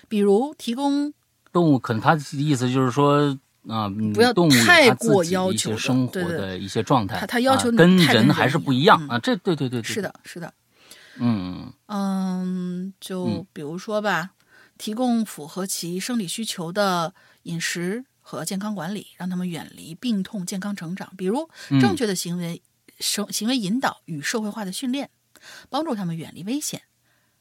[0.08, 1.12] 比如提供
[1.54, 3.30] 动物，可能他的意思就是说
[3.66, 4.30] 啊，嗯不要
[4.66, 9.18] 太过要求生活的一些状态，他他要求啊跟人人还是一样嗯不一样啊。
[9.20, 10.52] 这对对对对，是，的，是的，
[11.18, 14.32] 嗯嗯，就嗯比如说吧，
[14.76, 17.14] 提供符合其生理需求的
[17.44, 21.12] 饮食和健康管理，让他们远离病痛、健康成长。
[21.16, 22.60] 比如嗯正确的行为、
[22.98, 25.08] 生行为引导与社会化的训练，
[25.70, 26.82] 帮助他们远离危险，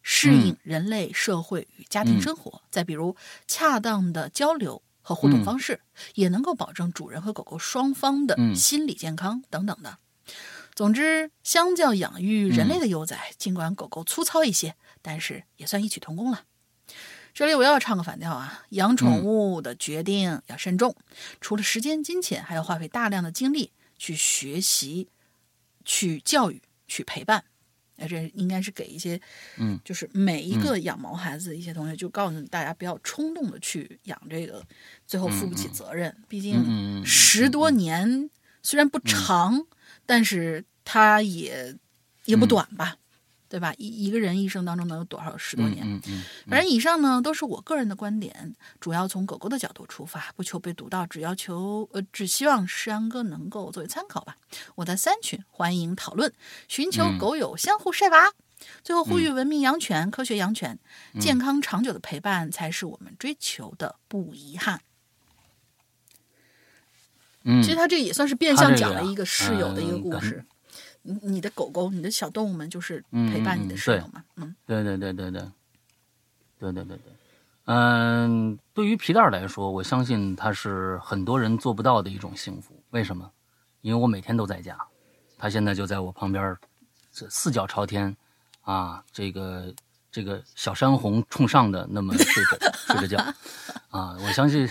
[0.04, 2.62] 适嗯应人类社会与家庭生活。
[2.70, 3.16] 再比如
[3.48, 4.84] 恰当的交流。
[5.06, 5.82] 和互动嗯方式、
[6.16, 9.98] 也能够保证主人和狗狗双方的嗯心理健康等等的。
[10.74, 16.46] 总之，相较养育人类的幼崽，尽管狗狗粗糙一些，但是也算异曲同工了。
[17.34, 18.64] 这里我又要唱个反调啊！
[18.70, 20.96] 养宠物的决定要慎重，
[21.42, 25.10] 除了时间、金钱，还要花费大量的精力去学习、
[25.84, 27.44] 去教育、去陪伴。
[28.04, 29.20] 哎，这应该是给一些，
[29.58, 34.62] 嗯，就是每一个养毛孩子的一些同学，就告诉大家不要冲动的去养这个，
[35.08, 36.14] 最后负不起责任。
[36.28, 38.30] 毕竟嗯十多年
[38.62, 39.66] 虽然不长，
[40.06, 41.74] 但是它也
[42.26, 42.98] 也不短吧，
[43.54, 43.72] 对吧？
[43.78, 45.86] 一一个人一生当中能有多少十多年？
[45.86, 54.38] 嗯嗯反正以上呢都是我个人的观点，主要从狗狗的角度出发，不求被读到，只要求呃，只希望山哥能够作为参考吧。
[54.74, 56.34] 我在三群欢迎讨论，
[56.68, 58.32] 寻求嗯狗友相互晒娃。
[58.84, 60.80] 最后呼吁文明养犬、科学养犬，
[61.20, 64.82] 健康长久的陪伴才是我们追求的，不遗憾。
[67.44, 70.44] 嗯，其实他这也算是变相讲了一个室友的一个故事。
[71.04, 74.24] 你你的狗狗、你的小动物们就是嗯陪伴你的室友嘛？
[74.38, 75.42] 嗯对对对对对，
[76.60, 77.14] 对对对对，
[77.66, 82.74] 嗯，对于皮蛋来说，我相信它是很多人做不到的一种幸福。
[82.90, 83.30] 为什么？
[83.82, 84.78] 因为我每天都在家，
[85.38, 86.56] 他现在就在我旁边，
[87.12, 88.16] 这四脚朝天，
[88.62, 89.74] 啊，这个
[90.10, 93.34] 这个小山红冲上的那么睡着睡着觉
[93.90, 94.16] 啊！
[94.22, 94.70] 我相信，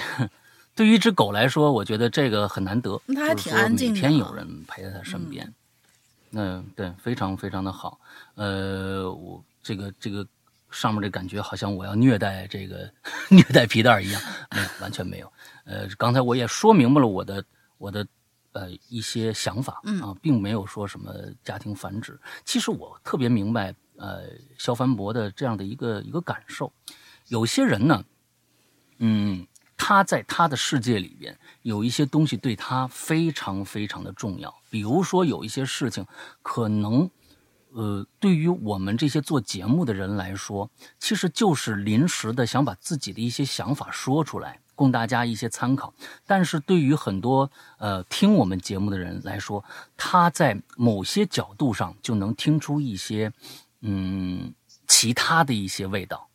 [0.75, 5.45] 对于一只狗来说，我觉得这个很难得，那它还挺安静的就是说每天有人陪在它身边。
[5.47, 5.55] 嗯，
[6.75, 8.01] 对，非常非常的好。
[8.35, 10.27] 呃，我这个这个
[10.71, 12.91] 上面的感觉好像我要虐待这个
[13.29, 15.33] 虐待皮蛋一样，没有，完全没有。
[15.65, 17.45] 呃，刚才我也说明白了我的
[17.77, 18.07] 我的
[18.53, 21.15] 呃一些想法嗯啊，并没有说什么
[21.45, 22.19] 家庭繁殖。
[22.45, 24.23] 其实我特别明白呃
[24.57, 26.73] 肖凡博的这样的一个一个感受。
[27.29, 28.03] 有些人呢，
[28.99, 29.47] 嗯，
[29.83, 36.07] 他在他的世界里边有一些东西对他非常非常的重要，比如说有一些事情
[36.43, 37.11] 可能。
[37.75, 45.95] 呃，对于我们这些做节目的人来说，其实就是临时的想把自己的一些想法说出来，供大家一些参考。
[46.27, 49.65] 但是对于很多呃听我们节目的人来说，
[49.97, 53.33] 他在某些角度上就能听出一些
[53.81, 54.53] 嗯
[54.87, 56.29] 其他的一些味道。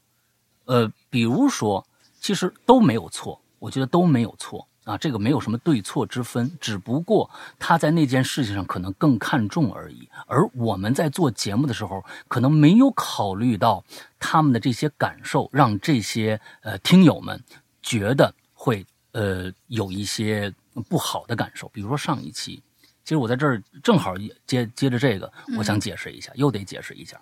[0.65, 1.85] 呃，比如说，
[2.19, 7.29] 其实都没有错，我觉得都没有错啊，这个没有什么对错之分，只不过
[7.59, 10.09] 他在那件事情上可能更看重而已。
[10.27, 13.83] 而我们在做节目的时候，可能没有考虑到
[14.17, 17.43] 他们的这些感受，让这些呃听友们
[17.81, 20.53] 觉得会呃有一些
[20.87, 21.67] 不好的感受。
[21.69, 22.63] 比如说上一期，
[23.03, 24.13] 其实我在这儿正好
[24.45, 27.19] 接接着这个，我想解释一下，又得解释一下。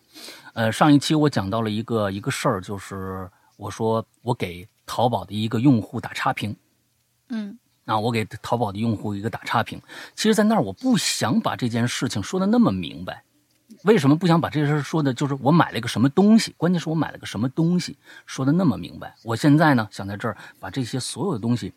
[0.53, 6.55] 呃，上一期我讲到了一个一个事儿，就是我说我给淘宝的一个用户打差评。
[7.29, 9.79] 嗯啊，我给淘宝的用户一个打差评。
[10.15, 13.23] 其实，在那儿我不想把这件事情说的那么明白。
[13.83, 19.15] 为什么不想把这事儿说的，就是我买了一个什么东西，关键是我买了个什么东西，说的那么明白。
[19.23, 21.73] 我现在呢，想在这儿把这些所有的东西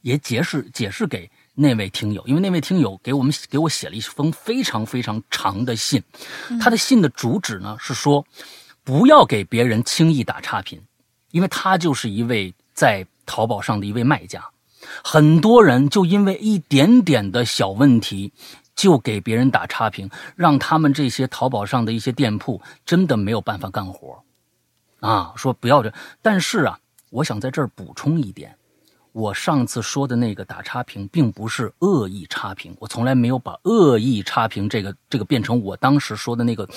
[0.00, 6.02] 也解释解释给那位听友，因为那位听友给我们给我写了一封非常非常长的信，
[6.60, 8.26] 他的信的主旨呢是说，
[8.82, 10.82] 不要给别人轻易打差评，
[11.34, 14.48] 因为他就是一位在淘宝上的一位卖家。
[15.02, 18.32] 很多人就因为一点点的小问题，
[18.76, 24.22] 就给别人打差评，让他们这些淘宝上的一些店铺真的没有办法干活。
[25.00, 25.92] 啊，说不要这，
[26.22, 26.78] 但是啊，
[27.10, 28.56] 我想在这儿补充一点，
[29.10, 36.68] 我上次说的那个打差评，并不是恶意差评，我从来没有把恶意差评这个这个变成我当时说的那个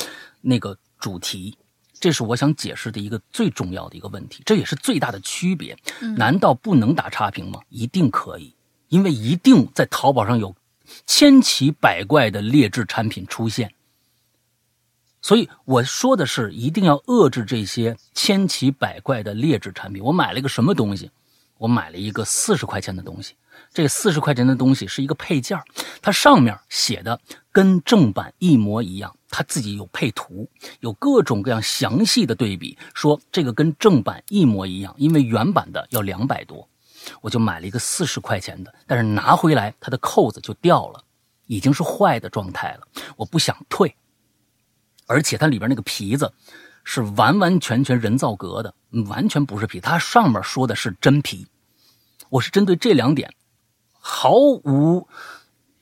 [0.41, 1.55] 那个主题。
[1.99, 5.77] 这是我想解释的一个最重要的一个问题，这也是最大的区别。
[6.17, 7.59] 难道不能打差评吗？
[7.69, 8.53] 一定可以，
[8.89, 10.55] 因为一定在淘宝上有
[11.05, 13.73] 千奇百怪的劣质产品出现。
[15.21, 20.03] 所以我说的是，一定要遏制这些千奇百怪的劣质产品。
[20.03, 21.11] 我买了一个什么东西？
[21.57, 23.33] 我买了一个四十块钱的东西。
[23.73, 25.61] 这四十块钱的东西是一个配件
[26.01, 27.19] 它上面写的
[27.51, 30.49] 跟正版一模一样，它自己有配图，
[30.79, 36.67] 有各种各样详细的对比，说这个跟正版一模一样，因为原版的要两百多，
[37.21, 41.03] 我就买了一个四十块钱的，但是拿回来它的扣子就掉了，
[41.45, 43.95] 已经是坏的状态了，我不想退，
[45.05, 46.33] 而且它里边那个皮子
[46.83, 48.73] 是完完全全人造革的，
[49.07, 51.47] 完全不是皮，它上面说的是真皮，
[52.29, 53.33] 我是针对这两点。
[54.09, 55.05] 毫无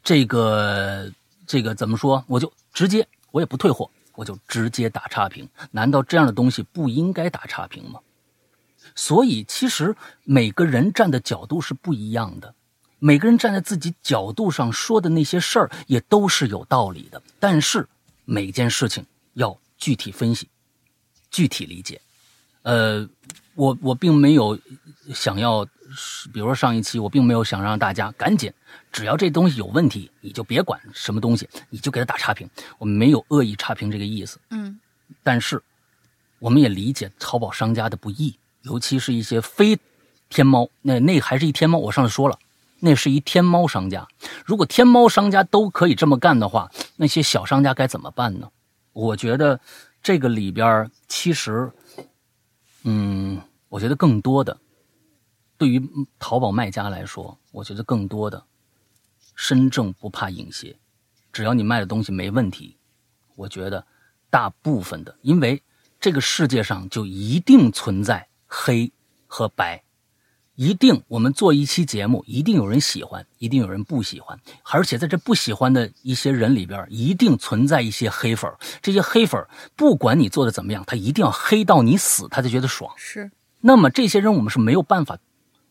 [0.03, 1.11] 这个
[1.45, 2.25] 这个怎么说？
[2.27, 5.47] 我就直接我也不退货，我就直接打差评。
[5.69, 7.99] 难道这样的东西不应该打差评吗？
[8.95, 12.55] 所以其实每个人站的角度是不一样的，
[12.97, 17.21] 每个人站在自己角度上说的那些事儿也都是有道理的。
[17.39, 17.87] 但是
[18.25, 20.49] 每件事情要具体分析、
[21.29, 22.01] 具体理解。
[22.65, 23.07] 呃，
[23.53, 24.57] 我我并没有
[25.13, 25.65] 想要。
[26.33, 28.51] 比如说上一期我并没有想让大家赶紧，
[28.91, 32.49] 只要这东西有问题，你就别管什么东西，你就给他打差评。
[32.79, 34.77] 我们没有恶意差评这个意思，嗯，
[35.21, 35.61] 但是
[36.39, 39.77] 我们也理解淘宝商家的不易，尤其是一些非
[40.27, 41.77] 天猫，那那还是一天猫。
[41.77, 42.37] 我上次说了，
[42.79, 44.05] 那是一天猫商家。
[44.43, 48.49] 如果天猫商家都可以这么干的话，那些小商家该怎么办呢？
[48.91, 49.61] 我觉得
[50.01, 51.71] 这个里边其实，
[52.87, 54.55] 嗯，我觉得更多的。
[55.57, 55.81] 对于
[56.19, 58.45] 淘宝卖家来说，我觉得更多的
[59.35, 60.77] 身正不怕影斜，
[61.33, 62.77] 只要你卖的东西没问题，
[63.35, 63.87] 我觉得
[64.29, 65.63] 大部分的，因为
[65.99, 68.91] 这个世界上就一定存在黑
[69.25, 69.83] 和白，
[70.55, 74.39] 一定我们做一期节目，一定有人喜欢，一定有人不喜欢，
[74.71, 78.51] 而且在这不喜欢的一些人里边，一定存在一些黑粉
[78.81, 79.45] 这些黑粉
[79.75, 82.93] 不管你做的怎么样，他一定要黑到你死，他才觉得爽。
[82.97, 83.29] 是。
[83.61, 85.17] 那么这些人我们是没有办法。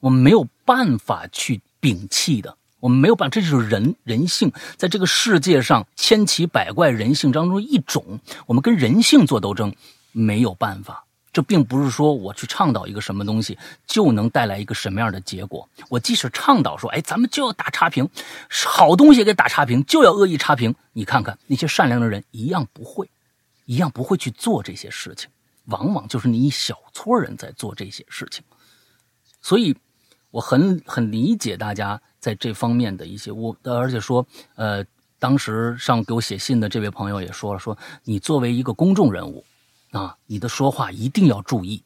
[0.01, 9.75] 我们没有办法去摒弃的，我们没有办法，这就是人人性，在这个世界上千奇百怪人性当中一种，我们跟人性做斗争
[10.13, 11.04] 没有办法，
[11.35, 13.59] 这并不是说我去倡导一个什么东西
[13.89, 15.69] 就能带来一个什么样的结果。
[15.89, 18.09] 我即使倡导说，哎，咱们就要打差评，
[18.49, 20.73] 好东西给打差评，就要恶意差评。
[20.93, 23.11] 你看看那些善良的人，一样不会，
[23.65, 25.29] 一样不会去做这些事情。
[25.65, 28.45] 往往就是你一小撮人在做这些事情。
[29.43, 29.77] 所以，
[30.31, 34.25] 我很很理解大家在这方面的一些我，而且说，
[34.55, 34.85] 呃，
[35.19, 39.45] 当时上给我写信的这位朋友也说了，说你作为一个公众人物。
[39.95, 41.83] 啊，你的说话一定要注意。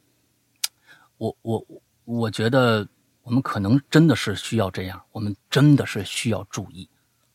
[1.17, 1.65] 我我
[2.05, 2.87] 我觉得
[3.21, 6.89] 我们可能真的是需要这样，我们真的是需要注意，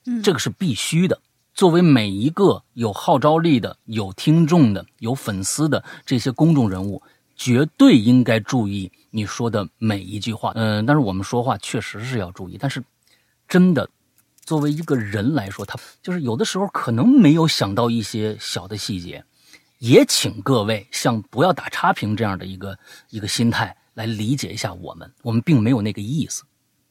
[0.06, 1.20] 嗯，这个是必须的。
[1.54, 7.00] 作为每一个有号召力的、有听众的、有粉丝的这些公众人物，
[7.36, 10.50] 绝对应该注意你说的每一句话。
[10.56, 12.82] 嗯，但是我们说话确实是要注意，但是
[13.46, 13.88] 真的，
[14.40, 19.24] 作为一个人来说，他就是有的时候可能没有想到一些小的细节。
[19.84, 22.78] 也请各位像不要打差评这样的一个
[23.10, 26.42] 一个心态来理解一下我们，我们并没有那个意思，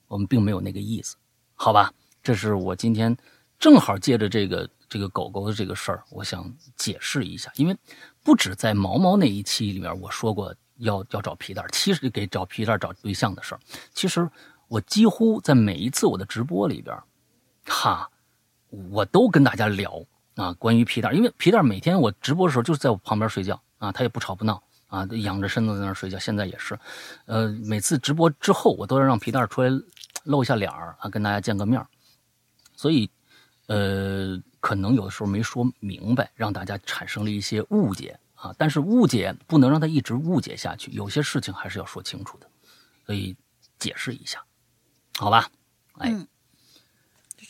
[0.08, 1.16] 我们并没有那个意思，
[1.56, 1.92] 好吧？
[2.22, 3.18] 这是我今天
[3.58, 7.76] 正好借着这个这个狗狗的这个事儿，我想解释一下，因为
[8.22, 13.60] 不止在毛毛那一期里面我说过要要找皮蛋，其实给找皮蛋找对象的事儿，
[13.96, 14.30] 其实
[14.68, 16.96] 我几乎在每一次我的直播里边，
[17.66, 18.08] 哈，
[18.70, 20.06] 我都跟大家聊。
[20.36, 26.18] 啊，关于皮蛋，因为皮蛋每天我直播的时候就是在我旁边睡觉啊，他也不吵不闹啊，仰着身子在那儿睡觉。
[26.18, 26.78] 现在也是，
[27.26, 29.70] 呃，每次直播之后，我都要让皮蛋出来
[30.24, 31.86] 露一下脸儿啊，跟大家见个面
[32.76, 33.08] 所以，
[33.68, 38.54] 呃，可能有的时候没说明白，让大家产生了一些误解啊。
[38.58, 42.48] 但是误解不能让他一直误解下去，有些事情还是要说清楚的，
[43.06, 43.36] 所以
[43.78, 44.44] 解释一下，
[45.18, 45.48] 好吧？
[46.00, 46.12] 哎。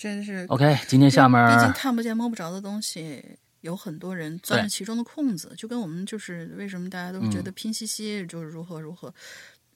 [0.04, 3.24] 真是 OK，今天下面毕竟看不见摸不着的东西，
[3.62, 9.14] 有很多人钻了其中的空子，就跟我们就是为什么大家都觉得拼夕夕就是如何如何。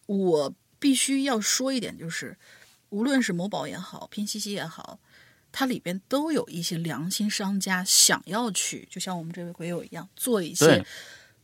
[0.06, 2.36] 我必须要说一点，就是
[2.90, 5.00] 无论是某宝也好，拼夕夕也好，
[5.54, 10.86] 它里边都有一些良心商家想要去，就像我们这位鬼友一样，做一些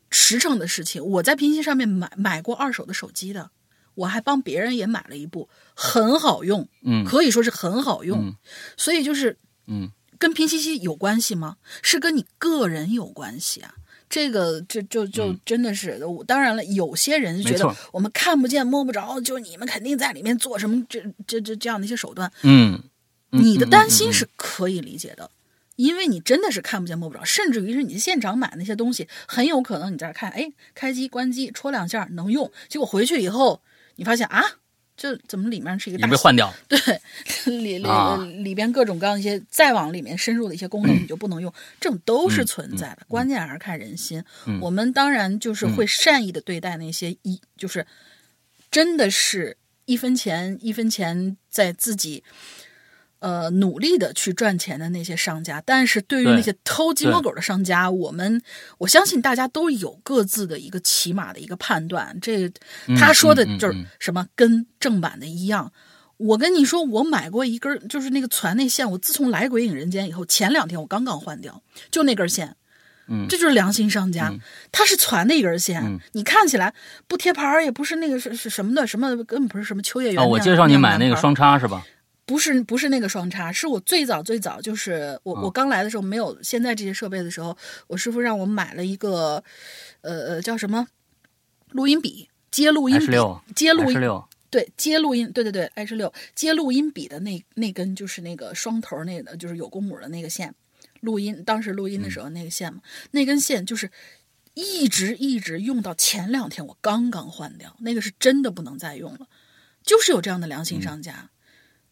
[0.10, 1.02] 实诚的事情。
[1.02, 3.50] 我在拼夕上面买买过二手的手机的。
[3.96, 8.34] 我还帮别人也买了一部，很好用，嗯，可以说是很好用，
[8.78, 9.38] 所以就是，
[9.68, 11.58] 嗯，跟拼夕夕有关系吗？
[11.82, 13.76] 是跟你个人有关系啊。
[14.10, 22.80] 这个这就就真的是，当然了，有些人觉得我们看不见摸不着，就你们肯定在里面做什么这这这这样的一些手段，嗯，
[23.32, 25.32] 你的担心是可以理解的。
[25.78, 33.62] 因为你真的是看不见摸不着，甚至于是你现场买那些东西，很有可能你在这看，哎，开机关机戳两下能用，结果回去以后。
[33.96, 34.44] 你发现啊，
[34.96, 36.54] 这怎么里面是一个大被换掉？
[36.68, 36.80] 对，
[37.46, 43.06] 里里里边各种各样一些再往里面深入的一些功能你就不能用，这种都是存在的。
[43.08, 44.24] 关键还是看人心。
[44.62, 47.86] 我们当然就是会善意的对待那些一就是
[48.72, 52.24] 真的是一分钱一分钱在自己。
[53.24, 58.42] 呃，努力的去赚钱的那些商家，但是对于那些偷鸡摸狗的商家，我们
[58.80, 62.20] 我相信大家都有各自的一个起码的一个判断。
[62.22, 62.52] 这
[63.00, 65.72] 他说的就是什么跟正版的一样。
[66.18, 72.58] 我跟你说，我买过一根，就是那个攒那线，我自从来鬼影人间以后，前两天我刚刚换掉，就那根线。
[73.08, 74.34] 嗯，这就是良心商家，
[74.70, 76.74] 他是攒的一根线，你看起来
[77.08, 80.22] 不贴牌也不是那个是是什么的，什么根本不是什么秋叶原。
[80.22, 81.86] 哦，我介绍你买那个双叉是吧？
[82.26, 89.44] 不是不是那个双叉，是我最早最早就是我我刚来的时候没有现在这些设备的时候，我师傅让我买了一个，
[90.02, 90.88] 呃呃叫什么
[91.72, 94.00] 录音笔接录音笔接录音
[94.50, 100.54] 对接录音对对对 H 六接录音笔的那那根就是那个双头那个就是有公母的那个线
[101.02, 102.82] 录音当时录音的时候那个线嘛
[103.12, 103.90] 那根线就是
[104.54, 109.28] 一直一直用到前两天我刚刚换掉那个是真的不能再用了，
[109.84, 111.32] 就是有这样的良心商家。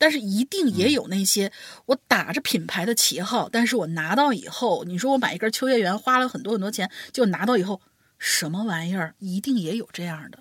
[0.02, 1.52] 但是一定也有那些
[1.86, 7.80] 我打着品牌的旗号，但是我拿到以后，你说我买一根秋叶原花了很多很多钱，就拿到以后
[8.18, 9.14] 什么玩意儿？
[9.20, 10.40] 一定也有这样的，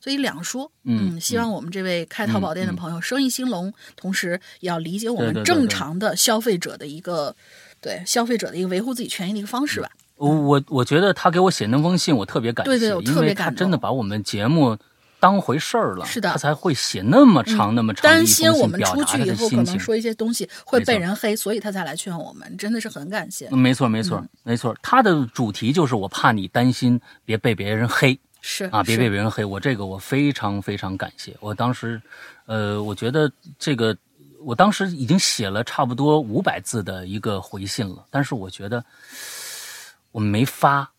[0.00, 0.72] 所以两说。
[0.84, 7.36] 嗯，希望我们这位开淘宝店的朋友生意兴隆，同时也要理解我们正常的消费者的一个
[7.82, 9.90] 对消费者的一个维护自己权益的一个方式吧。
[10.16, 14.78] 我我我觉得他给我写那封信，我特别感谢，对对，我特别感动，真的把我们节目。
[15.20, 23.48] 当回事儿了，是的，他才会写那么长那么长担心我们出去以后可能说一些东西会被人黑，所以他才来劝我们，真的是很感谢。
[23.48, 24.76] 没错，没错，没错。
[24.82, 29.44] 他的主题就是我怕你担心别被别人黑，是啊，别被别人黑。
[29.44, 31.34] 我这个我非常非常感谢。
[31.40, 32.00] 我当时，
[32.44, 33.96] 呃，我觉得这个，
[34.40, 38.84] 我当时已经写了差不多五百字的一个回信了，但是我觉得
[40.12, 40.90] 我没发。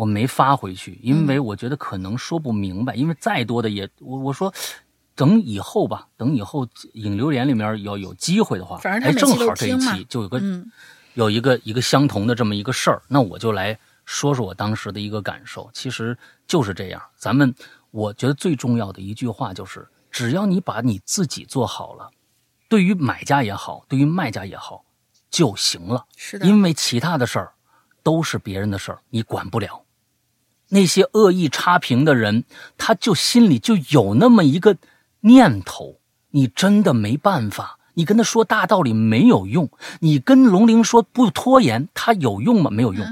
[0.00, 4.52] 我没发回去，因为我觉得可能说不明白，因为再多的也我我说。
[5.16, 10.72] 等以后吧，等以后影流连里面要有机会的话，反正他哎，正好这一期就有个、嗯
[11.14, 15.68] 有一个一个相同的这么一个事儿，那我就来说说我当时的一个感受。
[15.74, 16.16] 其实
[16.46, 17.54] 就是这样，咱们
[17.90, 22.08] 我觉得最重要的一句话就是，只要你把你自己做好了，
[22.66, 24.82] 对于买家也好，对于卖家也好
[25.28, 26.06] 就行了。
[26.16, 27.52] 是的，因为其他的事儿
[28.02, 29.84] 都是别人的事儿，你管不了。
[30.70, 32.44] 那些恶意差评的人，
[32.78, 34.76] 他就心里就有那么一个
[35.20, 37.78] 念头，你真的没办法。
[37.94, 39.70] 你跟他说大道理没有用，
[40.00, 42.70] 你跟龙玲说不拖延，他有用吗？
[42.70, 43.04] 没有用。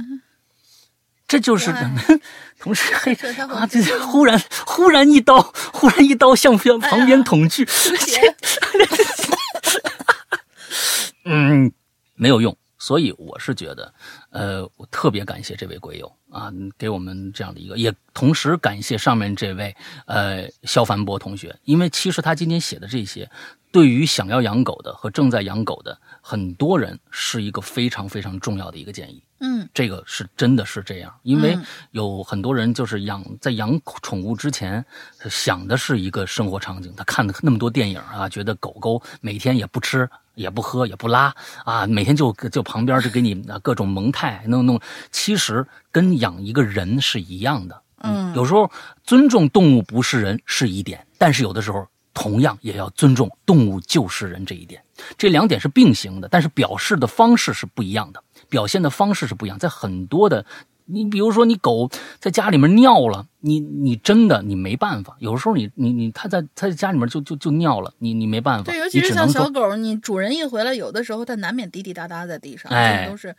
[1.27, 1.75] 这就是
[2.59, 7.69] 同时还这他啊，这忽然忽然一刀，忽然一刀向边旁边捅去，
[11.27, 11.71] 嗯，
[12.15, 12.57] 没有用。
[12.79, 13.93] 所以我是觉得，
[14.31, 19.75] 呃，我特别感谢这位鬼友啊，给我们这样的一个，也同时感谢上面这位
[20.07, 23.29] 呃肖凡波同学，因为其实他今天写的这些，
[23.73, 29.23] 对于想要养狗的和正在养狗的很多人是一个非常非常重要的一个建议。
[29.41, 34.85] 嗯这个是真的是这样，因为嗯有很多人就是养在养宠物之前，
[35.31, 41.35] 想的是一个生活场景，他看的那么多电影啊，觉得狗狗每天也不吃也不喝也不拉
[41.65, 47.83] 啊，每天就就旁边就给你啊各种蒙太弄弄，其实跟养一个人是一样的。
[48.01, 48.71] 嗯有时候
[49.03, 51.85] 尊重动物不是人是一点，但是有的时候
[52.15, 54.81] 同样也要尊重动物就是人这一点，
[55.17, 59.59] 这两点是并行的，但是表示的方式是不一样的，表现的方式是不一样。
[59.59, 60.47] 在很多的，
[60.91, 73.35] 你比如说你狗在家里面尿了，你你真的你没办法，有时候你你你它在它在家里面就就就尿了，你你没办法，对，尤其是像小狗，你主人一回来，有的时候它难免滴滴答答在地上，哎都是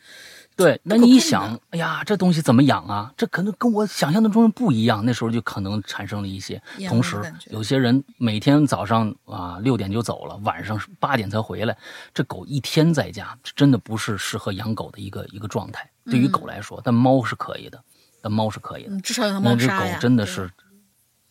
[0.56, 3.14] 对，那你一想，哎呀，这东西怎么养啊？
[3.16, 5.04] 这可能跟我想象的中不一样。
[5.06, 6.62] 那时候就可能产生了一些。
[6.88, 7.16] 同时
[7.50, 11.78] 有些人每天早上啊六点就走了，晚上八点才回来。
[12.14, 15.90] 这狗一天在家，这真的不是适合养狗的一个一个状态。
[16.10, 17.82] 对于狗来说，但猫是可以的，
[18.22, 18.90] 但猫是可以的。
[18.92, 20.50] 嗯，至少有它那这狗真的是，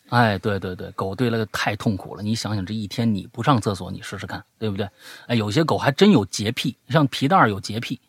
[0.09, 2.23] 哎，对对对，狗对了太痛苦了。
[2.23, 4.89] 你想想，这一天你不上厕所，你试试看，对不对？
[5.27, 8.01] 哎，有些狗还真有洁癖，像皮蛋儿有洁癖，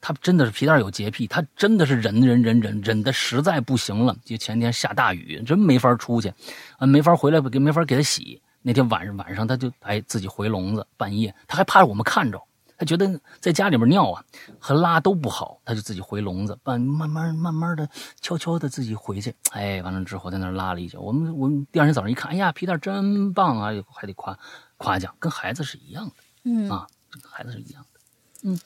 [0.00, 4.16] 它真的是皮蛋儿有洁癖，它真的是忍忍忍忍忍的实在不行了。
[4.24, 6.32] 就前天下大雨，真没法出去，
[6.78, 8.40] 啊，没法回来，给没法给它洗。
[8.62, 12.40] 那天晚上晚上，它就哎自己回笼子，半夜它还怕我们看着。
[12.84, 14.22] 他觉得在家里面尿啊
[14.58, 17.88] 和拉都不好，他就自己回笼子，慢慢慢慢慢的
[18.20, 19.34] 悄悄的自己回去。
[19.52, 21.00] 哎，完了之后在那儿拉了一宿。
[21.00, 24.38] 我们我们第二天早上一看，哎呀，皮蛋真棒啊，还得夸
[24.76, 26.12] 夸奖，跟孩子是一样的
[26.44, 28.00] 嗯，啊，这跟孩子是一样的。
[28.42, 28.60] 嗯，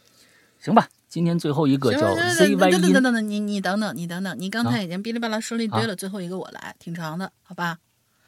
[0.59, 7.79] 行吧，今天最后一个叫等 ZY 等等等等你你等等，你等等，你刚才啊已经哔哩吧啦说了一堆啊了，最后一个我来，挺长的，好吧？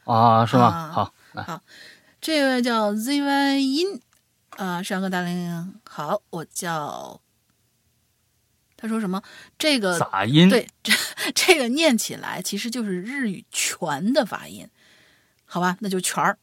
[0.04, 0.66] 啊，是吗？
[0.66, 1.60] 啊好，来，
[2.20, 4.00] 这位叫 ZY 音，
[4.60, 7.18] 啊，山哥大林好，我叫。
[8.76, 9.22] 他说什么？
[9.58, 10.92] 这个杂音，对，这
[11.34, 14.68] 这个念起来其实就是日语“全”的发音，
[15.46, 16.38] 好吧，那就全儿。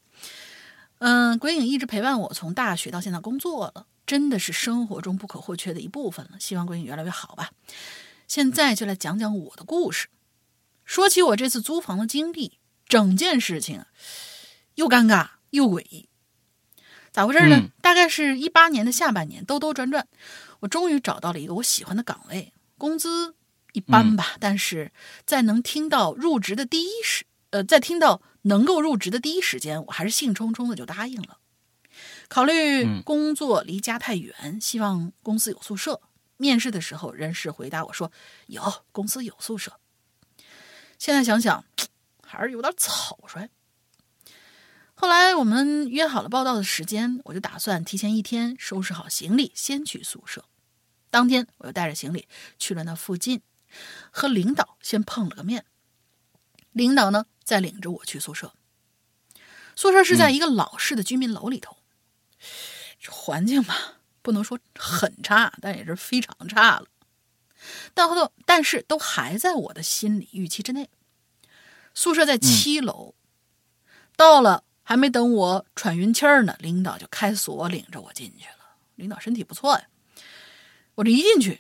[0.97, 6.39] 嗯，鬼影一直陪伴我从大学到现在工作了，真的是生活中不可或缺的一部分了。
[6.39, 7.51] 希望鬼影越来越好吧。
[8.27, 10.07] 现在就来讲讲我的故事。
[10.85, 12.57] 说起我这次租房的经历，
[12.87, 13.87] 整件事情啊，
[14.73, 16.09] 又尴尬又诡异。
[17.11, 17.57] 咋回事呢？
[17.57, 20.07] 嗯大概是一八年的下半年，兜兜转转，
[20.59, 23.33] 我终于找到了一个我喜欢的岗位，工资
[23.73, 24.91] 一般吧，但是
[25.25, 31.37] 在能听到入职的第一时，呃，在听到能够入职的第一时间，我还是兴冲冲的就答应了。
[32.27, 36.01] 考虑嗯工作离家太远，希望公司有宿舍。
[36.35, 38.11] 面试的时候，人事回答我说
[38.45, 38.61] 有，
[38.91, 39.79] 公司有宿舍。
[40.99, 41.63] 现在想想，
[42.21, 43.49] 还是有点草率。
[44.99, 50.45] 后来我们约好了报道的时间，我就打算提前一天收拾好行李，先去宿舍。
[51.11, 53.43] 当天我又带着行李去了那附近，
[54.09, 55.65] 和领导先碰了个面。
[56.71, 58.55] 领导呢，再领着我去宿舍。
[59.75, 61.77] 宿舍是在一个老式的居民楼里头，
[62.99, 66.87] 这环境吧，不能说很差，但也是非常差了。
[67.93, 70.89] 但后但是都还在我的心理预期之内。
[71.93, 73.13] 宿舍在七楼，
[74.15, 78.77] 到了还没等我喘匀气儿呢，领导就开锁领着我进去了。
[78.95, 79.85] 领导身体不错呀，
[80.95, 81.59] 我这一进去，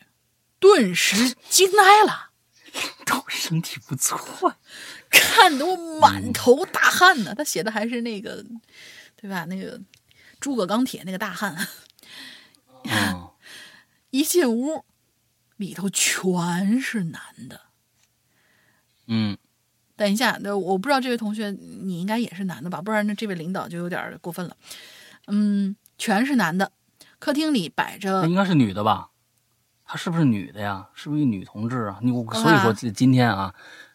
[0.59, 2.29] 顿时惊呆了，
[2.71, 4.55] 领导身体不错，
[5.11, 7.35] 看得我满头大汗呢。
[7.35, 8.45] 他写的还是那个，
[9.17, 9.43] 对吧？
[9.43, 9.81] 那个
[10.39, 11.67] 诸葛钢铁那个大汗。
[12.85, 13.29] 嗯，
[14.11, 14.85] 一进屋，
[15.57, 17.63] 里头全是男的，
[19.97, 21.49] 等一下，那我不知道这位同学
[21.81, 22.81] 你应该也是男的吧？
[22.81, 24.55] 不然那这位领导就有点过分了。
[25.25, 26.71] 嗯，全是男的。
[27.19, 29.09] 客厅里摆着那应该是女的吧？
[29.83, 30.87] 她是不是女的呀？
[30.93, 31.97] 是不是一女同志啊？
[32.01, 33.53] 你我所以说今今天啊，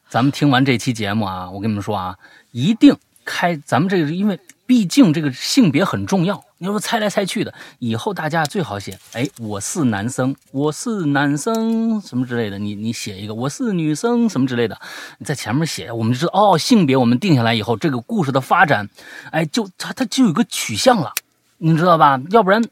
[0.08, 2.18] 咱们听完这期节目啊，我跟你们说啊，
[2.50, 6.44] 一定开咱们这个，因为毕竟这个性别很重要。
[6.62, 12.56] 你说猜来猜去的，以后大家最好写，哎，我是男生，我是男生什么之类的。
[12.56, 14.80] 你你写一个我是女生什么之类的，
[15.18, 18.88] 你在前面写，我们就知道哦，性别我们定下来以后，这个故事的发展，
[19.32, 21.12] 哎，就它它就有个取向了，
[21.58, 22.22] 你知道吧？
[22.30, 22.62] 要不然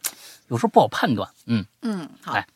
[0.47, 1.29] 有时候不好判断。
[1.47, 2.47] 嗯，嗯，好哎。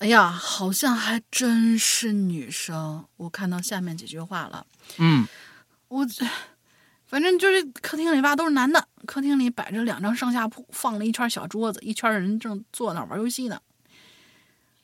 [0.00, 3.02] 哎呀，好像还真是女生。
[3.16, 4.66] 我看到下面几句话了，
[4.98, 5.26] 嗯
[5.88, 6.26] 我这
[7.08, 13.60] 反正就是客厅里吧都是男的，客厅里摆着两张上下铺，放了一圈小桌子，一圈人正坐那儿玩游戏呢。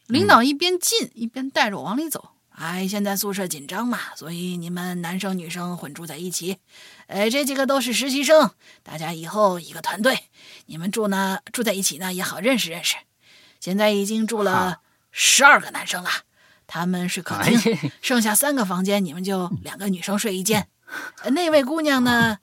[0.07, 2.31] 领导一边进一边带着我往里走。
[2.49, 6.59] 哎，现在宿舍紧张嘛，所以你们男生女生混住在一起。
[7.09, 8.53] 哎，这几个都是实习生，
[8.83, 10.19] 大家以后一个团队，
[10.67, 12.97] 你们住呢住在一起呢也好认识认识。
[13.61, 14.81] 现在已经住了哈
[15.11, 16.11] 十二个男生了，
[16.67, 20.69] 他们是客哎厅， 剩下三个房间，你们就两个女生睡一间。
[21.23, 22.39] 呃那位姑娘呢，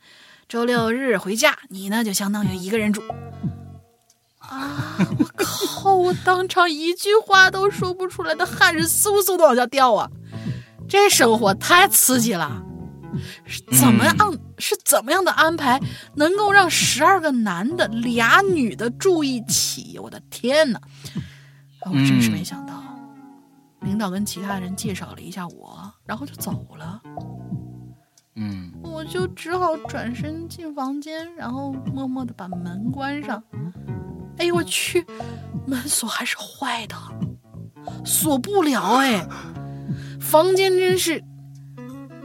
[0.48, 3.02] 周六日回家，你呢就相当于一个人住。
[4.40, 4.98] 啊！
[5.20, 5.96] 我靠！
[5.96, 10.10] 我当场一句话都说不出来的汗是嗖嗖的往下掉啊！
[10.90, 12.62] 这生活太刺激了，
[13.46, 14.16] 是怎么样？
[14.58, 15.80] 是怎么样的安排
[16.16, 19.98] 能够让十二个男的俩女的住一起？
[20.00, 20.82] 我的天哪！
[21.86, 22.84] 我真是没想到。
[23.82, 27.02] 领导跟其他人介绍了一下我，然后就走了。
[29.12, 33.44] 就只好转身进房间，然后默默的把门关上。
[34.38, 35.06] 哎呦我去，
[35.68, 36.96] 门锁还是坏的，
[38.06, 39.28] 锁不了哎。
[40.22, 41.22] 房间真是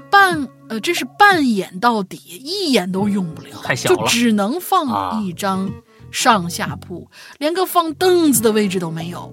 [0.08, 5.68] 半呃，这是半掩到底，一眼都用不了，太小了就只能啊放一张
[6.12, 9.32] 上下铺，连个放凳子的位置都没有。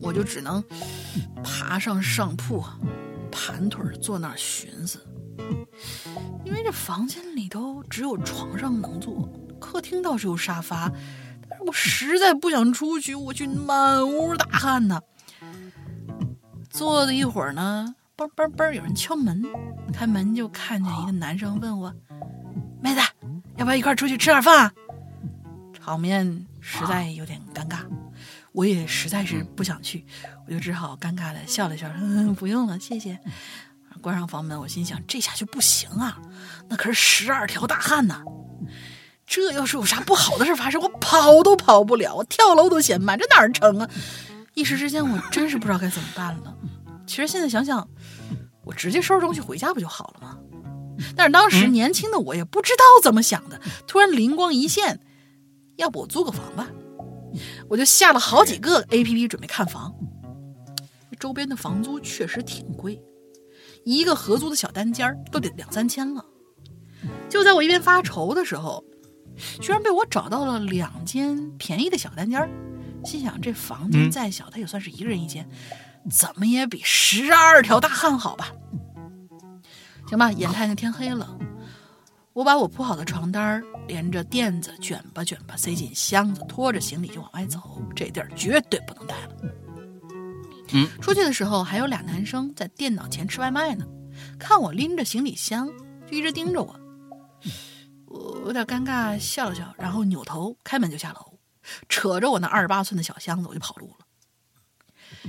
[0.00, 0.64] 我就只能
[1.44, 2.64] 爬上上铺，
[3.30, 4.98] 盘腿坐那儿寻思。
[6.44, 10.90] 因为这房间里头只有床上能坐，客厅倒是有沙发，
[11.48, 15.00] 但是我实在不想出去，我去满屋大汗呢。
[16.68, 19.44] 坐了一会儿呢，嘣嘣嘣，有人敲门，
[19.92, 21.92] 开门就看见一个男生问我
[22.80, 23.00] ：“妹子，
[23.56, 24.72] 要不要一块儿出去吃点饭？”
[25.74, 27.78] 场面实在有点尴尬，
[28.52, 30.06] 我也实在是不想去，
[30.46, 33.18] 我就只好尴尬的笑了笑，嗯， 不用了，谢谢。
[34.00, 36.18] 关上房门，我心想这下就不行啊，
[36.68, 38.22] 那可是十二条大汉呐！
[39.26, 43.88] 这要是有啥不好的事发生，我跑都跑不了，我跳楼都嫌慢，这哪儿成啊？
[44.54, 46.56] 一时之间，我真是不知道该怎么办了。
[47.06, 47.86] 其实现在想想，
[48.64, 50.38] 我直接收拾东西回家不就好了吗？
[51.16, 55.00] 但是当时嗯年轻的我也不知道怎么想的，突然灵光一现，
[55.76, 56.66] 要不我租个房吧？
[57.68, 59.94] 我就下了好几个 A P P 准备看房。
[61.20, 63.00] 周边的房租确实挺贵，
[63.84, 66.24] 一个合租的小单间儿都得两三千了。
[67.28, 68.84] 就在我一边发愁的时候，
[69.60, 72.48] 居然被我找到了两间便宜的小单间儿。
[73.04, 75.48] 心想这房间嗯再小，它也算是一个人一间，
[76.10, 78.52] 怎么也比十二条大汉好吧？
[80.06, 81.38] 行吧，眼看着天黑了，
[82.34, 87.80] 我把我铺好的床单儿连着垫子卷吧卷吧塞进箱子，拖着行李就往外走。
[87.96, 89.30] 这地儿绝对不能待了。
[90.72, 93.86] 嗯，出去的时候还有俩男生在电脑前吃外卖呢，
[94.38, 95.68] 看我拎着行李箱，
[96.08, 96.78] 就一直盯着我。
[98.06, 101.38] 我有点尴尬，笑了笑，然后扭头开门就下楼，
[101.88, 104.06] 扯着我那二十八寸的小箱子，我就跑路了。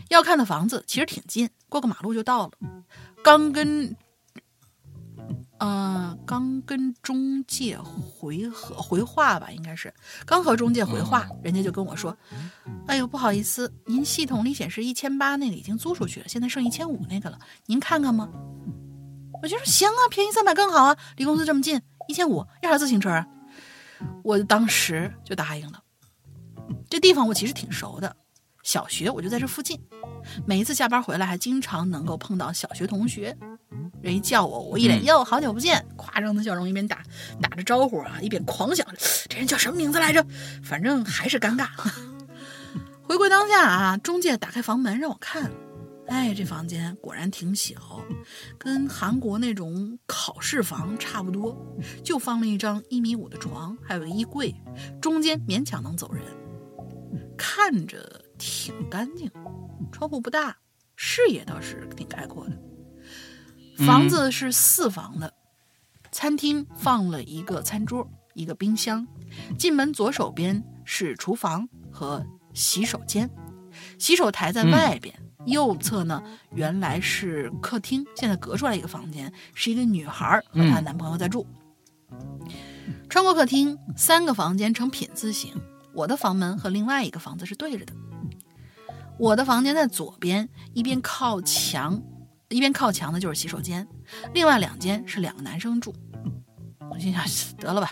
[0.10, 2.52] 要看的房子其实挺近，过个马路就到了。
[3.24, 3.96] 刚跟，
[5.62, 9.94] 呃，刚跟中介回合回话吧，应该是
[10.26, 12.18] 刚和中介回话，人家就跟我说
[12.90, 18.28] ：“哎呦，不好意思，您系统里显示一千八那个已经租出去了，现在剩一千五那个了，您看看吗？”
[19.44, 23.28] 我就说行啊，便宜三百更好啊，离公司这么近，一千五，要啥自行车啊？
[24.24, 25.80] 我当时就答应了。
[26.90, 28.16] 这地方我其实挺熟的，
[28.64, 29.80] 小学我就在这附近，
[30.46, 33.36] 每一次下班回来还经常能够碰到小学同学。
[34.02, 37.04] 人一叫我，我一脸嗯哟，好久不见，夸张的笑容，一边打
[37.40, 38.86] 打着招呼啊，一边狂想
[39.30, 40.26] 这人叫什么名字来着？
[40.64, 41.68] 反正还是尴尬。
[43.04, 45.52] 回归当下啊，中介打开房门让我看，
[46.08, 47.76] 哎，这房间果然挺小，
[48.58, 51.56] 跟韩国那种考试房差不多，
[52.04, 54.56] 就放了一张一米五的床，还有个衣柜，
[55.00, 56.24] 中间勉强能走人，
[57.38, 59.30] 看着挺干净，
[59.92, 60.58] 窗户不大，
[60.96, 63.86] 视野倒是挺开阔的。
[63.86, 65.32] 房子是四房的，
[66.12, 69.08] 餐厅放了一个餐桌，一个冰箱。
[69.60, 73.30] 进门左手边是厨房和洗手间，
[74.00, 75.14] 洗手台在外边。
[75.46, 76.22] 右侧呢，
[76.56, 81.46] 原来是客厅，现在隔出来一个房间，是一个女孩和她男朋友在住。
[83.08, 85.54] 穿过客厅，三个房间呈品字形，
[85.94, 87.94] 我的房门和另外一个房子是对着的。
[89.22, 92.02] 我的房间在左边，一边靠墙，
[92.50, 93.88] 一边靠墙的就是洗手间，
[94.34, 95.94] 另外两间是两个男生住。
[96.90, 97.24] 我心想，
[97.60, 97.92] 得了吧，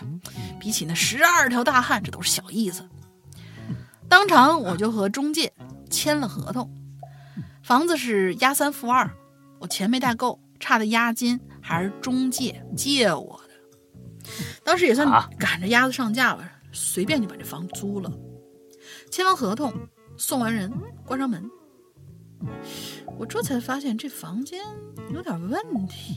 [0.58, 2.82] 比起那十二条大汉，这都是小意思。
[4.08, 5.52] 当场我就和中介
[5.88, 6.68] 签了合同。
[7.62, 9.08] 房子是押三付二，
[9.60, 14.32] 我钱没带够，差的押金还是中介借我的。
[14.64, 15.08] 当时也算
[15.38, 18.12] 赶着鸭子上架了，随便就把这房租了。
[19.12, 19.72] 签完合同，
[20.20, 20.70] 送完人，
[21.06, 21.50] 关上门，
[23.18, 24.62] 我这才发现这房间
[25.14, 26.14] 有点问题。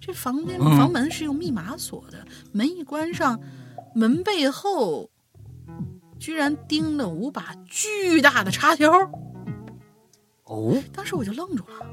[0.00, 3.38] 这房间房门是用密码锁的，门一关上，
[3.94, 5.10] 门背后
[6.18, 8.90] 居然钉了五把巨大的插销。
[10.44, 11.86] 哦，当时我就愣住了，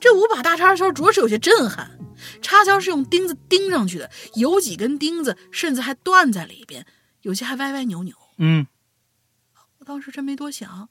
[0.00, 1.98] 这五把大插销着实有些震撼。
[2.40, 6.86] 插销是用钉子钉上去的，有几根钉子甚至还断在里边，
[7.22, 8.14] 有些还歪歪扭扭。
[8.38, 8.75] 嗯，我
[9.86, 10.88] 当时真没多想，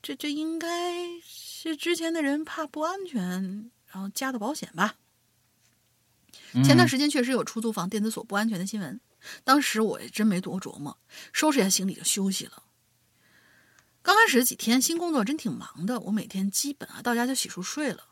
[0.00, 4.96] 这这应该是之前的人怕不安全，然后加的保险吧。
[6.64, 8.98] 前段时间确实有出租房电子锁不安全的新闻，
[9.44, 10.96] 当时我也真没多琢磨，
[11.34, 12.62] 收拾一下行李就休息了。
[14.00, 18.02] 刚开始几天新工作真挺忙的，我每天基本啊到家就洗漱睡了，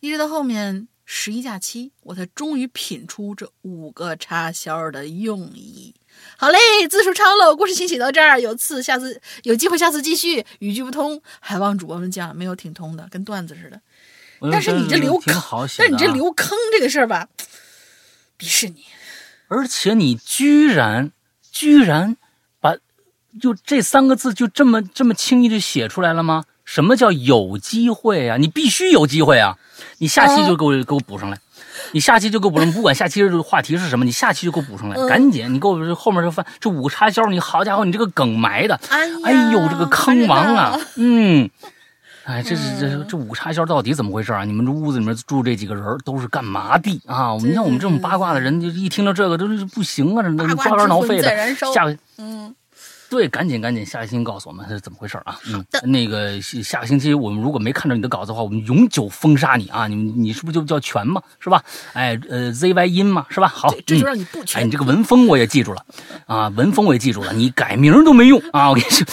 [0.00, 5.92] 一直到后面十一假期，我才终于品出这五个插销的用意。
[6.36, 6.56] 好嘞，
[6.88, 10.46] 字数超了，故事先写到这儿，有次下次有机会下次继续。
[10.60, 13.80] 语句不通，还望主播们讲，没有挺通的，跟段子似的。
[14.52, 15.34] 但是你这留坑，
[15.78, 17.28] 但是你这留坑这个事儿吧，
[18.38, 18.84] 鄙视你。
[19.48, 21.10] 而且你居然
[21.50, 22.16] 居然
[22.60, 22.76] 把。
[23.40, 26.44] 就这三个字就这么这么轻易就写出来了吗？
[26.70, 28.36] 什么叫有机会啊？
[28.36, 29.56] 你必须有机会啊！
[29.98, 31.36] 你下期就给我给我补上来，
[31.90, 35.52] 你下期就给我补上，不管下期这个话题是什么，你下期就给我补上来，赶紧！
[35.52, 40.78] 你给我后面这翻这五个插销，你好家伙，你这个梗埋的，哎呦，这个坑王啊！
[40.94, 41.50] 嗯，
[42.22, 44.44] 哎，这这这这五个插销到底怎么回事啊？
[44.44, 47.36] 你们这屋子里面住这几个人都是干嘛的啊？
[47.42, 51.54] 你像我们这种八卦的人，就一听到这个都是不行啊，这抓肝挠肺的。
[51.74, 52.54] 下回嗯。
[53.10, 55.36] 对，赶紧赶紧，下个星期告诉我们是怎么回事啊？
[55.48, 59.88] 嗯，那个下个星期我们如果没看到你的稿子的话，我们永久封杀你啊！
[59.88, 61.20] 你你是不是就叫全嘛？
[61.40, 61.62] 是吧？
[61.92, 63.48] 哎，呃，Z Y 音嘛，是吧？
[63.48, 64.62] 好，这就让你不全。
[64.62, 65.84] 哎，你这个文风我也记住了
[66.26, 68.70] 啊，文风我也记住了，你改名都没用啊！
[68.70, 69.04] 我跟你说，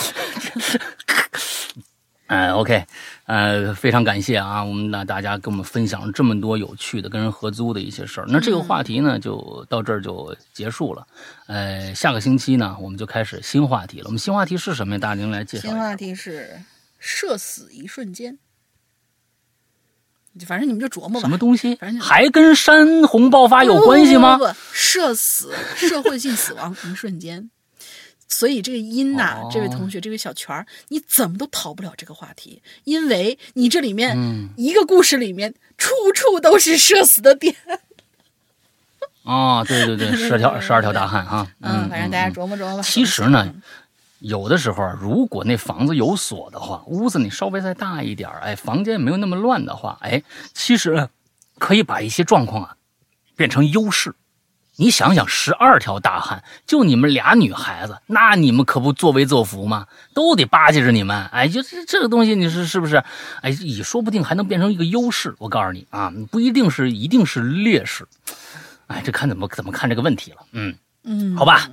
[2.28, 2.86] 哎，OK。
[3.28, 4.64] 呃，非常感谢啊！
[4.64, 8.28] 我们那大家跟我们分享了这么多有趣的跟人合租的一些事儿。
[8.30, 11.06] 那这个话题呢，就到这儿就结束了。
[11.48, 14.06] 呃，下个星期呢，我们就开始新话题了。
[14.06, 15.00] 我们新话题是什么呀？
[15.00, 15.68] 大林来介绍。
[15.68, 16.58] 新话题是
[17.00, 18.40] 社死一瞬间。
[20.46, 21.20] 反正你们就琢磨吧。
[21.20, 21.76] 什么东西？
[21.76, 24.38] 反正还跟山洪爆发有关系吗？
[24.38, 27.50] 不，社死，社会性死亡一瞬间。
[28.28, 34.18] 所以这个音呐，这位同学，这位小泉儿，你怎么都逃不了这个话题，因为你这里面
[34.58, 37.56] 一个故事里面处处都是社死的点。
[39.24, 41.48] 哦，对对 对，十条十二条大汉哈。
[41.62, 42.82] 嗯，反正大家琢磨琢磨。
[42.82, 43.54] 其实呢，
[44.20, 50.22] 有的时候如果那房子有锁的话，屋子你稍微再大一点哎，房间没有那么乱的话，哎，
[50.54, 51.10] 其实
[51.60, 52.76] 可以把一些状况啊
[53.36, 54.14] 变成优势。
[54.80, 59.88] 你想想，十二条大汉，就你们俩女孩子，那你们可不作威作福吗？
[60.14, 61.26] 都得巴结着你们。
[61.28, 63.04] 哎，就这这个东西，你是是不是？
[63.42, 65.36] 哎，也说不定还能变成一个优势。
[65.40, 68.08] 我告诉你啊，不一定是一定是劣势。
[68.86, 70.38] 哎，这看怎么怎么看这个问题了。
[70.52, 71.68] 嗯嗯，好吧。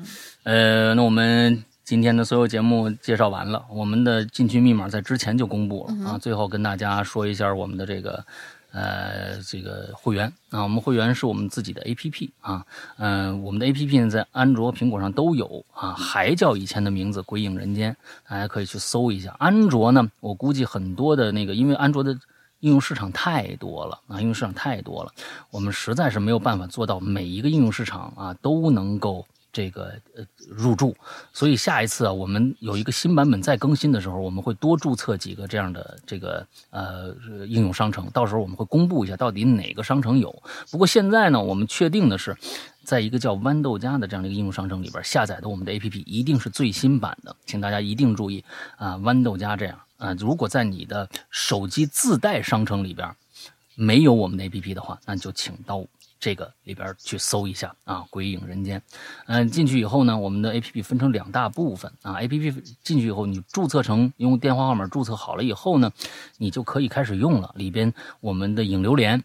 [0.45, 6.17] 呃，那我们今天的所有节目介绍完了，我们的进群密码在之前就公布了啊。
[6.17, 8.25] 最后跟大家说一下我们的这个。
[8.75, 12.67] 呃，这个会员啊，我们会员是我们自己的 A P P 啊，
[12.99, 17.97] 嗯，我们的 A P P 呢在安卓、苹果上都有啊，还叫以前的名字“鬼影人间”，
[18.29, 19.35] 大家可以去搜一下。
[19.39, 22.19] 安卓呢，我估计很多的那个，因为安卓的
[22.61, 25.13] 应用市场太多了啊，应用市场太多了，
[25.51, 29.25] 我们实在是没有办法做到每一个应用市场啊都能够。
[29.55, 30.95] 这个呃入驻，
[31.33, 37.15] 所以下一次啊，我们有一个新版本再更新的时候，我们会多注册几个这样的这个呃
[37.47, 40.43] 应用商城，到时候我们会公布一下到底哪个商城有。
[40.73, 42.37] 不过现在呢，我们确定的是，
[42.83, 48.45] 在一个叫豌豆荚的这样的一个应用商城里边下载的我们的 APP 一定是最新版的，请大家一定注意
[48.77, 53.09] 啊，豌豆荚这样啊，如果在你的手机自带商城里边。
[53.77, 55.85] 没有我们的 APP 的话，那就请到
[56.25, 58.81] 这个里边去搜一下啊，《鬼影人间》。
[59.27, 62.15] 嗯，进去以后呢，我们的 APP 分成两大部分啊。
[62.15, 65.93] APP 进去以后，你注册成用电话号码注册好了以后呢，
[66.39, 67.53] 你就可以开始用了。
[67.57, 69.23] 里边我们的影流连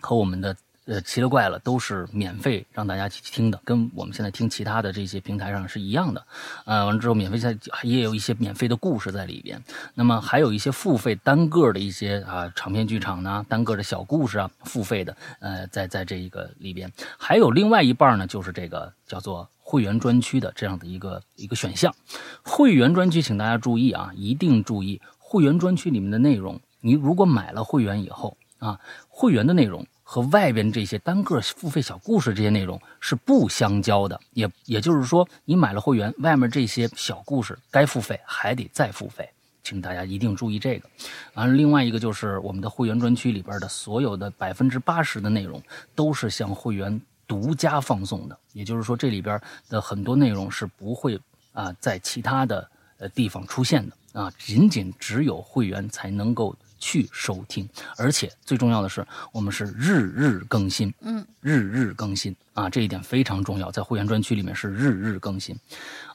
[0.00, 0.56] 和我们的。
[0.84, 6.26] 呃，奇了怪了，都是免费让大家去听的，跟我们现在听其他的这些平台上是一样的。
[6.64, 9.62] 呃，完了之后，免费在也有一些免费的故事在里边。
[9.94, 21.94] 那么还有一些付费单个的一些啊长篇剧场呢，单个的小故事啊，付费的，呃，在在这一个里边，还有另外一半呢，就是这个叫做会员专区的这样的一个一个选项。
[22.42, 26.60] 会员专区，请大家注意啊，一定注意会员专区里面的内容。
[26.80, 29.86] 你如果买了会员以后啊，会员的内容。
[30.12, 39.26] 和外边这些单个付费小故事这些内容是不相交的，也也就是说，你买了会员，外面这些小故事该付费还得再付费，
[39.64, 40.86] 请大家一定注意这个。
[41.32, 45.62] 完了，另外一个就是我们的会员专区里边的所有的百分之八十的内容
[45.94, 49.40] 都是向会员独家放送的，也就是说，这里边
[49.70, 51.18] 的很多内容是不会
[51.52, 52.68] 啊在其他的
[52.98, 56.54] 呃地方出现的啊，仅仅只有会员才能够。
[56.82, 65.56] 去收听，而且最重要的是，我们是日日更新，嗯，日日更新啊，这一点非常重要，在会员专区里面是日日更新。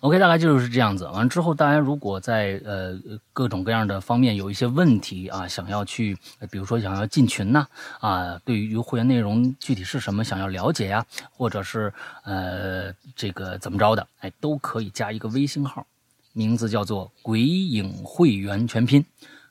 [0.01, 1.05] OK，大概就是这样子。
[1.05, 2.99] 完了之后，大家如果在呃
[3.31, 6.17] 各种各样的方面有一些问题啊，想要去，
[6.51, 7.65] 比如说想要进群呐，
[8.01, 11.93] 啊，对于会员内容具体是什么想要了解呀，或者是
[12.25, 15.87] 呃这个怎么着的，哎，都可以加一个微信号，
[16.33, 19.05] 名字叫做“鬼影会员全拼”。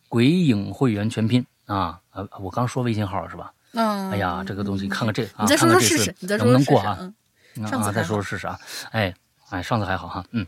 [0.09, 2.01] 鬼影会员全拼啊！
[2.13, 3.53] 呃，我刚说微信号是吧？
[3.73, 4.11] 嗯。
[4.11, 7.13] 哎呀，这个东西看看这，你再说说试试，你再能不能过啊？
[7.63, 8.59] 啊，再说说试试啊！
[8.93, 9.15] 哎
[9.51, 10.47] 哎，上次还好哈，嗯，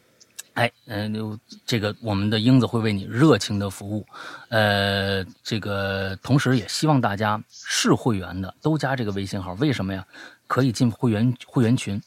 [0.54, 4.06] 哎嗯，这个我们的英子会为你热情的服务，
[4.48, 10.04] 呃，这个同时也希望大家是会员的都加这个微信号，为什么呀？
[10.46, 12.00] 可以进会员会员群，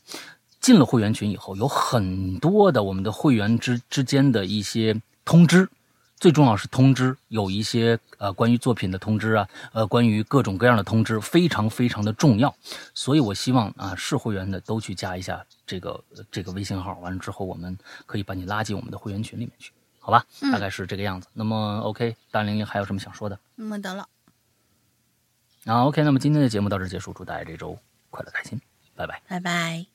[0.60, 5.70] 进了会员群以后，有很多的我们的会员之之间的一些通知。
[6.22, 12.56] 最重要是通知，有一些呃关于作品的通知啊，呃关于各种各样的通知，非常非常的重要。
[12.94, 17.76] 所以我希望啊，是会员的都去加一下这个这个微信号，完了之后我们
[18.06, 20.24] 可以把你拉进我们的会员群里面去，好吧？
[20.52, 21.28] 大概是这个样子。
[21.34, 23.40] 那么 OK，大玲玲还有什么想说的？
[23.56, 24.08] 没得了。
[25.66, 27.76] 啊 OK，那么今天的节目到这结束，祝大家这周
[28.12, 28.62] 快乐开心，
[28.96, 29.91] 拜拜，拜拜。